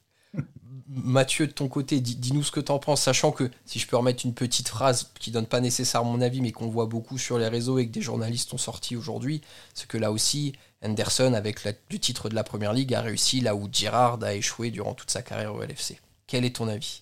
Mathieu, 0.88 1.48
de 1.48 1.52
ton 1.52 1.68
côté, 1.68 2.00
dis-nous 2.00 2.44
ce 2.44 2.52
que 2.52 2.60
tu 2.60 2.72
en 2.72 2.78
penses, 2.78 3.02
sachant 3.02 3.32
que, 3.32 3.50
si 3.66 3.80
je 3.80 3.88
peux 3.88 3.98
remettre 3.98 4.26
une 4.26 4.34
petite 4.34 4.68
phrase 4.68 5.12
qui 5.20 5.32
donne 5.32 5.48
pas 5.48 5.60
nécessairement 5.60 6.12
mon 6.12 6.22
avis, 6.22 6.42
mais 6.42 6.52
qu'on 6.52 6.68
voit 6.68 6.86
beaucoup 6.86 7.18
sur 7.18 7.40
les 7.40 7.48
réseaux 7.48 7.80
et 7.80 7.88
que 7.88 7.92
des 7.92 8.02
journalistes 8.02 8.54
ont 8.54 8.60
sorti 8.60 8.96
aujourd'hui, 8.96 9.42
c'est 9.74 9.88
que 9.88 9.98
là 9.98 10.12
aussi, 10.12 10.54
Henderson, 10.86 11.34
avec 11.34 11.64
le 11.64 11.74
titre 11.98 12.30
de 12.30 12.36
la 12.36 12.44
Première 12.44 12.74
Ligue, 12.74 12.94
a 12.94 13.02
réussi 13.02 13.42
là 13.42 13.56
où 13.56 13.68
Girard 13.72 14.24
a 14.24 14.36
échoué 14.36 14.70
durant 14.70 14.94
toute 14.94 15.10
sa 15.10 15.24
carrière 15.24 15.56
au 15.56 15.64
LFC. 15.64 16.00
Quel 16.28 16.46
est 16.46 16.58
ton 16.58 16.68
avis? 16.68 17.02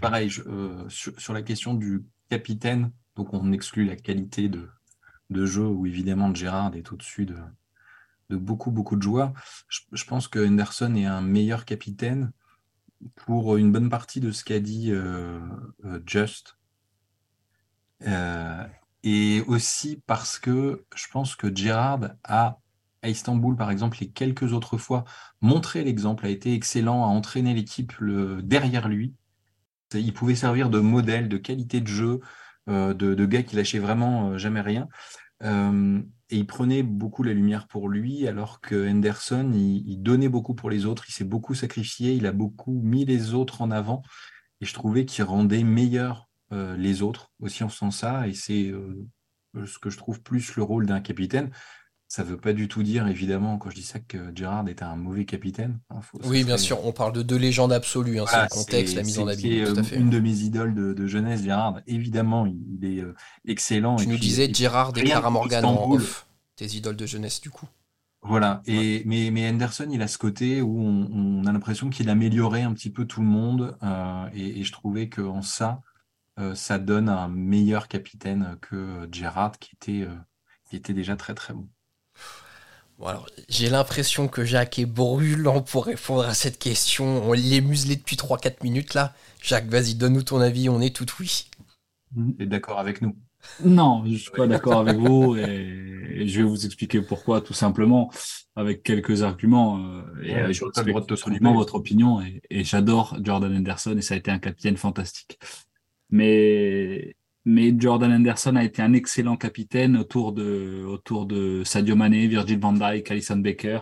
Pareil, 0.00 0.30
euh, 0.46 0.84
sur, 0.88 1.32
la 1.32 1.42
question 1.42 1.74
du 1.74 2.04
capitaine, 2.28 2.92
donc 3.16 3.32
on 3.32 3.52
exclut 3.52 3.84
la 3.84 3.96
qualité 3.96 4.48
de, 4.48 4.68
jeu, 5.46 5.66
où 5.66 5.86
évidemment 5.86 6.34
Girard 6.34 6.74
est 6.76 6.92
au-dessus 6.92 7.24
de, 7.26 7.36
de 8.30 8.36
beaucoup, 8.36 8.70
de 8.70 9.02
joueurs. 9.02 9.32
Je, 9.68 10.04
pense 10.04 10.28
que 10.28 10.46
Henderson 10.46 10.94
est 10.94 11.06
un 11.06 11.22
meilleur 11.22 11.64
capitaine 11.64 12.32
pour 13.16 13.56
une 13.56 13.72
bonne 13.72 13.88
partie 13.88 14.20
de 14.20 14.30
ce 14.30 14.44
qu'a 14.44 14.60
dit 14.60 14.90
euh, 14.90 15.40
euh, 15.84 16.00
Just. 16.06 16.56
Et 19.04 19.42
aussi 19.48 20.00
parce 20.06 20.38
que 20.38 20.84
je 20.94 21.06
pense 21.10 21.34
que 21.34 21.54
Gerrard 21.54 22.10
a, 22.24 22.60
à 23.02 23.08
Istanbul, 23.08 23.56
par 23.56 23.70
exemple, 23.70 24.02
et 24.02 24.10
quelques 24.10 24.52
autres 24.52 24.78
fois, 24.78 25.04
montré 25.40 25.82
l'exemple, 25.82 26.26
a 26.26 26.28
été 26.28 26.54
excellent, 26.54 27.02
a 27.02 27.08
entraîné 27.08 27.52
l'équipe 27.52 27.92
derrière 28.42 28.88
lui. 28.88 29.14
Il 29.94 30.12
pouvait 30.12 30.34
servir 30.34 30.70
de 30.70 30.80
modèle, 30.80 31.28
de 31.28 31.36
qualité 31.36 31.80
de 31.80 31.88
jeu, 31.88 32.20
de, 32.68 32.92
de, 32.92 33.26
gars 33.26 33.42
qui 33.42 33.56
lâchait 33.56 33.78
vraiment 33.78 34.38
jamais 34.38 34.60
rien. 34.60 34.88
Et 36.32 36.36
il 36.36 36.46
prenait 36.46 36.82
beaucoup 36.82 37.22
la 37.22 37.34
lumière 37.34 37.66
pour 37.66 37.90
lui, 37.90 38.26
alors 38.26 38.62
que 38.62 38.88
Henderson, 38.88 39.52
il, 39.54 40.02
donnait 40.02 40.30
beaucoup 40.30 40.54
pour 40.54 40.70
les 40.70 40.86
autres, 40.86 41.04
il 41.10 41.12
s'est 41.12 41.24
beaucoup 41.24 41.54
sacrifié, 41.54 42.14
il 42.14 42.24
a 42.24 42.32
beaucoup 42.32 42.80
mis 42.82 43.04
les 43.04 43.34
autres 43.34 43.60
en 43.60 43.70
avant. 43.70 44.02
Et 44.62 44.64
je 44.64 44.72
trouvais 44.72 45.04
qu'il 45.04 45.24
rendait 45.24 45.62
meilleur 45.62 46.30
euh, 46.52 46.74
les 46.78 47.02
autres 47.02 47.32
aussi 47.38 47.64
en 47.64 47.68
faisant 47.68 47.90
ça. 47.90 48.28
Et 48.28 48.32
c'est 48.32 48.68
euh, 48.68 49.06
ce 49.66 49.78
que 49.78 49.90
je 49.90 49.98
trouve 49.98 50.22
plus 50.22 50.56
le 50.56 50.62
rôle 50.62 50.86
d'un 50.86 51.02
capitaine. 51.02 51.50
Ça 52.12 52.24
ne 52.24 52.28
veut 52.28 52.36
pas 52.36 52.52
du 52.52 52.68
tout 52.68 52.82
dire, 52.82 53.08
évidemment, 53.08 53.56
quand 53.56 53.70
je 53.70 53.76
dis 53.76 53.82
ça, 53.82 53.98
que 53.98 54.18
Gerrard 54.36 54.68
était 54.68 54.82
un 54.82 54.96
mauvais 54.96 55.24
capitaine. 55.24 55.80
Hein, 55.88 56.00
oui, 56.24 56.44
bien 56.44 56.58
sûr, 56.58 56.84
on 56.84 56.92
parle 56.92 57.14
de 57.14 57.22
deux 57.22 57.38
légendes 57.38 57.72
absolues. 57.72 58.20
Hein, 58.20 58.26
c'est 58.28 58.42
le 58.42 58.48
contexte, 58.48 58.96
la 58.96 59.02
mise 59.02 59.18
en 59.18 59.26
abîme. 59.28 59.82
C'est 59.82 59.96
une 59.96 60.10
de 60.10 60.20
mes 60.20 60.40
idoles 60.40 60.74
de, 60.74 61.06
jeunesse, 61.06 61.42
Gerrard. 61.42 61.80
Évidemment, 61.86 62.44
il 62.44 62.84
est 62.84 63.00
euh, 63.00 63.14
excellent. 63.46 63.96
Tu 63.96 64.08
nous 64.08 64.18
disais 64.18 64.52
Gerrard 64.52 64.92
et 64.98 65.04
Clara 65.04 65.30
Morgan 65.30 65.64
en 65.64 65.90
off, 65.90 66.26
tes 66.54 66.66
idoles 66.66 66.96
de 66.96 67.06
jeunesse, 67.06 67.40
du 67.40 67.48
coup. 67.48 67.64
Voilà, 68.20 68.60
et, 68.66 69.02
mais, 69.06 69.30
mais 69.30 69.48
Henderson, 69.48 69.88
il 69.90 70.02
a 70.02 70.06
ce 70.06 70.18
côté 70.18 70.60
où 70.60 70.82
on, 70.82 71.46
a 71.46 71.52
l'impression 71.52 71.88
qu'il 71.88 72.10
améliorait 72.10 72.60
un 72.60 72.74
petit 72.74 72.90
peu 72.90 73.06
tout 73.06 73.22
le 73.22 73.26
monde, 73.26 73.78
euh, 73.82 74.28
et, 74.34 74.60
et, 74.60 74.64
je 74.64 74.72
trouvais 74.72 75.08
qu'en 75.08 75.40
ça, 75.40 75.80
euh, 76.38 76.54
ça 76.54 76.78
donne 76.78 77.08
un 77.08 77.28
meilleur 77.28 77.88
capitaine 77.88 78.58
que 78.60 79.08
Gerrard, 79.10 79.58
qui 79.58 79.70
était, 79.76 80.06
qui 80.68 80.76
était 80.76 80.92
déjà 80.92 81.16
très 81.16 81.32
très 81.32 81.54
bon 81.54 81.70
j'ai 83.48 83.68
l'impression 83.68 84.28
que 84.28 84.44
Jacques 84.44 84.78
est 84.78 84.86
brûlant 84.86 85.60
pour 85.60 85.86
répondre 85.86 86.24
à 86.24 86.34
cette 86.34 86.58
question. 86.58 87.24
On 87.24 87.32
l'est 87.32 87.60
muselé 87.60 87.96
depuis 87.96 88.16
3-4 88.16 88.62
minutes 88.62 88.94
là. 88.94 89.14
Jacques, 89.42 89.66
vas-y, 89.66 89.94
donne-nous 89.94 90.22
ton 90.22 90.40
avis, 90.40 90.68
on 90.68 90.80
est 90.80 90.94
tout 90.94 91.06
oui. 91.18 91.48
Tu 92.14 92.42
es 92.42 92.46
d'accord 92.46 92.78
avec 92.78 93.02
nous 93.02 93.16
Non, 93.64 94.04
je 94.06 94.16
suis 94.16 94.30
pas 94.30 94.46
d'accord 94.46 94.80
avec 94.80 94.96
vous 94.96 95.36
et 95.36 96.26
je 96.26 96.38
vais 96.38 96.44
vous 96.44 96.64
expliquer 96.64 97.00
pourquoi 97.02 97.40
tout 97.40 97.54
simplement 97.54 98.10
avec 98.54 98.82
quelques 98.82 99.22
arguments. 99.22 99.78
Euh, 99.78 100.02
et 100.22 100.36
euh, 100.36 100.52
je 100.52 100.64
respecte 100.64 101.10
absolument 101.10 101.54
votre 101.54 101.74
opinion 101.74 102.20
et 102.20 102.64
j'adore 102.64 103.16
Jordan 103.22 103.56
Henderson 103.56 103.96
et 103.96 104.02
ça 104.02 104.14
a 104.14 104.18
été 104.18 104.30
un 104.30 104.38
capitaine 104.38 104.76
fantastique. 104.76 105.38
Mais 106.10 107.16
mais 107.44 107.74
Jordan 107.76 108.12
Anderson 108.12 108.56
a 108.56 108.64
été 108.64 108.82
un 108.82 108.92
excellent 108.92 109.36
capitaine 109.36 109.96
autour 109.96 110.32
de, 110.32 110.84
autour 110.86 111.26
de 111.26 111.62
Sadio 111.64 111.96
Mané, 111.96 112.26
Virgil 112.26 112.58
van 112.58 112.72
Dijk, 112.72 113.10
Alison 113.10 113.36
Baker, 113.36 113.80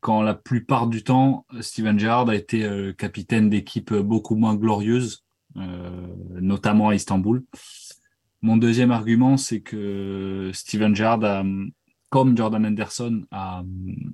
quand 0.00 0.22
la 0.22 0.34
plupart 0.34 0.86
du 0.86 1.02
temps, 1.02 1.46
Steven 1.60 1.98
Gerrard 1.98 2.28
a 2.28 2.36
été 2.36 2.64
euh, 2.64 2.92
capitaine 2.92 3.50
d'équipes 3.50 3.92
beaucoup 3.92 4.36
moins 4.36 4.54
glorieuses, 4.54 5.24
euh, 5.56 6.06
notamment 6.40 6.90
à 6.90 6.94
Istanbul. 6.94 7.44
Mon 8.42 8.56
deuxième 8.56 8.92
argument, 8.92 9.36
c'est 9.36 9.60
que 9.60 10.50
Steven 10.52 10.94
Gerrard, 10.94 11.44
comme 12.10 12.36
Jordan 12.36 12.64
Anderson, 12.64 13.24
a 13.32 13.64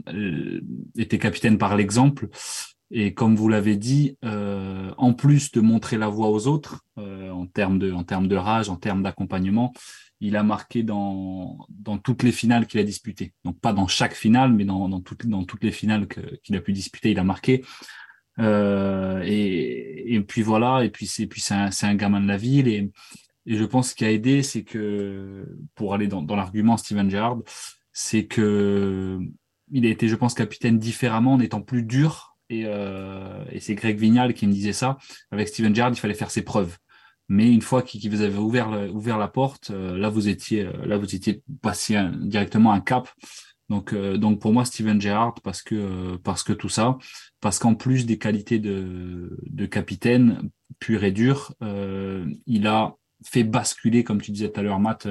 euh, 0.09 0.61
été 0.97 1.19
capitaine 1.19 1.59
par 1.59 1.77
l'exemple. 1.77 2.29
Et 2.94 3.14
comme 3.14 3.37
vous 3.37 3.48
l'avez 3.48 3.76
dit, 3.76 4.18
euh, 4.22 4.92
en 4.98 5.14
plus 5.14 5.50
de 5.50 5.62
montrer 5.62 5.96
la 5.96 6.09
voie 6.09 6.28
aux 6.28 6.46
autres, 6.46 6.85
euh, 6.98 7.31
en 7.31 7.46
termes 7.46 7.78
de, 7.78 8.37
rage, 8.37 8.68
en 8.68 8.76
termes 8.76 9.02
d'accompagnement, 9.02 9.72
il 10.20 10.37
a 10.37 10.42
marqué 10.42 10.83
dans, 10.83 11.66
toutes 12.05 12.22
les 12.22 12.33
finales 12.33 12.66
qu'il 12.66 12.78
a 12.81 12.85
disputées. 12.85 13.33
Donc 13.44 13.59
pas 13.61 13.72
dans 13.72 13.87
chaque 13.87 14.14
finale, 14.14 14.52
mais 14.52 14.66
dans, 14.66 15.00
toutes, 15.00 15.24
les 15.62 15.72
finales 15.72 16.07
qu'il 16.07 16.55
a 16.55 16.61
pu 16.61 16.74
disputer, 16.74 17.12
il 17.12 17.18
a 17.18 17.24
marqué. 17.24 17.64
Euh, 18.38 19.22
et, 19.24 20.20
puis 20.28 20.42
voilà, 20.42 20.85
et 20.85 20.90
puis 20.90 21.07
c'est 21.07 21.26
un, 21.55 21.94
gamin 21.94 22.20
de 22.20 22.28
la 22.28 22.37
ville 22.37 22.68
et, 22.68 22.92
je 23.44 23.64
pense 23.64 23.92
qu'il 23.94 24.07
a 24.07 24.12
aidé, 24.12 24.44
c'est 24.44 24.62
que 24.62 25.59
pour 25.74 25.94
aller 25.94 26.07
dans, 26.07 26.22
dans 26.22 26.37
l'argument 26.37 26.76
Steven 26.76 27.11
Gerrard, 27.11 27.38
c'est 27.92 28.26
que 28.26 29.18
il 29.72 29.87
a 29.87 29.88
été, 29.88 30.07
je 30.07 30.14
pense, 30.14 30.35
capitaine 30.35 30.78
différemment 30.78 31.33
en 31.33 31.40
étant 31.40 31.61
plus 31.61 31.83
dur. 31.83 32.32
Et, 32.53 32.65
euh, 32.67 33.45
et 33.51 33.61
c'est 33.61 33.75
Greg 33.75 33.99
Vignal 33.99 34.35
qui 34.35 34.47
me 34.47 34.53
disait 34.53 34.75
ça. 34.75 34.99
Avec 35.31 35.49
Steven 35.49 35.75
Gerrard, 35.75 35.93
il 35.93 35.97
fallait 35.97 36.12
faire 36.12 36.31
ses 36.31 36.43
preuves. 36.43 36.77
Mais 37.29 37.51
une 37.51 37.62
fois 37.62 37.81
qu'il 37.81 38.11
vous 38.11 38.21
avait 38.21 38.37
ouvert, 38.37 38.69
ouvert 38.93 39.17
la 39.17 39.29
porte, 39.29 39.71
euh, 39.71 39.97
là 39.97 40.11
vous 40.11 40.29
étiez, 40.29 40.67
euh, 40.67 40.73
là 40.85 40.99
vous 40.99 41.15
étiez 41.15 41.43
passé 41.62 41.99
directement 42.21 42.73
un 42.73 42.81
cap. 42.81 43.09
Donc, 43.71 43.95
donc 43.95 44.38
pour 44.38 44.53
moi, 44.53 44.67
Steven 44.67 45.01
Gerrard, 45.01 45.37
parce 45.43 45.62
que, 45.62 46.17
parce 46.19 46.43
que 46.43 46.53
tout 46.53 46.69
ça, 46.69 46.99
parce 47.41 47.59
qu'en 47.59 47.75
plus 47.75 48.05
des 48.05 48.19
qualités 48.19 48.59
de, 48.59 49.38
de 49.47 49.65
capitaine 49.65 50.51
pur 50.79 51.05
et 51.05 51.12
dur, 51.12 51.55
il 52.47 52.67
a 52.67 52.95
fait 53.25 53.45
basculer, 53.45 54.05
comme 54.05 54.21
tu 54.21 54.31
disais 54.31 54.51
tout 54.53 54.61
à 54.61 54.62
l'heure, 54.62 54.79
Matt, 54.79 55.09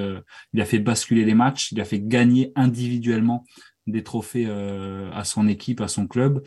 il 0.53 0.61
a 0.61 0.65
fait 0.65 0.77
basculer 0.77 1.25
les 1.25 1.33
matchs, 1.33 1.71
il 1.71 1.81
a 1.81 1.85
fait 1.85 2.01
gagner 2.01 2.51
individuellement 2.55 3.45
des 3.87 4.03
trophées 4.03 4.45
à 4.45 5.23
son 5.23 5.47
équipe, 5.47 5.81
à 5.81 5.87
son 5.87 6.05
club 6.05 6.43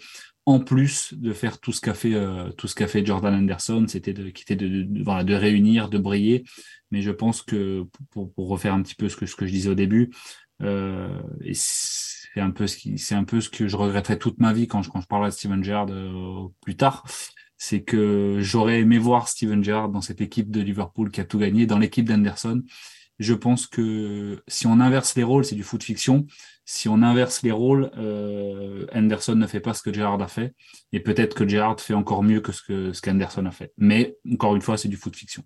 en 0.46 0.60
plus 0.60 1.14
de 1.14 1.32
faire 1.32 1.58
tout 1.58 1.72
ce 1.72 1.80
qu'a 1.80 1.94
fait 1.94 2.14
euh, 2.14 2.50
tout 2.50 2.68
ce 2.68 2.74
qu'a 2.74 2.86
fait 2.86 3.04
Jordan 3.04 3.34
Anderson, 3.34 3.86
c'était 3.88 4.12
de, 4.12 4.26
était 4.26 4.56
de, 4.56 4.82
de, 4.82 5.02
voilà, 5.02 5.24
de, 5.24 5.34
réunir, 5.34 5.88
de 5.88 5.98
briller. 5.98 6.44
Mais 6.90 7.02
je 7.02 7.10
pense 7.10 7.42
que 7.42 7.86
pour, 8.10 8.32
pour, 8.32 8.48
refaire 8.48 8.74
un 8.74 8.82
petit 8.82 8.94
peu 8.94 9.08
ce 9.08 9.16
que 9.16 9.26
ce 9.26 9.36
que 9.36 9.46
je 9.46 9.52
disais 9.52 9.70
au 9.70 9.74
début, 9.74 10.10
euh, 10.62 11.20
et 11.42 11.54
c'est 11.54 12.40
un 12.40 12.50
peu 12.50 12.66
ce 12.66 12.76
qui 12.76 12.98
c'est 12.98 13.14
un 13.14 13.24
peu 13.24 13.40
ce 13.40 13.48
que 13.48 13.68
je 13.68 13.76
regretterai 13.76 14.18
toute 14.18 14.38
ma 14.38 14.52
vie 14.52 14.68
quand 14.68 14.82
je 14.82 14.90
quand 14.90 15.00
je 15.00 15.06
parlerai 15.06 15.30
de 15.30 15.34
Steven 15.34 15.64
Gerrard 15.64 15.90
euh, 15.90 16.48
plus 16.60 16.76
tard, 16.76 17.04
c'est 17.56 17.82
que 17.82 18.38
j'aurais 18.40 18.80
aimé 18.80 18.98
voir 18.98 19.28
Steven 19.28 19.64
Gerrard 19.64 19.88
dans 19.88 20.02
cette 20.02 20.20
équipe 20.20 20.50
de 20.50 20.60
Liverpool 20.60 21.10
qui 21.10 21.20
a 21.20 21.24
tout 21.24 21.38
gagné, 21.38 21.66
dans 21.66 21.78
l'équipe 21.78 22.06
d'Anderson. 22.06 22.62
Je 23.18 23.34
pense 23.34 23.66
que 23.66 24.42
si 24.48 24.66
on 24.66 24.80
inverse 24.80 25.14
les 25.14 25.22
rôles, 25.22 25.44
c'est 25.44 25.54
du 25.54 25.62
foot 25.62 25.82
fiction 25.82 26.26
si 26.64 26.88
on 26.88 27.02
inverse 27.02 27.42
les 27.42 27.52
rôles, 27.52 27.90
euh, 27.96 28.86
Anderson 28.94 29.34
ne 29.34 29.46
fait 29.46 29.60
pas 29.60 29.74
ce 29.74 29.82
que 29.82 29.92
Gerrard 29.92 30.20
a 30.22 30.28
fait, 30.28 30.54
et 30.92 31.00
peut-être 31.00 31.34
que 31.34 31.46
Gerrard 31.46 31.80
fait 31.80 31.94
encore 31.94 32.22
mieux 32.22 32.40
que 32.40 32.52
ce 32.52 32.62
que 32.62 32.92
ce 32.92 33.02
qu'Anderson 33.02 33.44
a 33.46 33.50
fait. 33.50 33.72
Mais 33.76 34.16
encore 34.32 34.56
une 34.56 34.62
fois, 34.62 34.78
c'est 34.78 34.88
du 34.88 34.96
foot 34.96 35.14
fiction. 35.14 35.42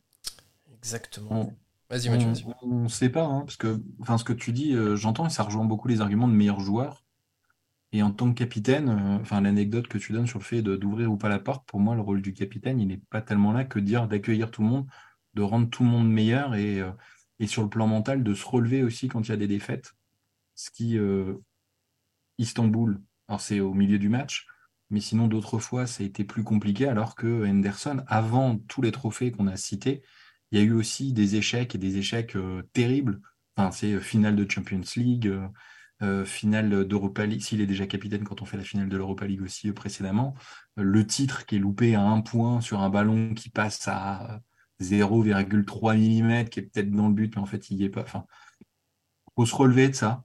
Exactement. 0.76 1.52
Vas-y, 1.90 2.10
Mathieu. 2.10 2.28
On 2.62 2.84
ne 2.84 2.88
sait 2.88 3.08
pas, 3.08 3.24
hein, 3.24 3.40
parce 3.40 3.56
que 3.56 3.82
enfin, 4.00 4.18
ce 4.18 4.24
que 4.24 4.32
tu 4.32 4.52
dis, 4.52 4.74
euh, 4.74 4.94
j'entends, 4.94 5.26
et 5.26 5.30
ça 5.30 5.42
rejoint 5.42 5.64
beaucoup 5.64 5.88
les 5.88 6.00
arguments 6.00 6.28
de 6.28 6.34
meilleurs 6.34 6.60
joueurs. 6.60 7.04
Et 7.92 8.02
en 8.02 8.10
tant 8.10 8.28
que 8.28 8.38
capitaine, 8.38 8.90
euh, 8.90 9.22
enfin 9.22 9.40
l'anecdote 9.40 9.88
que 9.88 9.98
tu 9.98 10.12
donnes 10.12 10.26
sur 10.26 10.38
le 10.38 10.44
fait 10.44 10.62
d'ouvrir 10.62 11.10
ou 11.10 11.16
pas 11.16 11.30
la 11.30 11.38
porte, 11.38 11.66
pour 11.66 11.80
moi, 11.80 11.94
le 11.94 12.02
rôle 12.02 12.22
du 12.22 12.34
capitaine, 12.34 12.78
il 12.80 12.86
n'est 12.86 13.00
pas 13.10 13.22
tellement 13.22 13.52
là 13.52 13.64
que 13.64 13.78
de 13.78 13.84
dire 13.84 14.06
d'accueillir 14.06 14.50
tout 14.50 14.62
le 14.62 14.68
monde, 14.68 14.86
de 15.34 15.42
rendre 15.42 15.68
tout 15.68 15.82
le 15.82 15.88
monde 15.88 16.10
meilleur 16.10 16.54
et, 16.54 16.80
euh, 16.80 16.90
et 17.40 17.46
sur 17.46 17.62
le 17.62 17.68
plan 17.68 17.86
mental, 17.86 18.22
de 18.22 18.34
se 18.34 18.46
relever 18.46 18.82
aussi 18.82 19.08
quand 19.08 19.22
il 19.22 19.30
y 19.30 19.34
a 19.34 19.36
des 19.36 19.48
défaites 19.48 19.94
ce 20.58 20.70
qui 20.70 20.98
euh, 20.98 21.34
Istanbul, 22.36 23.00
alors 23.28 23.40
c'est 23.40 23.60
au 23.60 23.72
milieu 23.72 23.98
du 23.98 24.08
match, 24.08 24.46
mais 24.90 25.00
sinon 25.00 25.28
d'autres 25.28 25.60
fois 25.60 25.86
ça 25.86 26.02
a 26.02 26.06
été 26.06 26.24
plus 26.24 26.42
compliqué 26.42 26.88
alors 26.88 27.14
que 27.14 27.46
Henderson, 27.46 28.02
avant 28.08 28.58
tous 28.58 28.82
les 28.82 28.90
trophées 28.90 29.30
qu'on 29.30 29.46
a 29.46 29.56
cités, 29.56 30.02
il 30.50 30.58
y 30.58 30.62
a 30.62 30.64
eu 30.64 30.72
aussi 30.72 31.12
des 31.12 31.36
échecs 31.36 31.74
et 31.74 31.78
des 31.78 31.96
échecs 31.96 32.36
euh, 32.36 32.62
terribles. 32.72 33.20
C'est 33.72 33.92
euh, 33.92 34.00
finale 34.00 34.36
de 34.36 34.50
Champions 34.50 34.82
League, 34.96 35.32
finale 36.24 36.86
d'Europa 36.86 37.26
League, 37.26 37.42
s'il 37.42 37.60
est 37.60 37.66
déjà 37.66 37.84
capitaine 37.88 38.22
quand 38.22 38.40
on 38.40 38.44
fait 38.44 38.56
la 38.56 38.62
finale 38.62 38.88
de 38.88 38.96
l'Europa 38.96 39.26
League 39.26 39.42
aussi 39.42 39.72
précédemment, 39.72 40.36
le 40.76 41.04
titre 41.04 41.44
qui 41.44 41.56
est 41.56 41.58
loupé 41.58 41.96
à 41.96 42.02
un 42.02 42.20
point 42.20 42.60
sur 42.60 42.80
un 42.80 42.88
ballon 42.88 43.34
qui 43.34 43.50
passe 43.50 43.88
à 43.88 44.40
0,3 44.80 45.96
mm, 45.96 46.48
qui 46.48 46.60
est 46.60 46.62
peut-être 46.62 46.90
dans 46.90 47.08
le 47.08 47.14
but, 47.14 47.34
mais 47.36 47.42
en 47.42 47.46
fait 47.46 47.70
il 47.70 47.76
n'y 47.76 47.84
est 47.84 47.90
pas. 47.90 48.02
Enfin, 48.02 48.24
faut 49.36 49.46
se 49.46 49.54
relever 49.54 49.88
de 49.88 49.94
ça. 49.94 50.24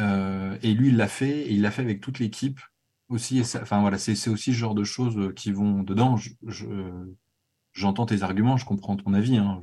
Euh, 0.00 0.56
et 0.62 0.72
lui, 0.72 0.88
il 0.88 0.96
l'a 0.96 1.08
fait, 1.08 1.42
et 1.42 1.52
il 1.52 1.62
l'a 1.62 1.70
fait 1.70 1.82
avec 1.82 2.00
toute 2.00 2.18
l'équipe 2.18 2.60
aussi. 3.08 3.38
Et 3.38 3.42
enfin 3.42 3.80
voilà, 3.80 3.98
c'est 3.98 4.12
aussi 4.28 4.52
ce 4.52 4.58
genre 4.58 4.74
de 4.74 4.84
choses 4.84 5.18
euh, 5.18 5.32
qui 5.32 5.52
vont 5.52 5.82
dedans. 5.82 6.16
J'entends 7.72 8.06
tes 8.06 8.22
arguments, 8.22 8.56
je 8.56 8.64
comprends 8.64 8.96
ton 8.96 9.12
avis. 9.12 9.36
Hein. 9.36 9.60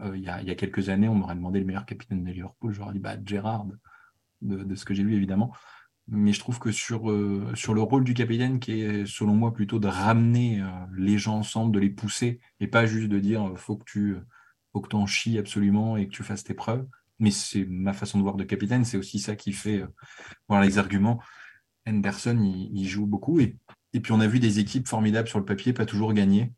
Euh, 0.00 0.16
il, 0.16 0.24
y 0.24 0.28
a, 0.28 0.54
quelques 0.54 0.88
années, 0.88 1.08
on 1.08 1.14
m'aurait 1.14 1.34
demandé 1.34 1.60
le 1.60 1.66
meilleur 1.66 1.84
capitaine 1.84 2.24
de 2.24 2.30
Liverpool. 2.30 2.72
J'aurais 2.72 2.94
dit 2.94 2.98
bah, 3.00 3.16
Gérard, 3.24 3.66
de, 4.40 4.74
ce 4.74 4.84
que 4.84 4.94
j'ai 4.94 5.02
lu 5.02 5.14
évidemment. 5.14 5.52
Mais 6.08 6.32
je 6.32 6.40
trouve 6.40 6.58
que 6.58 6.72
sur, 6.72 7.14
sur 7.54 7.74
le 7.74 7.82
rôle 7.82 8.02
du 8.02 8.14
capitaine, 8.14 8.58
qui 8.58 8.80
est 8.80 9.06
selon 9.06 9.34
moi 9.34 9.52
plutôt 9.52 9.78
de 9.78 9.86
ramener 9.86 10.60
les 11.00 11.18
gens 11.18 11.38
ensemble, 11.38 11.72
de 11.72 11.80
les 11.80 11.90
pousser, 11.90 12.40
et 12.60 12.66
pas 12.66 12.86
juste 12.86 13.08
de 13.08 13.18
dire 13.18 13.52
faut 13.56 13.76
que 13.76 13.84
tu 13.84 14.16
faut 14.72 14.80
que 14.80 14.94
en 14.94 15.06
chies 15.06 15.38
absolument 15.38 15.96
et 15.96 16.06
que 16.06 16.12
tu 16.12 16.22
fasses 16.22 16.44
tes 16.44 16.54
preuves 16.54 16.86
mais 17.20 17.30
c'est 17.30 17.66
ma 17.66 17.92
façon 17.92 18.18
de 18.18 18.22
voir 18.24 18.34
de 18.34 18.44
capitaine, 18.44 18.84
c'est 18.84 18.96
aussi 18.96 19.20
ça 19.20 19.36
qui 19.36 19.52
fait 19.52 19.82
euh, 19.82 19.86
voir 20.48 20.60
les 20.62 20.78
arguments. 20.78 21.20
Henderson, 21.86 22.38
il, 22.42 22.88
joue 22.88 23.06
beaucoup. 23.06 23.40
Et, 23.40 23.56
et, 23.92 24.00
puis 24.00 24.12
on 24.12 24.20
a 24.20 24.26
vu 24.26 24.40
des 24.40 24.58
équipes 24.58 24.88
formidables 24.88 25.28
sur 25.28 25.38
le 25.38 25.44
papier, 25.44 25.72
pas 25.72 25.86
toujours 25.86 26.12
gagner. 26.12 26.52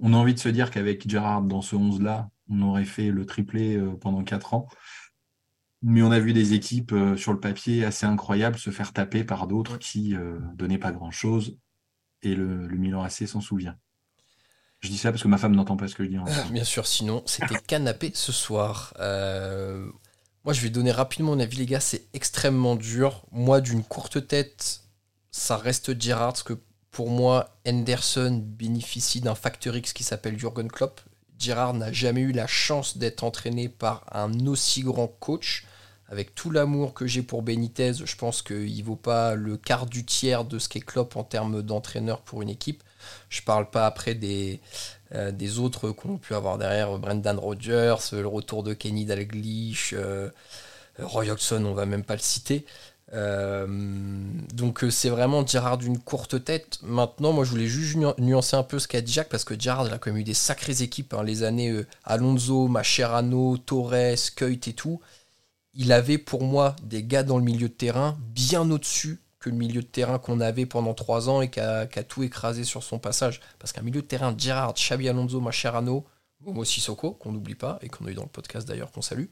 on 0.00 0.14
a 0.14 0.16
envie 0.16 0.34
de 0.34 0.38
se 0.38 0.48
dire 0.48 0.70
qu'avec 0.70 1.08
Gerrard 1.08 1.42
dans 1.42 1.60
ce 1.60 1.76
11-là, 1.76 2.30
on 2.48 2.62
aurait 2.62 2.84
fait 2.84 3.10
le 3.10 3.26
triplé 3.26 3.76
euh, 3.76 3.92
pendant 4.00 4.24
4 4.24 4.54
ans. 4.54 4.68
Mais 5.82 6.02
on 6.02 6.10
a 6.10 6.20
vu 6.20 6.32
des 6.32 6.52
équipes 6.52 6.92
euh, 6.92 7.16
sur 7.16 7.32
le 7.32 7.40
papier 7.40 7.84
assez 7.84 8.06
incroyables 8.06 8.58
se 8.58 8.70
faire 8.70 8.92
taper 8.92 9.24
par 9.24 9.46
d'autres 9.46 9.78
qui 9.78 10.10
ne 10.10 10.38
donnaient 10.54 10.78
pas 10.78 10.92
grand-chose. 10.92 11.58
Et 12.22 12.34
le, 12.34 12.66
le 12.66 12.76
Milan 12.76 13.02
AC 13.02 13.26
s'en 13.26 13.40
souvient. 13.40 13.76
Je 14.80 14.88
dis 14.88 14.98
ça 14.98 15.10
parce 15.10 15.22
que 15.22 15.28
ma 15.28 15.38
femme 15.38 15.54
n'entend 15.54 15.76
pas 15.76 15.88
ce 15.88 15.94
que 15.94 16.04
je 16.04 16.08
dis. 16.08 16.16
bien 16.50 16.64
sûr, 16.64 16.86
sinon, 16.86 17.22
c'était 17.26 17.58
canapé 17.66 18.12
ce 18.14 18.32
soir. 18.32 18.94
Euh, 18.98 19.86
moi, 20.44 20.54
je 20.54 20.62
vais 20.62 20.70
donner 20.70 20.90
rapidement 20.90 21.32
mon 21.32 21.40
avis, 21.40 21.58
les 21.58 21.66
gars. 21.66 21.80
C'est 21.80 22.06
extrêmement 22.14 22.76
dur. 22.76 23.26
Moi, 23.30 23.60
d'une 23.60 23.84
courte 23.84 24.26
tête, 24.26 24.80
ça 25.30 25.58
reste 25.58 26.00
Gerrard. 26.00 26.32
Parce 26.32 26.42
que 26.42 26.58
pour 26.90 27.10
moi, 27.10 27.58
Henderson 27.68 28.42
bénéficie 28.42 29.20
d'un 29.20 29.34
facteur 29.34 29.76
X 29.76 29.92
qui 29.92 30.02
s'appelle 30.02 30.38
Jurgen 30.38 30.68
Klopp. 30.68 31.02
Gerrard 31.38 31.74
n'a 31.74 31.92
jamais 31.92 32.22
eu 32.22 32.32
la 32.32 32.46
chance 32.46 32.96
d'être 32.96 33.22
entraîné 33.22 33.68
par 33.68 34.04
un 34.12 34.46
aussi 34.46 34.80
grand 34.82 35.08
coach. 35.08 35.66
Avec 36.10 36.34
tout 36.34 36.50
l'amour 36.50 36.92
que 36.92 37.06
j'ai 37.06 37.22
pour 37.22 37.42
Benitez, 37.42 37.92
je 38.04 38.16
pense 38.16 38.42
qu'il 38.42 38.82
vaut 38.82 38.96
pas 38.96 39.36
le 39.36 39.56
quart 39.56 39.86
du 39.86 40.04
tiers 40.04 40.44
de 40.44 40.58
ce 40.58 40.68
qu'est 40.68 40.80
Klopp 40.80 41.14
en 41.14 41.22
termes 41.22 41.62
d'entraîneur 41.62 42.22
pour 42.22 42.42
une 42.42 42.48
équipe. 42.48 42.82
Je 43.28 43.42
parle 43.42 43.70
pas 43.70 43.86
après 43.86 44.16
des, 44.16 44.60
euh, 45.14 45.32
autres 45.58 45.90
qu'on 45.90 46.16
a 46.16 46.18
pu 46.18 46.34
avoir 46.34 46.58
derrière, 46.58 46.98
Brendan 46.98 47.38
Rodgers, 47.38 47.94
le 48.10 48.26
retour 48.26 48.64
de 48.64 48.74
Kenny 48.74 49.04
Dalglish, 49.04 49.94
euh, 49.96 50.30
Roy 50.98 51.30
Hodgson, 51.30 51.64
on 51.64 51.74
va 51.74 51.86
même 51.86 52.02
pas 52.02 52.14
le 52.14 52.20
citer. 52.20 52.66
Euh, 53.12 53.66
donc 54.54 54.84
c'est 54.90 55.10
vraiment 55.10 55.46
Gerrard 55.46 55.78
d'une 55.78 55.98
courte 56.00 56.44
tête. 56.44 56.80
Maintenant, 56.82 57.32
moi 57.32 57.44
je 57.44 57.50
voulais 57.50 57.66
juste 57.68 57.96
nuancer 58.18 58.56
un 58.56 58.62
peu 58.64 58.80
ce 58.80 58.88
qu'a 58.88 59.00
dit 59.00 59.12
Jacques 59.12 59.28
parce 59.28 59.44
que 59.44 59.58
Gerrard 59.58 59.86
il 59.86 59.92
a 59.92 59.98
quand 59.98 60.10
même 60.10 60.20
eu 60.20 60.24
des 60.24 60.34
sacrées 60.34 60.82
équipes 60.82 61.14
hein, 61.14 61.22
les 61.22 61.44
années 61.44 61.84
Alonso, 62.04 62.66
Macherano, 62.66 63.58
Torres, 63.58 64.32
Keut 64.34 64.60
et 64.66 64.72
tout. 64.74 65.00
Il 65.74 65.92
avait 65.92 66.18
pour 66.18 66.42
moi 66.42 66.74
des 66.82 67.04
gars 67.04 67.22
dans 67.22 67.38
le 67.38 67.44
milieu 67.44 67.68
de 67.68 67.74
terrain 67.74 68.18
bien 68.20 68.68
au-dessus 68.70 69.20
que 69.40 69.48
le 69.48 69.56
milieu 69.56 69.80
de 69.80 69.86
terrain 69.86 70.18
qu'on 70.18 70.40
avait 70.40 70.66
pendant 70.66 70.94
trois 70.94 71.28
ans 71.28 71.40
et 71.40 71.50
qui 71.50 71.60
a, 71.60 71.86
tout 71.86 72.22
écrasé 72.22 72.64
sur 72.64 72.82
son 72.82 72.98
passage. 72.98 73.40
Parce 73.58 73.72
qu'un 73.72 73.82
milieu 73.82 74.02
de 74.02 74.06
terrain, 74.06 74.34
Gerrard, 74.36 74.74
Xabi 74.74 75.08
Alonso, 75.08 75.40
Mascherano, 75.40 76.04
Momo 76.42 76.64
Sissoko, 76.64 77.12
qu'on 77.12 77.32
n'oublie 77.32 77.54
pas, 77.54 77.78
et 77.82 77.88
qu'on 77.88 78.06
a 78.06 78.10
eu 78.10 78.14
dans 78.14 78.22
le 78.22 78.28
podcast 78.28 78.68
d'ailleurs, 78.68 78.92
qu'on 78.92 79.02
salue, 79.02 79.26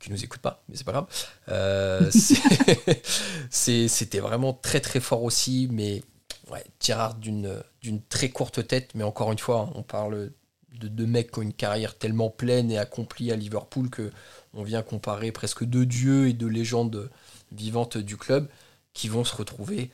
qui 0.00 0.10
nous 0.10 0.24
écoute 0.24 0.40
pas, 0.40 0.64
mais 0.68 0.76
c'est 0.76 0.84
pas 0.84 0.92
grave. 0.92 1.06
Euh, 1.48 2.10
c'était 3.50 4.18
vraiment 4.18 4.52
très 4.52 4.80
très 4.80 5.00
fort 5.00 5.22
aussi, 5.22 5.68
mais 5.70 6.02
ouais, 6.50 6.64
Gerrard 6.80 7.14
d'une 7.14 7.62
très 8.08 8.30
courte 8.30 8.66
tête, 8.66 8.90
mais 8.94 9.04
encore 9.04 9.30
une 9.30 9.38
fois, 9.38 9.70
on 9.74 9.82
parle 9.82 10.32
de 10.72 10.88
deux 10.88 11.06
mecs 11.06 11.32
qui 11.32 11.38
ont 11.38 11.42
une 11.42 11.54
carrière 11.54 11.96
tellement 11.96 12.30
pleine 12.30 12.70
et 12.70 12.78
accomplie 12.78 13.32
à 13.32 13.36
Liverpool 13.36 13.90
que 13.90 14.10
on 14.56 14.62
vient 14.62 14.82
comparer 14.82 15.32
presque 15.32 15.64
deux 15.64 15.86
dieux 15.86 16.28
et 16.28 16.32
deux 16.32 16.48
légendes 16.48 17.10
vivantes 17.52 17.98
du 17.98 18.16
club 18.16 18.48
qui 18.94 19.08
vont 19.08 19.24
se 19.24 19.36
retrouver 19.36 19.90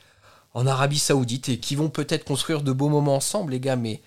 en 0.53 0.65
Arabie 0.67 0.99
Saoudite 0.99 1.49
et 1.49 1.57
qui 1.59 1.75
vont 1.75 1.89
peut-être 1.89 2.25
construire 2.25 2.61
de 2.61 2.71
beaux 2.71 2.89
moments 2.89 3.15
ensemble, 3.15 3.51
les 3.51 3.59
gars, 3.59 3.75
mais. 3.75 4.01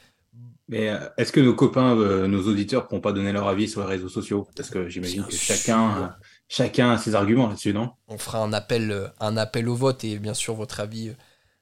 Mais 0.68 0.88
euh, 0.88 0.98
est-ce 1.16 1.30
que 1.30 1.40
nos 1.40 1.54
copains, 1.54 1.96
euh, 1.96 2.26
nos 2.26 2.48
auditeurs, 2.48 2.82
ne 2.82 2.88
pourront 2.88 3.00
pas 3.00 3.12
donner 3.12 3.30
leur 3.30 3.46
avis 3.46 3.68
sur 3.68 3.82
les 3.82 3.86
réseaux 3.86 4.08
sociaux? 4.08 4.48
Parce 4.56 4.68
que 4.68 4.88
j'imagine 4.88 5.24
que 5.24 5.32
chacun, 5.32 6.16
chacun 6.48 6.90
a 6.90 6.98
ses 6.98 7.14
arguments 7.14 7.46
là-dessus, 7.46 7.72
non? 7.72 7.90
On 8.08 8.18
fera 8.18 8.38
un 8.38 8.52
appel, 8.52 8.90
euh, 8.90 9.06
un 9.20 9.36
appel 9.36 9.68
au 9.68 9.76
vote 9.76 10.02
et 10.02 10.18
bien 10.18 10.34
sûr 10.34 10.54
votre 10.54 10.80
avis 10.80 11.12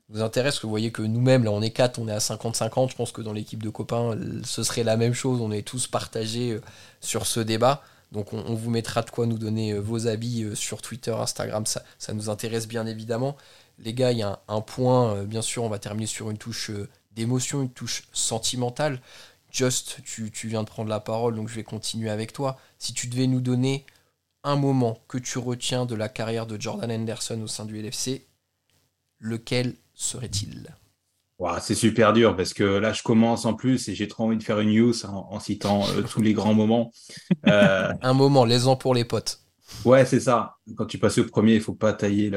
vous 0.09 0.22
intéresse. 0.22 0.62
vous 0.62 0.70
voyez 0.70 0.90
que 0.90 1.03
nous-mêmes, 1.03 1.45
là, 1.45 1.51
on 1.51 1.61
est 1.61 1.70
quatre, 1.70 1.99
on 1.99 2.09
est 2.09 2.12
à 2.12 2.18
50-50. 2.18 2.90
Je 2.90 2.97
pense 2.97 3.12
que 3.12 3.20
dans 3.20 3.32
l'équipe 3.32 3.62
de 3.62 3.70
copains, 3.70 4.16
ce 4.42 4.62
serait 4.62 4.84
la 4.84 4.97
même 4.97 5.14
chose. 5.14 5.40
On 5.40 5.51
est 5.51 5.66
tous 5.66 5.86
partagés 5.86 6.61
sur 7.01 7.26
ce 7.26 7.40
débat. 7.40 7.82
Donc 8.14 8.32
on, 8.32 8.54
vous 8.54 8.70
mettra 8.70 9.02
de 9.02 9.10
quoi 9.10 9.26
nous 9.26 9.36
donner 9.38 9.78
vos 9.78 10.06
avis 10.06 10.56
sur 10.56 10.80
Twitter, 10.80 11.10
Instagram, 11.10 11.66
ça, 11.66 11.84
ça 11.98 12.14
nous 12.14 12.30
intéresse 12.30 12.66
bien 12.66 12.86
évidemment. 12.86 13.36
Les 13.78 13.92
gars, 13.92 14.12
il 14.12 14.18
y 14.18 14.22
a 14.22 14.40
un, 14.48 14.60
point, 14.60 15.24
bien 15.24 15.42
sûr, 15.42 15.64
on 15.64 15.68
va 15.68 15.78
terminer 15.78 16.06
sur 16.06 16.30
une 16.30 16.38
touche 16.38 16.70
d'émotion, 17.10 17.62
une 17.62 17.70
touche 17.70 18.04
sentimentale. 18.12 19.00
Just, 19.50 19.98
tu, 20.04 20.30
tu, 20.30 20.48
viens 20.48 20.62
de 20.62 20.68
prendre 20.68 20.88
la 20.88 21.00
parole, 21.00 21.34
donc 21.36 21.48
je 21.48 21.54
vais 21.54 21.64
continuer 21.64 22.08
avec 22.08 22.32
toi. 22.32 22.56
Si 22.78 22.94
tu 22.94 23.08
devais 23.08 23.26
nous 23.26 23.40
donner 23.40 23.84
un 24.44 24.56
moment 24.56 25.00
que 25.08 25.18
tu 25.18 25.38
retiens 25.38 25.86
de 25.86 25.94
la 25.94 26.08
carrière 26.08 26.46
de 26.46 26.60
Jordan 26.60 26.90
Henderson 26.90 27.40
au 27.40 27.48
sein 27.48 27.64
du 27.64 27.80
LFC, 27.80 28.26
lequel 29.18 29.74
serait-il? 29.94 30.74
C'est 31.61 31.74
super 31.74 32.12
dur 32.12 32.37
parce 32.37 32.55
que 32.55 32.64
là, 32.64 32.93
je 32.93 33.03
commence 33.03 33.45
en 33.45 33.55
plus 33.55 33.89
et 33.89 33.95
j'ai 33.95 34.09
trop 34.09 34.24
envie 34.24 34.37
de 34.37 34.43
faire 34.43 34.61
une 34.61 34.72
news 34.72 35.05
en, 35.05 35.41
citant 35.41 35.82
euh, 35.89 36.03
tous 36.03 36.22
les 36.22 36.32
grands 36.32 36.55
moments. 36.55 36.93
Euh, 37.49 37.93
un 38.03 38.14
moment, 38.14 38.45
les 38.45 38.66
ans 38.66 38.76
pour 38.76 38.95
les 38.95 39.05
potes. 39.05 39.41
Ouais, 39.85 40.05
c'est 40.05 40.20
ça. 40.20 40.57
Quand 40.76 40.87
tu 40.87 40.99
passes 40.99 41.18
au 41.18 41.24
premier, 41.24 41.55
il 41.55 41.61
faut 41.61 41.74
pas 41.74 41.93
tailler 41.93 42.30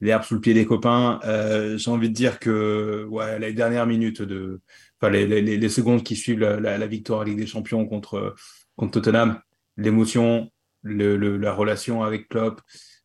l'herbe 0.00 0.22
sous 0.22 0.34
le 0.34 0.40
pied 0.40 0.54
des 0.54 0.64
copains. 0.64 1.20
Euh, 1.24 1.76
j'ai 1.76 1.90
envie 1.90 2.08
de 2.08 2.14
dire 2.14 2.38
que 2.38 3.06
ouais, 3.10 3.38
les 3.38 3.52
dernières 3.52 3.86
minutes 3.86 4.22
de, 4.22 4.60
enfin 5.00 5.10
les, 5.10 5.26
les, 5.26 5.68
secondes 5.68 6.02
qui 6.02 6.16
suivent 6.16 6.40
la, 6.40 6.58
la, 6.58 6.86
victoire 6.86 7.20
à 7.20 7.24
Ligue 7.24 7.38
des 7.38 7.46
Champions 7.46 7.86
contre 7.86 8.34
contre 8.76 8.92
Tottenham, 8.92 9.40
l'émotion, 9.76 10.50
le, 10.82 11.16
la 11.36 11.52
relation 11.52 12.02
avec 12.02 12.28
Klopp, 12.28 12.60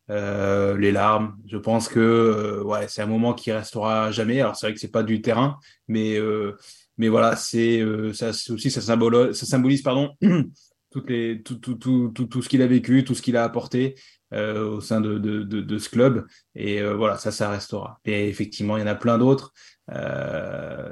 euh, 0.10 0.78
les 0.78 0.92
larmes. 0.92 1.38
Je 1.48 1.58
pense 1.58 1.90
que 1.90 2.00
euh, 2.00 2.64
ouais, 2.64 2.88
c'est 2.88 3.02
un 3.02 3.08
moment 3.08 3.34
qui 3.34 3.52
restera 3.52 4.12
jamais. 4.12 4.40
Alors 4.40 4.56
c'est 4.56 4.68
vrai 4.68 4.74
que 4.74 4.80
c'est 4.80 4.92
pas 4.92 5.04
du 5.04 5.22
terrain, 5.22 5.60
mais 5.88 6.18
euh, 6.18 6.58
mais 6.98 7.10
voilà, 7.10 7.36
c'est 7.36 7.84
ça 8.14 8.30
aussi 8.30 8.72
ça 8.72 8.82
symbolise, 8.82 9.34
ça 9.34 9.46
symbolise 9.46 9.82
pardon 9.82 10.16
toutes 10.92 11.10
les 11.10 11.42
tout, 11.44 11.56
tout, 11.56 11.76
tout, 11.76 12.12
tout, 12.16 12.26
tout 12.26 12.42
ce 12.42 12.50
qu'il 12.50 12.62
a 12.62 12.68
vécu, 12.68 13.04
tout 13.04 13.16
ce 13.16 13.22
qu'il 13.22 13.38
a 13.38 13.44
apporté. 13.44 13.96
au 14.34 14.82
sein 14.82 15.00
de, 15.02 15.18
de, 15.20 15.44
de, 15.44 15.62
de, 15.62 15.78
ce 15.78 15.90
club 15.90 16.26
et 16.54 16.84
voilà 16.84 17.18
ça 17.18 17.32
ça 17.32 17.50
restera 17.50 18.00
et 18.04 18.28
effectivement 18.28 18.76
il 18.76 18.82
y 18.82 18.84
en 18.84 18.88
a 18.88 18.96
plein 18.96 19.18
d'autres 19.18 19.54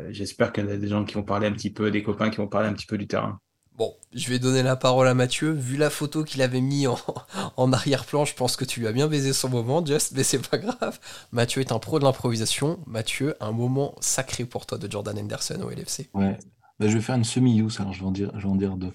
j'espère 0.09 0.53
qu'il 0.53 0.65
y 0.67 0.71
a 0.71 0.77
des 0.77 0.87
gens 0.87 1.03
qui 1.03 1.15
vont 1.15 1.23
parler 1.23 1.47
un 1.47 1.51
petit 1.51 1.73
peu 1.73 1.91
des 1.91 2.01
copains 2.01 2.29
qui 2.29 2.37
vont 2.37 2.47
parler 2.47 2.69
un 2.69 2.73
petit 2.73 2.85
peu 2.85 2.97
du 2.97 3.07
terrain 3.07 3.39
Bon, 3.77 3.93
je 4.13 4.29
vais 4.29 4.39
donner 4.39 4.63
la 4.63 4.77
parole 4.77 5.07
à 5.07 5.13
Mathieu. 5.13 5.51
Vu 5.51 5.75
la 5.75 5.89
photo 5.89 6.23
qu'il 6.23 6.41
avait 6.41 6.61
mis 6.61 6.87
en, 7.57 7.73
arrière-plan, 7.73 8.23
je 8.23 8.33
pense 8.33 8.55
que 8.55 8.63
tu 8.63 8.79
lui 8.79 8.87
as 8.87 8.93
bien 8.93 9.07
baisé 9.07 9.33
son 9.33 9.49
moment, 9.49 9.85
Just, 9.85 10.13
mais 10.15 10.23
c'est 10.23 10.39
pas 10.47 10.57
grave. 10.57 10.99
Mathieu 11.31 11.59
est 11.61 11.73
un 11.73 11.79
pro 11.79 11.99
de 11.99 12.05
l'improvisation. 12.05 12.79
Mathieu, 12.87 13.35
un 13.41 13.51
moment 13.51 13.95
sacré 13.99 14.45
pour 14.45 14.65
toi 14.65 14.77
de 14.77 14.89
Jordan 14.89 15.17
Henderson 15.19 15.61
au 15.61 15.69
LFC. 15.69 16.09
Ouais, 16.13 16.37
bah, 16.79 16.87
je 16.87 16.93
vais 16.93 17.01
faire 17.01 17.15
une 17.15 17.25
semi-use, 17.25 17.81
alors 17.81 17.91
je 17.91 17.99
vais 17.99 18.05
en 18.05 18.11
dire, 18.11 18.31
je 18.35 18.43
vais 18.43 18.53
en 18.53 18.55
dire 18.55 18.77
deux. 18.77 18.93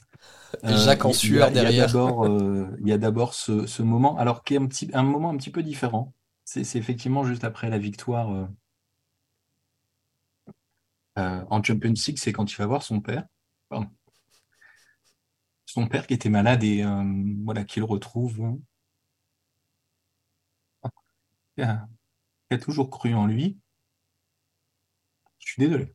Jacques 0.64 1.04
en 1.04 1.10
euh, 1.10 1.12
sueur 1.12 1.50
derrière. 1.50 1.94
Euh, 1.96 2.66
il 2.80 2.88
y 2.88 2.92
a 2.92 2.98
d'abord 2.98 3.34
ce, 3.34 3.82
moment, 3.82 4.16
alors 4.16 4.42
qui 4.44 4.54
est 4.54 4.58
un, 4.58 4.66
petit, 4.66 4.90
un 4.94 5.02
moment 5.02 5.28
un 5.28 5.36
petit 5.36 5.50
peu 5.50 5.62
différent. 5.62 6.14
C'est 6.44 6.76
effectivement 6.76 7.22
juste 7.24 7.44
après 7.44 7.68
la 7.68 7.78
victoire 7.78 8.48
euh, 11.18 11.44
en 11.50 11.62
Champions 11.62 11.92
League, 11.92 12.18
c'est 12.18 12.32
quand 12.32 12.50
il 12.50 12.56
va 12.56 12.66
voir 12.66 12.82
son 12.82 13.00
père. 13.00 13.24
Pardon 13.68 13.86
son 15.72 15.86
père 15.86 16.06
qui 16.06 16.14
était 16.14 16.28
malade 16.28 16.64
et 16.64 16.82
euh, 16.82 17.04
voilà 17.44 17.64
qu'il 17.64 17.84
retrouve. 17.84 18.58
Il 21.56 21.64
a, 21.64 22.58
toujours 22.58 22.90
cru 22.90 23.14
en 23.14 23.26
lui. 23.26 23.58
Je 25.38 25.52
suis 25.52 25.62
désolé. 25.62 25.94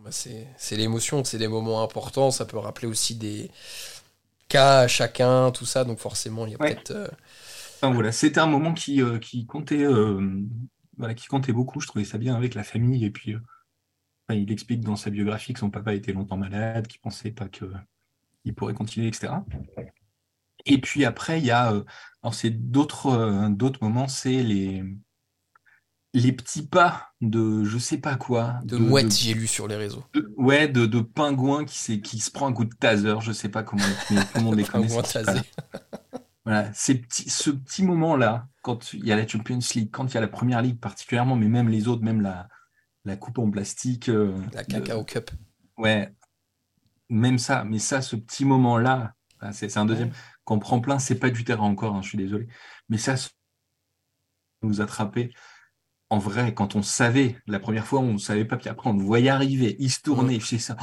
Bah, 0.00 0.10
c'est 0.10 0.76
l'émotion, 0.76 1.22
c'est 1.24 1.38
des 1.38 1.48
moments 1.48 1.82
importants. 1.82 2.30
Ça 2.30 2.46
peut 2.46 2.58
rappeler 2.58 2.88
aussi 2.88 3.14
des 3.14 3.50
cas 4.48 4.80
à 4.80 4.88
chacun, 4.88 5.50
tout 5.52 5.66
ça. 5.66 5.84
Donc 5.84 5.98
forcément, 5.98 6.46
il 6.46 6.52
y 6.52 6.54
a 6.54 6.58
peut-être. 6.58 6.90
Euh, 6.90 7.08
voilà, 7.82 8.10
c'était 8.10 8.40
un 8.40 8.46
moment 8.46 8.74
qui, 8.74 9.02
euh, 9.02 9.18
qui 9.18 9.46
comptait, 9.46 9.84
voilà, 10.96 11.14
qui 11.14 11.26
comptait 11.26 11.52
beaucoup. 11.52 11.80
Je 11.80 11.86
trouvais 11.86 12.04
ça 12.04 12.18
bien 12.18 12.34
avec 12.34 12.54
la 12.54 12.64
famille. 12.64 13.04
Et 13.04 13.10
puis, 13.10 13.36
il 14.30 14.50
explique 14.50 14.80
dans 14.80 14.96
sa 14.96 15.10
biographie 15.10 15.52
que 15.52 15.60
son 15.60 15.70
papa 15.70 15.94
était 15.94 16.12
longtemps 16.12 16.38
malade, 16.38 16.88
qu'il 16.88 17.00
pensait 17.00 17.30
pas 17.30 17.48
que 17.48 17.70
il 18.46 18.54
pourrait 18.54 18.74
continuer, 18.74 19.08
etc. 19.08 19.34
Et 20.64 20.80
puis 20.80 21.04
après, 21.04 21.38
il 21.38 21.44
y 21.44 21.50
a, 21.50 21.72
euh, 21.72 21.84
alors 22.22 22.34
c'est 22.34 22.50
d'autres 22.50 23.08
euh, 23.08 23.48
d'autres 23.50 23.82
moments, 23.82 24.08
c'est 24.08 24.42
les 24.42 24.82
les 26.14 26.32
petits 26.32 26.66
pas 26.66 27.10
de 27.20 27.64
je 27.64 27.76
sais 27.76 27.98
pas 27.98 28.16
quoi. 28.16 28.60
De, 28.64 28.78
mouette, 28.78 29.14
j'ai 29.14 29.34
lu 29.34 29.46
sur 29.46 29.68
les 29.68 29.76
réseaux. 29.76 30.04
ouais, 30.36 30.66
de, 30.66 30.86
de 30.86 31.00
pingouin 31.00 31.64
qui, 31.64 32.00
qui 32.00 32.18
se 32.18 32.30
prend 32.30 32.46
un 32.46 32.52
coup 32.52 32.64
de 32.64 32.74
taser, 32.74 33.16
je 33.20 33.32
sais 33.32 33.50
pas 33.50 33.62
comment 33.62 33.84
tout 34.08 34.14
le 34.36 34.40
monde 34.40 34.56
les 34.56 34.64
connaît. 34.64 34.88
voilà, 36.44 36.72
ces 36.72 36.94
petits, 36.94 37.28
ce 37.28 37.50
petit 37.50 37.84
moment-là, 37.84 38.48
quand 38.62 38.94
il 38.94 39.04
y 39.04 39.12
a 39.12 39.16
la 39.16 39.28
Champions 39.28 39.58
League, 39.74 39.90
quand 39.92 40.06
il 40.06 40.14
y 40.14 40.16
a 40.18 40.22
la 40.22 40.28
Première 40.28 40.62
Ligue 40.62 40.80
particulièrement, 40.80 41.36
mais 41.36 41.48
même 41.48 41.68
les 41.68 41.86
autres, 41.86 42.02
même 42.02 42.22
la, 42.22 42.48
la 43.04 43.16
coupe 43.16 43.38
en 43.38 43.50
plastique. 43.50 44.08
Euh, 44.08 44.34
la 44.54 44.64
Cacao 44.64 45.04
Cup. 45.04 45.30
Ouais, 45.76 46.12
même 47.08 47.38
ça, 47.38 47.64
mais 47.64 47.78
ça, 47.78 48.02
ce 48.02 48.16
petit 48.16 48.44
moment-là, 48.44 49.14
c'est 49.52 49.76
un 49.76 49.84
deuxième, 49.84 50.10
qu'on 50.44 50.58
prend 50.58 50.80
plein, 50.80 50.98
c'est 50.98 51.18
pas 51.18 51.30
du 51.30 51.44
terrain 51.44 51.66
encore, 51.66 51.94
hein, 51.94 52.02
je 52.02 52.08
suis 52.08 52.18
désolé, 52.18 52.48
mais 52.88 52.98
ça 52.98 53.14
nous 54.62 54.80
attraper 54.80 55.32
en 56.08 56.18
vrai, 56.18 56.54
quand 56.54 56.76
on 56.76 56.82
savait, 56.82 57.36
la 57.46 57.58
première 57.58 57.84
fois, 57.84 58.00
on 58.00 58.12
ne 58.12 58.18
savait 58.18 58.44
pas, 58.44 58.56
puis 58.56 58.68
après, 58.68 58.88
on 58.88 58.92
le 58.92 59.02
voyait 59.02 59.28
arriver, 59.28 59.74
il 59.80 59.90
se 59.90 60.00
tournait, 60.00 60.38
je 60.38 60.46
sais 60.46 60.58
ça. 60.58 60.76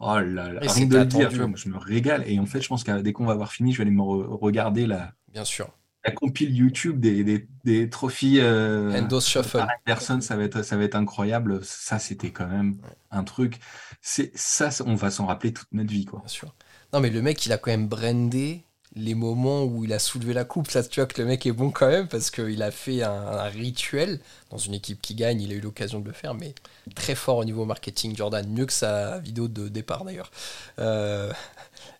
Oh 0.00 0.18
là 0.18 0.52
là, 0.52 0.60
rien 0.60 0.86
de 0.86 0.98
le 0.98 1.04
dire, 1.04 1.30
je 1.30 1.68
me 1.68 1.78
régale. 1.78 2.24
Et 2.26 2.40
en 2.40 2.46
fait, 2.46 2.60
je 2.60 2.68
pense 2.68 2.82
que 2.82 3.00
dès 3.00 3.12
qu'on 3.12 3.26
va 3.26 3.32
avoir 3.32 3.52
fini, 3.52 3.72
je 3.72 3.78
vais 3.78 3.82
aller 3.82 3.92
me 3.92 4.02
regarder 4.02 4.86
la, 4.86 5.12
Bien 5.34 5.44
sûr. 5.44 5.68
La 6.04 6.12
compile 6.12 6.54
YouTube 6.54 7.00
des, 7.00 7.24
des, 7.24 7.46
des 7.64 7.88
trophies. 7.88 8.40
Euh, 8.40 9.00
Endos 9.00 9.20
Shuffle. 9.20 9.66
Personne, 9.84 10.20
ça 10.20 10.36
va 10.36 10.44
être, 10.44 10.62
ça 10.62 10.76
va 10.76 10.84
être 10.84 10.96
incroyable. 10.96 11.64
Ça, 11.64 11.98
c'était 11.98 12.30
quand 12.30 12.46
même 12.46 12.76
un 13.10 13.24
truc 13.24 13.58
c'est 14.06 14.36
ça, 14.36 14.68
on 14.84 14.96
va 14.96 15.10
s'en 15.10 15.24
rappeler 15.24 15.54
toute 15.54 15.72
notre 15.72 15.90
vie, 15.90 16.04
quoi. 16.04 16.20
Bien 16.20 16.28
sûr. 16.28 16.54
Non, 16.92 17.00
mais 17.00 17.08
le 17.08 17.22
mec, 17.22 17.44
il 17.46 17.52
a 17.52 17.58
quand 17.58 17.70
même 17.70 17.88
brandé 17.88 18.62
les 18.94 19.14
moments 19.14 19.64
où 19.64 19.82
il 19.84 19.94
a 19.94 19.98
soulevé 19.98 20.34
la 20.34 20.44
coupe. 20.44 20.70
Là, 20.72 20.82
tu 20.82 21.00
vois 21.00 21.06
que 21.06 21.22
le 21.22 21.26
mec 21.26 21.46
est 21.46 21.52
bon 21.52 21.70
quand 21.70 21.88
même 21.88 22.06
parce 22.06 22.30
qu'il 22.30 22.62
a 22.62 22.70
fait 22.70 23.02
un, 23.02 23.44
rituel 23.44 24.20
dans 24.50 24.58
une 24.58 24.74
équipe 24.74 25.00
qui 25.00 25.14
gagne. 25.14 25.40
Il 25.40 25.52
a 25.52 25.54
eu 25.54 25.60
l'occasion 25.60 26.00
de 26.00 26.06
le 26.06 26.12
faire, 26.12 26.34
mais 26.34 26.54
très 26.94 27.14
fort 27.14 27.38
au 27.38 27.46
niveau 27.46 27.64
marketing, 27.64 28.14
Jordan. 28.14 28.46
Mieux 28.46 28.66
que 28.66 28.74
sa 28.74 29.20
vidéo 29.20 29.48
de 29.48 29.68
départ 29.68 30.04
d'ailleurs. 30.04 30.30
Euh, 30.78 31.32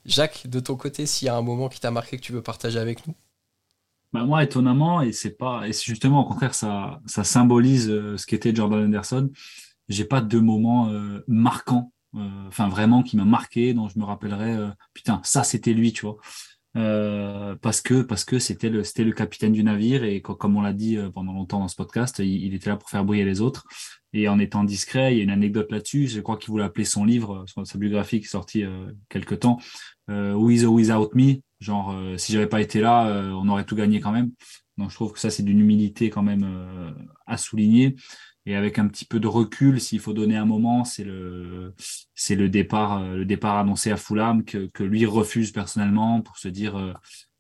Jacques, 0.05 0.47
de 0.47 0.61
ton 0.61 0.77
côté, 0.77 1.07
s'il 1.07 1.25
y 1.25 1.31
a 1.31 1.35
un 1.35 1.43
moment 1.43 1.71
qui 1.71 1.81
t'a 1.81 1.91
marqué 1.91 2.19
que 2.19 2.23
tu 2.23 2.33
veux 2.33 2.43
partager 2.43 2.79
avec 2.79 3.07
nous 3.07 3.15
bah 4.15 4.25
moi, 4.25 4.45
étonnamment, 4.45 5.03
et 5.03 5.11
c'est 5.11 5.37
pas, 5.37 5.67
et 5.67 5.73
justement 5.73 6.21
au 6.21 6.29
contraire, 6.29 6.55
ça, 6.55 7.01
ça 7.05 7.25
symbolise 7.25 7.91
euh, 7.91 8.17
ce 8.17 8.27
qu'était 8.27 8.55
Jordan 8.55 8.85
Anderson. 8.85 9.29
J'ai 9.89 10.05
pas 10.05 10.21
de 10.21 10.39
moment 10.39 10.89
euh, 10.89 11.25
marquant 11.27 11.93
euh, 12.15 12.47
enfin 12.47 12.69
vraiment 12.69 13.03
qui 13.03 13.17
m'a 13.17 13.25
marqué, 13.25 13.75
dont 13.75 13.89
je 13.89 13.99
me 13.99 14.05
rappellerai, 14.05 14.71
putain, 14.93 15.21
ça 15.25 15.43
c'était 15.43 15.73
lui, 15.73 15.93
tu 15.93 16.07
vois. 16.07 16.19
Euh, 16.77 17.55
parce 17.63 17.81
que 17.81 18.03
parce 18.03 18.25
que 18.25 18.41
c'était 18.41 18.69
le 18.69 18.83
c'était 18.83 19.05
le 19.05 19.13
capitaine 19.13 19.53
du 19.53 19.63
navire 19.63 20.03
et 20.03 20.21
comme 20.21 20.57
on 20.57 20.63
l'a 20.63 20.73
dit 20.73 20.99
pendant 21.15 21.33
longtemps 21.33 21.61
dans 21.61 21.69
ce 21.69 21.77
podcast, 21.77 22.19
il, 22.19 22.53
était 22.53 22.71
là 22.71 22.77
pour 22.77 22.91
faire 22.91 23.05
briller 23.05 23.25
les 23.25 23.41
autres 23.41 23.65
et 24.13 24.29
en 24.29 24.39
étant 24.41 24.65
discret, 24.65 25.15
il 25.15 25.19
y 25.19 25.21
a 25.21 25.25
une 25.25 25.31
anecdote 25.31 25.71
là-dessus. 25.71 26.09
Je 26.09 26.21
crois 26.21 26.37
qu'il 26.37 26.51
voulait 26.51 26.65
appeler 26.65 26.85
son 26.85 27.05
livre, 27.05 27.45
sa 27.65 27.79
biographie 27.79 28.21
qui 28.21 28.27
est 28.27 28.29
sortie 28.29 28.65
euh, 28.65 28.87
quelque 29.09 29.35
temps, 29.35 29.59
euh, 30.11 30.35
With 30.35 30.65
or 30.65 30.73
Without 30.73 31.11
Me? 31.15 31.37
Genre, 31.61 31.97
si 32.19 32.33
j'avais 32.33 32.49
pas 32.49 32.61
été 32.61 32.81
là, 32.81 33.33
on 33.33 33.49
aurait 33.49 33.65
tout 33.65 33.75
gagné 33.75 33.99
quand 33.99 34.13
même. 34.13 34.33
Donc 34.77 34.91
je 34.91 34.97
trouve 34.97 35.13
que 35.13 35.19
ça 35.19 35.31
c'est 35.31 35.43
d'une 35.43 35.61
humilité 35.61 36.11
quand 36.11 36.23
même 36.23 36.95
à 37.27 37.39
souligner. 37.39 37.97
Et 38.47 38.57
avec 38.57 38.79
un 38.79 38.89
petit 38.89 39.07
peu 39.07 39.21
de 39.21 39.27
recul, 39.27 39.81
s'il 39.81 40.01
faut 40.01 40.13
donner 40.13 40.37
un 40.37 40.45
moment, 40.45 40.85
c'est 40.85 41.05
le, 41.05 41.75
c'est 42.15 42.35
le 42.35 42.49
départ, 42.49 43.03
euh, 43.03 43.17
le 43.17 43.25
départ 43.25 43.57
annoncé 43.57 43.91
à 43.91 43.97
Fulham 43.97 44.45
que, 44.45 44.67
que 44.67 44.83
lui 44.83 45.07
refuse 45.07 45.51
personnellement 45.51 46.21
pour 46.21 46.37
se 46.37 46.49
dire, 46.49 46.77
euh, 46.77 46.93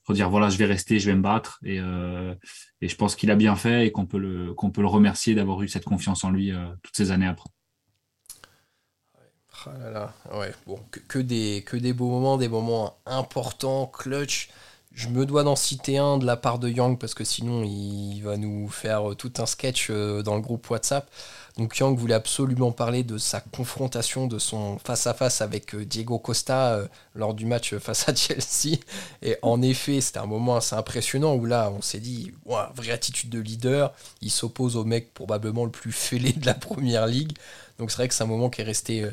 pour 0.04 0.14
dire 0.14 0.30
voilà, 0.30 0.48
je 0.48 0.56
vais 0.56 0.64
rester, 0.64 0.98
je 0.98 1.10
vais 1.10 1.16
me 1.16 1.22
battre. 1.22 1.58
Et, 1.62 1.78
euh, 1.78 2.34
et 2.80 2.88
je 2.88 2.96
pense 2.96 3.16
qu'il 3.16 3.30
a 3.30 3.36
bien 3.36 3.54
fait 3.56 3.86
et 3.86 3.92
qu'on 3.92 4.06
peut 4.06 4.18
le, 4.18 4.54
qu'on 4.54 4.70
peut 4.70 4.80
le 4.80 4.88
remercier 4.88 5.34
d'avoir 5.34 5.62
eu 5.62 5.68
cette 5.68 5.84
confiance 5.84 6.24
en 6.24 6.30
lui 6.30 6.52
toutes 6.82 6.96
ces 6.96 7.10
années 7.10 7.26
après. 7.26 7.50
Oh 9.66 9.70
là 9.78 9.90
là, 9.90 10.14
ouais, 10.38 10.52
bon, 10.66 10.78
que, 11.08 11.18
des, 11.18 11.62
que 11.66 11.76
des 11.76 11.92
beaux 11.92 12.10
moments, 12.10 12.36
des 12.36 12.48
moments 12.48 12.98
importants, 13.06 13.86
clutch. 13.86 14.50
Je 14.94 15.08
me 15.08 15.26
dois 15.26 15.42
d'en 15.42 15.56
citer 15.56 15.98
un 15.98 16.18
de 16.18 16.24
la 16.24 16.36
part 16.36 16.60
de 16.60 16.68
Yang 16.68 17.00
parce 17.00 17.14
que 17.14 17.24
sinon 17.24 17.64
il 17.64 18.20
va 18.20 18.36
nous 18.36 18.68
faire 18.68 19.16
tout 19.18 19.32
un 19.38 19.46
sketch 19.46 19.88
euh, 19.90 20.22
dans 20.22 20.36
le 20.36 20.40
groupe 20.40 20.70
WhatsApp. 20.70 21.10
Donc 21.56 21.76
Yang 21.76 21.98
voulait 21.98 22.14
absolument 22.14 22.70
parler 22.70 23.02
de 23.02 23.18
sa 23.18 23.40
confrontation, 23.40 24.28
de 24.28 24.38
son 24.38 24.78
face-à-face 24.78 25.40
avec 25.40 25.74
euh, 25.74 25.84
Diego 25.84 26.20
Costa 26.20 26.74
euh, 26.74 26.86
lors 27.16 27.34
du 27.34 27.44
match 27.44 27.74
face 27.78 28.08
à 28.08 28.14
Chelsea. 28.14 28.78
Et 29.20 29.36
en 29.42 29.62
effet, 29.62 30.00
c'était 30.00 30.20
un 30.20 30.26
moment 30.26 30.54
assez 30.56 30.76
impressionnant 30.76 31.34
où 31.34 31.44
là, 31.44 31.72
on 31.76 31.82
s'est 31.82 31.98
dit, 31.98 32.32
vraie 32.46 32.92
attitude 32.92 33.30
de 33.30 33.40
leader. 33.40 33.92
Il 34.20 34.30
s'oppose 34.30 34.76
au 34.76 34.84
mec 34.84 35.12
probablement 35.12 35.64
le 35.64 35.72
plus 35.72 35.92
fêlé 35.92 36.32
de 36.32 36.46
la 36.46 36.54
première 36.54 37.08
ligue. 37.08 37.36
Donc 37.80 37.90
c'est 37.90 37.96
vrai 37.96 38.06
que 38.06 38.14
c'est 38.14 38.22
un 38.22 38.28
moment 38.28 38.48
qui 38.48 38.60
est 38.60 38.64
resté 38.64 39.10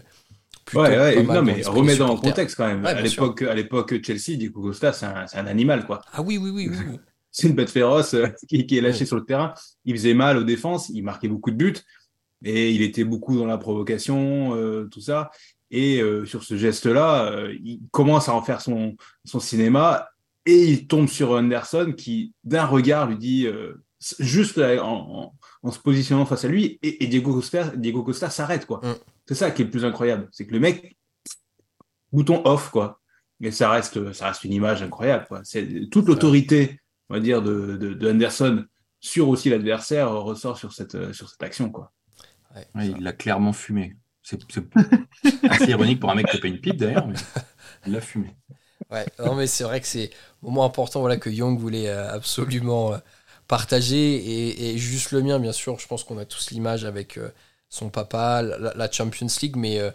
plutôt. 0.71 0.81
Ouais, 0.83 0.97
ouais, 0.97 1.23
non, 1.23 1.41
mais 1.43 1.61
remets 1.63 1.95
dans 1.97 2.05
le 2.07 2.11
supporters. 2.11 2.31
contexte 2.31 2.55
quand 2.57 2.67
même. 2.67 2.83
Ouais, 2.83 2.89
à 2.89 3.01
l'époque, 3.01 3.41
à 3.43 3.53
l'époque 3.53 3.93
Chelsea, 4.03 4.37
Diego 4.37 4.61
Costa, 4.61 4.93
c'est 4.93 5.05
un, 5.05 5.45
animal, 5.47 5.85
quoi. 5.85 6.01
Ah 6.13 6.21
oui, 6.21 6.37
oui, 6.37 6.49
oui, 6.49 6.69
oui. 6.69 6.77
oui. 6.91 6.99
C'est 7.33 7.47
une 7.47 7.53
bête 7.55 7.69
féroce 7.69 8.13
euh, 8.13 8.27
qui, 8.49 8.65
qui 8.65 8.77
est 8.77 8.81
lâchée 8.81 9.05
sur 9.05 9.15
le 9.15 9.23
terrain. 9.23 9.53
Il 9.85 9.95
faisait 9.95 10.13
mal 10.13 10.35
aux 10.37 10.43
défenses, 10.43 10.89
il 10.89 11.01
marquait 11.01 11.29
beaucoup 11.29 11.49
de 11.51 11.55
buts, 11.55 11.77
et 12.43 12.71
il 12.71 12.81
était 12.81 13.05
beaucoup 13.05 13.37
dans 13.37 13.45
la 13.45 13.57
provocation, 13.57 14.53
euh, 14.57 14.89
tout 14.91 14.99
ça. 14.99 15.31
Et 15.71 16.01
euh, 16.01 16.25
sur 16.25 16.43
ce 16.43 16.57
geste-là, 16.57 17.47
il 17.63 17.79
commence 17.91 18.27
à 18.27 18.33
en 18.33 18.41
faire 18.41 18.59
son, 18.59 18.97
son 19.23 19.39
cinéma, 19.39 20.09
et 20.45 20.61
il 20.65 20.87
tombe 20.87 21.07
sur 21.07 21.31
Anderson 21.31 21.93
qui, 21.95 22.33
d'un 22.43 22.65
regard, 22.65 23.07
lui 23.07 23.17
dit, 23.17 23.47
juste 24.19 24.57
en, 24.57 24.81
en- 24.83 25.33
en 25.63 25.71
se 25.71 25.79
positionnant 25.79 26.25
face 26.25 26.43
à 26.43 26.49
lui, 26.49 26.79
et, 26.83 27.03
et 27.03 27.07
Diego 27.07 27.33
Costa, 27.33 27.71
Diego 27.77 28.03
Costa 28.03 28.29
s'arrête, 28.29 28.65
quoi. 28.65 28.81
Mm. 28.83 28.95
C'est 29.31 29.35
ça 29.35 29.49
qui 29.51 29.61
est 29.61 29.65
le 29.65 29.71
plus 29.71 29.85
incroyable, 29.85 30.27
c'est 30.33 30.45
que 30.45 30.51
le 30.51 30.59
mec, 30.59 30.97
bouton 32.11 32.41
off, 32.45 32.69
quoi. 32.69 32.99
Et 33.41 33.51
ça 33.51 33.69
reste, 33.69 34.13
ça 34.13 34.27
reste 34.27 34.43
une 34.43 34.53
image 34.53 34.83
incroyable, 34.83 35.25
quoi. 35.27 35.41
C'est 35.43 35.89
toute 35.89 36.07
l'autorité, 36.07 36.79
on 37.09 37.15
va 37.15 37.19
dire, 37.19 37.41
de, 37.41 37.77
de, 37.77 37.93
de 37.93 38.11
Anderson 38.11 38.65
sur 38.99 39.29
aussi 39.29 39.49
l'adversaire 39.49 40.11
ressort 40.11 40.57
sur 40.57 40.73
cette, 40.73 41.13
sur 41.13 41.29
cette 41.29 41.41
action, 41.43 41.69
quoi. 41.71 41.91
Ouais, 42.55 42.67
Ouais, 42.75 42.89
ça. 42.89 42.97
il 42.97 43.03
l'a 43.03 43.13
clairement 43.13 43.53
fumé. 43.53 43.97
C'est 44.23 44.39
c'est 44.51 44.65
assez 45.49 45.71
ironique 45.71 45.99
pour 45.99 46.11
un 46.11 46.15
mec 46.15 46.27
qui 46.27 46.35
n'a 46.37 46.41
pas 46.41 46.47
une 46.47 46.61
pipe 46.61 46.77
d'ailleurs, 46.77 47.07
mais 47.07 47.15
il 47.85 47.93
l'a 47.93 48.01
fumé. 48.01 48.35
Ouais, 48.89 49.05
non, 49.19 49.35
mais 49.35 49.47
c'est 49.47 49.63
vrai 49.63 49.79
que 49.79 49.87
c'est 49.87 50.09
un 50.43 50.47
moment 50.47 50.65
important 50.65 50.99
voilà, 50.99 51.17
que 51.17 51.29
Young 51.29 51.57
voulait 51.57 51.87
euh, 51.89 52.11
absolument 52.13 52.93
euh, 52.93 52.97
partager. 53.47 54.15
Et, 54.15 54.71
et 54.73 54.77
juste 54.77 55.11
le 55.11 55.21
mien, 55.21 55.39
bien 55.39 55.53
sûr, 55.53 55.79
je 55.79 55.87
pense 55.87 56.03
qu'on 56.03 56.17
a 56.17 56.25
tous 56.25 56.51
l'image 56.51 56.83
avec 56.83 57.17
euh, 57.17 57.31
son 57.71 57.89
papa, 57.89 58.43
la, 58.43 58.91
Champions 58.91 59.27
League. 59.41 59.55
Mais 59.55 59.79
euh, 59.79 59.91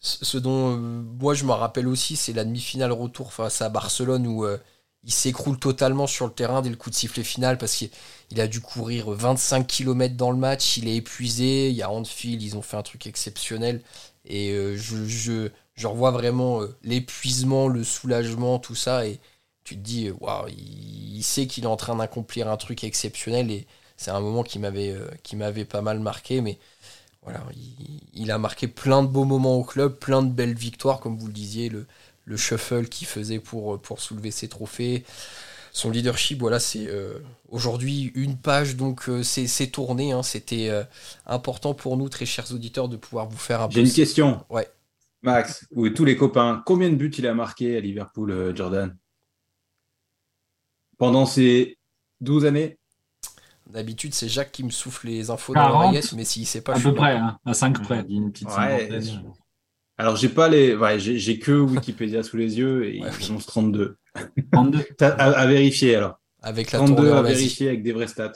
ce 0.00 0.36
dont 0.36 0.72
euh, 0.74 0.76
moi 0.76 1.34
je 1.34 1.44
me 1.44 1.52
rappelle 1.52 1.88
aussi, 1.88 2.16
c'est 2.16 2.34
la 2.34 2.44
demi-finale 2.44 2.92
retour 2.92 3.32
face 3.32 3.62
à 3.62 3.70
Barcelone 3.70 4.26
où 4.26 4.44
euh, 4.44 4.58
il 5.04 5.12
s'écroule 5.12 5.58
totalement 5.58 6.06
sur 6.06 6.26
le 6.26 6.32
terrain 6.32 6.62
dès 6.62 6.70
le 6.70 6.76
coup 6.76 6.90
de 6.90 6.94
sifflet 6.94 7.22
final 7.24 7.58
parce 7.58 7.74
qu'il 7.76 7.90
il 8.30 8.40
a 8.40 8.46
dû 8.48 8.60
courir 8.60 9.10
25 9.10 9.66
km 9.66 10.16
dans 10.16 10.30
le 10.32 10.36
match. 10.36 10.76
Il 10.76 10.88
est 10.88 10.96
épuisé. 10.96 11.70
Il 11.70 11.76
y 11.76 11.82
a 11.82 11.90
Anfield, 11.90 12.42
ils 12.42 12.56
ont 12.56 12.62
fait 12.62 12.76
un 12.76 12.82
truc 12.82 13.06
exceptionnel. 13.06 13.82
Et 14.24 14.52
je, 14.76 15.04
je, 15.06 15.50
je 15.74 15.86
revois 15.86 16.12
vraiment 16.12 16.60
l'épuisement, 16.84 17.66
le 17.68 17.82
soulagement, 17.84 18.58
tout 18.60 18.76
ça. 18.76 19.06
Et 19.06 19.18
tu 19.64 19.74
te 19.76 19.80
dis, 19.80 20.10
waouh, 20.10 20.48
il, 20.48 21.16
il 21.18 21.22
sait 21.24 21.46
qu'il 21.48 21.64
est 21.64 21.66
en 21.66 21.76
train 21.76 21.96
d'accomplir 21.96 22.48
un 22.48 22.56
truc 22.56 22.84
exceptionnel. 22.84 23.50
Et 23.50 23.66
c'est 23.96 24.12
un 24.12 24.20
moment 24.20 24.44
qui 24.44 24.58
m'avait 24.60 24.94
qui 25.24 25.36
m'avait 25.36 25.64
pas 25.64 25.82
mal 25.82 25.98
marqué. 26.00 26.40
Mais 26.40 26.58
voilà, 27.22 27.44
il, 27.54 28.00
il 28.14 28.30
a 28.30 28.38
marqué 28.38 28.68
plein 28.68 29.02
de 29.02 29.08
beaux 29.08 29.24
moments 29.24 29.56
au 29.56 29.64
club, 29.64 29.98
plein 29.98 30.22
de 30.22 30.30
belles 30.30 30.54
victoires, 30.54 31.00
comme 31.00 31.16
vous 31.18 31.26
le 31.28 31.32
disiez, 31.32 31.68
le, 31.68 31.86
le 32.24 32.36
shuffle 32.36 32.86
qu'il 32.88 33.06
faisait 33.06 33.38
pour, 33.38 33.80
pour 33.80 34.00
soulever 34.00 34.30
ses 34.30 34.48
trophées. 34.48 35.04
Son 35.72 35.90
leadership, 35.90 36.38
voilà, 36.40 36.60
c'est 36.60 36.86
euh, 36.88 37.18
aujourd'hui 37.48 38.12
une 38.14 38.36
page, 38.36 38.76
donc 38.76 39.08
euh, 39.08 39.22
c'est 39.22 39.68
tourné. 39.68 40.12
hein. 40.12 40.22
C'était 40.22 40.68
euh, 40.68 40.84
important 41.26 41.74
pour 41.74 41.96
nous, 41.96 42.08
très 42.10 42.26
chers 42.26 42.52
auditeurs, 42.52 42.88
de 42.88 42.96
pouvoir 42.96 43.26
vous 43.28 43.38
faire 43.38 43.62
un 43.62 43.68
peu. 43.68 43.74
J'ai 43.74 43.80
une 43.82 43.92
question. 43.92 44.44
Ouais. 44.50 44.68
Max, 45.22 45.66
ou 45.72 45.88
tous 45.88 46.04
les 46.04 46.16
copains, 46.16 46.62
combien 46.66 46.90
de 46.90 46.96
buts 46.96 47.12
il 47.16 47.26
a 47.26 47.34
marqué 47.34 47.76
à 47.76 47.80
Liverpool, 47.80 48.54
Jordan? 48.56 48.96
Pendant 50.96 51.26
ces 51.26 51.76
12 52.22 52.46
années? 52.46 52.78
D'habitude, 53.72 54.12
c'est 54.14 54.28
Jacques 54.28 54.52
qui 54.52 54.64
me 54.64 54.70
souffle 54.70 55.06
les 55.06 55.30
infos 55.30 55.54
dans 55.54 55.60
40, 55.62 55.82
l'oreillette, 55.82 56.12
mais 56.12 56.24
s'il 56.24 56.46
sait 56.46 56.60
pas, 56.60 56.72
À 56.74 56.78
je 56.78 56.82
peu 56.82 56.88
suis 56.90 56.96
près, 56.96 57.16
hein, 57.16 57.38
à 57.46 57.54
5 57.54 57.82
près. 57.82 58.04
Une 58.08 58.30
petite 58.30 58.48
Ouais, 58.48 58.88
Alors, 59.98 60.16
j'ai 60.16 60.28
pas 60.28 60.48
les. 60.48 60.74
Ouais, 60.76 60.98
j'ai 60.98 61.18
j'ai 61.18 61.38
que 61.38 61.52
Wikipédia 61.60 62.22
sous 62.22 62.36
les 62.36 62.58
yeux 62.58 62.84
et 62.86 63.00
Ouais, 63.00 63.08
ils 63.08 63.18
oui. 63.18 63.26
annoncent 63.30 63.46
32. 63.46 63.96
32. 64.52 64.84
T'as- 64.98 65.08
À, 65.14 65.30
à 65.30 65.46
vérifier 65.46 65.96
alors. 65.96 66.18
Avec 66.42 66.72
la 66.72 66.78
32 66.80 66.94
tournée 66.96 67.10
à 67.12 67.22
vérifier 67.22 67.68
avec 67.68 67.82
des 67.82 67.92
vraies 67.92 68.08
stats. 68.08 68.32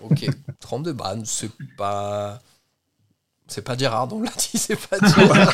Ok. 0.00 0.26
32, 0.60 0.92
bah, 0.92 1.16
c'est 1.24 1.50
pas. 1.76 2.40
C'est 3.48 3.62
pas 3.62 3.76
Gérard, 3.76 4.12
on 4.12 4.22
l'a 4.22 4.30
dit, 4.36 4.58
c'est 4.58 4.76
pas 4.76 4.98
Gérard. 5.08 5.52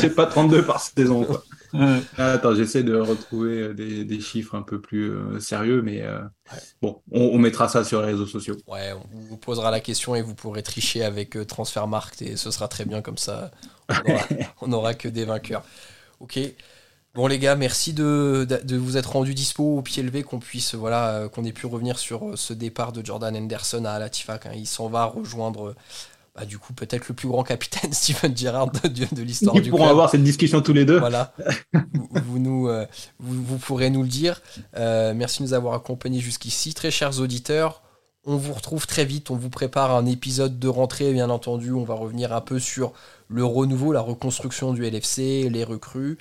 c'est 0.00 0.14
pas 0.14 0.26
32 0.26 0.64
par 0.64 0.80
saison. 0.80 1.24
Quoi. 1.24 1.44
Ah, 1.74 2.32
Attends, 2.32 2.54
j'essaie 2.54 2.82
de 2.82 2.96
retrouver 2.96 3.60
euh, 3.60 3.74
des, 3.74 4.04
des 4.04 4.20
chiffres 4.20 4.54
un 4.54 4.62
peu 4.62 4.80
plus 4.80 5.10
euh, 5.10 5.38
sérieux, 5.38 5.82
mais 5.82 6.02
euh, 6.02 6.20
bon, 6.80 7.00
on, 7.10 7.20
on 7.20 7.38
mettra 7.38 7.68
ça 7.68 7.84
sur 7.84 8.00
les 8.00 8.08
réseaux 8.08 8.26
sociaux. 8.26 8.56
Ouais, 8.66 8.92
on 8.92 9.18
vous 9.28 9.36
posera 9.36 9.70
la 9.70 9.80
question 9.80 10.14
et 10.14 10.22
vous 10.22 10.34
pourrez 10.34 10.62
tricher 10.62 11.04
avec 11.04 11.36
euh, 11.36 11.44
Transfermarkt 11.44 12.22
et 12.22 12.36
ce 12.36 12.50
sera 12.50 12.66
très 12.68 12.84
bien 12.86 13.02
comme 13.02 13.18
ça. 13.18 13.50
On 13.90 14.10
aura, 14.12 14.24
on 14.62 14.72
aura 14.72 14.94
que 14.94 15.08
des 15.08 15.24
vainqueurs. 15.26 15.64
Ok. 16.20 16.38
Bon 17.14 17.26
les 17.26 17.38
gars, 17.38 17.56
merci 17.56 17.92
de, 17.92 18.46
de- 18.48 18.60
de 18.64 18.76
vous 18.78 18.96
être 18.96 19.12
rendu 19.12 19.34
dispo 19.34 19.76
au 19.76 19.82
pied 19.82 20.02
levé, 20.02 20.22
qu'on 20.22 20.38
puisse 20.38 20.74
voilà, 20.74 21.28
qu'on 21.30 21.44
ait 21.44 21.52
pu 21.52 21.66
revenir 21.66 21.98
sur 21.98 22.38
ce 22.38 22.54
départ 22.54 22.90
de 22.92 23.04
Jordan 23.04 23.36
Henderson 23.36 23.84
à 23.84 23.90
Alatifak. 23.92 24.46
hein. 24.46 24.52
Il 24.54 24.66
s'en 24.66 24.88
va 24.88 25.04
rejoindre 25.04 25.68
euh, 25.68 25.76
bah, 26.34 26.44
du 26.46 26.58
coup 26.58 26.72
peut-être 26.72 27.08
le 27.08 27.14
plus 27.14 27.28
grand 27.28 27.42
capitaine 27.42 27.92
Steven 27.94 28.36
Gerrard 28.36 28.70
de, 28.72 28.88
de- 28.88 29.14
de 29.14 29.22
l'histoire 29.22 29.54
Ils 29.56 29.62
du 29.62 29.70
pourront 29.70 29.84
club. 29.84 29.92
avoir 29.92 30.10
cette 30.10 30.24
discussion 30.24 30.62
tous 30.62 30.72
les 30.72 30.84
deux. 30.84 30.98
Voilà, 30.98 31.34
vous, 31.94 32.08
vous 32.24 32.38
nous, 32.38 32.68
euh, 32.68 32.86
vous, 33.18 33.42
vous 33.44 33.58
pourrez 33.58 33.90
nous 33.90 34.02
le 34.02 34.08
dire. 34.08 34.40
Euh, 34.76 35.12
merci 35.14 35.42
de 35.42 35.48
nous 35.48 35.54
avoir 35.54 35.74
accompagnés 35.74 36.20
jusqu'ici. 36.20 36.72
Très 36.74 36.90
chers 36.90 37.20
auditeurs, 37.20 37.82
on 38.24 38.36
vous 38.36 38.52
retrouve 38.52 38.86
très 38.86 39.04
vite. 39.04 39.30
On 39.30 39.36
vous 39.36 39.50
prépare 39.50 39.94
un 39.94 40.06
épisode 40.06 40.58
de 40.58 40.68
rentrée, 40.68 41.12
bien 41.12 41.28
entendu. 41.28 41.72
On 41.72 41.84
va 41.84 41.94
revenir 41.94 42.32
un 42.32 42.40
peu 42.40 42.58
sur 42.58 42.92
le 43.28 43.44
renouveau, 43.44 43.92
la 43.92 44.00
reconstruction 44.00 44.72
du 44.72 44.84
LFC, 44.88 45.48
les 45.50 45.64
recrues. 45.64 46.18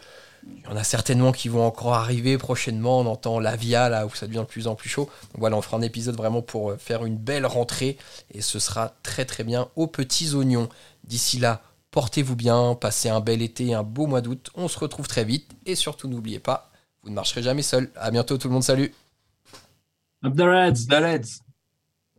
Il 0.48 0.64
y 0.64 0.68
en 0.68 0.76
a 0.76 0.84
certainement 0.84 1.32
qui 1.32 1.50
vont 1.50 1.66
encore 1.66 1.94
arriver 1.94 2.38
prochainement. 2.38 3.00
On 3.00 3.06
entend 3.06 3.40
la 3.40 3.56
Via, 3.56 3.90
là 3.90 4.06
où 4.06 4.16
ça 4.16 4.28
devient 4.28 4.40
de 4.40 4.46
plus 4.46 4.68
en 4.68 4.76
plus 4.76 4.90
chaud. 4.90 5.10
Donc 5.34 5.40
voilà, 5.40 5.58
on 5.58 5.62
fera 5.62 5.78
un 5.78 5.82
épisode 5.82 6.16
vraiment 6.16 6.42
pour 6.42 6.72
euh, 6.72 6.78
faire 6.78 7.06
une 7.06 7.18
belle 7.18 7.46
rentrée. 7.46 7.98
Et 8.34 8.42
ce 8.42 8.60
sera 8.60 8.94
très 9.04 9.26
très 9.26 9.44
bien 9.44 9.70
aux 9.76 9.88
petits 9.88 10.34
oignons. 10.34 10.70
D'ici 11.04 11.40
là, 11.40 11.62
portez-vous 11.92 12.36
bien, 12.36 12.76
passez 12.76 13.10
un 13.10 13.20
bel 13.20 13.42
été, 13.42 13.74
un 13.74 13.84
beau 13.84 14.08
mois 14.08 14.22
d'août. 14.22 14.50
On 14.56 14.68
se 14.68 14.80
retrouve 14.80 15.08
très 15.08 15.26
vite. 15.26 15.52
Et 15.66 15.76
surtout, 15.76 16.08
n'oubliez 16.08 16.40
pas, 16.40 16.72
vous 17.04 17.10
ne 17.10 17.16
marcherez 17.16 17.44
jamais 17.44 17.64
seul. 17.64 17.92
À 17.96 18.12
bientôt 18.12 18.38
tout 18.38 18.48
le 18.48 18.54
monde, 18.54 18.64
salut 18.64 18.94
Up 20.24 20.36
the 20.36 20.42
Reds! 20.42 20.88
The 20.88 21.02
Reds. 21.02 21.42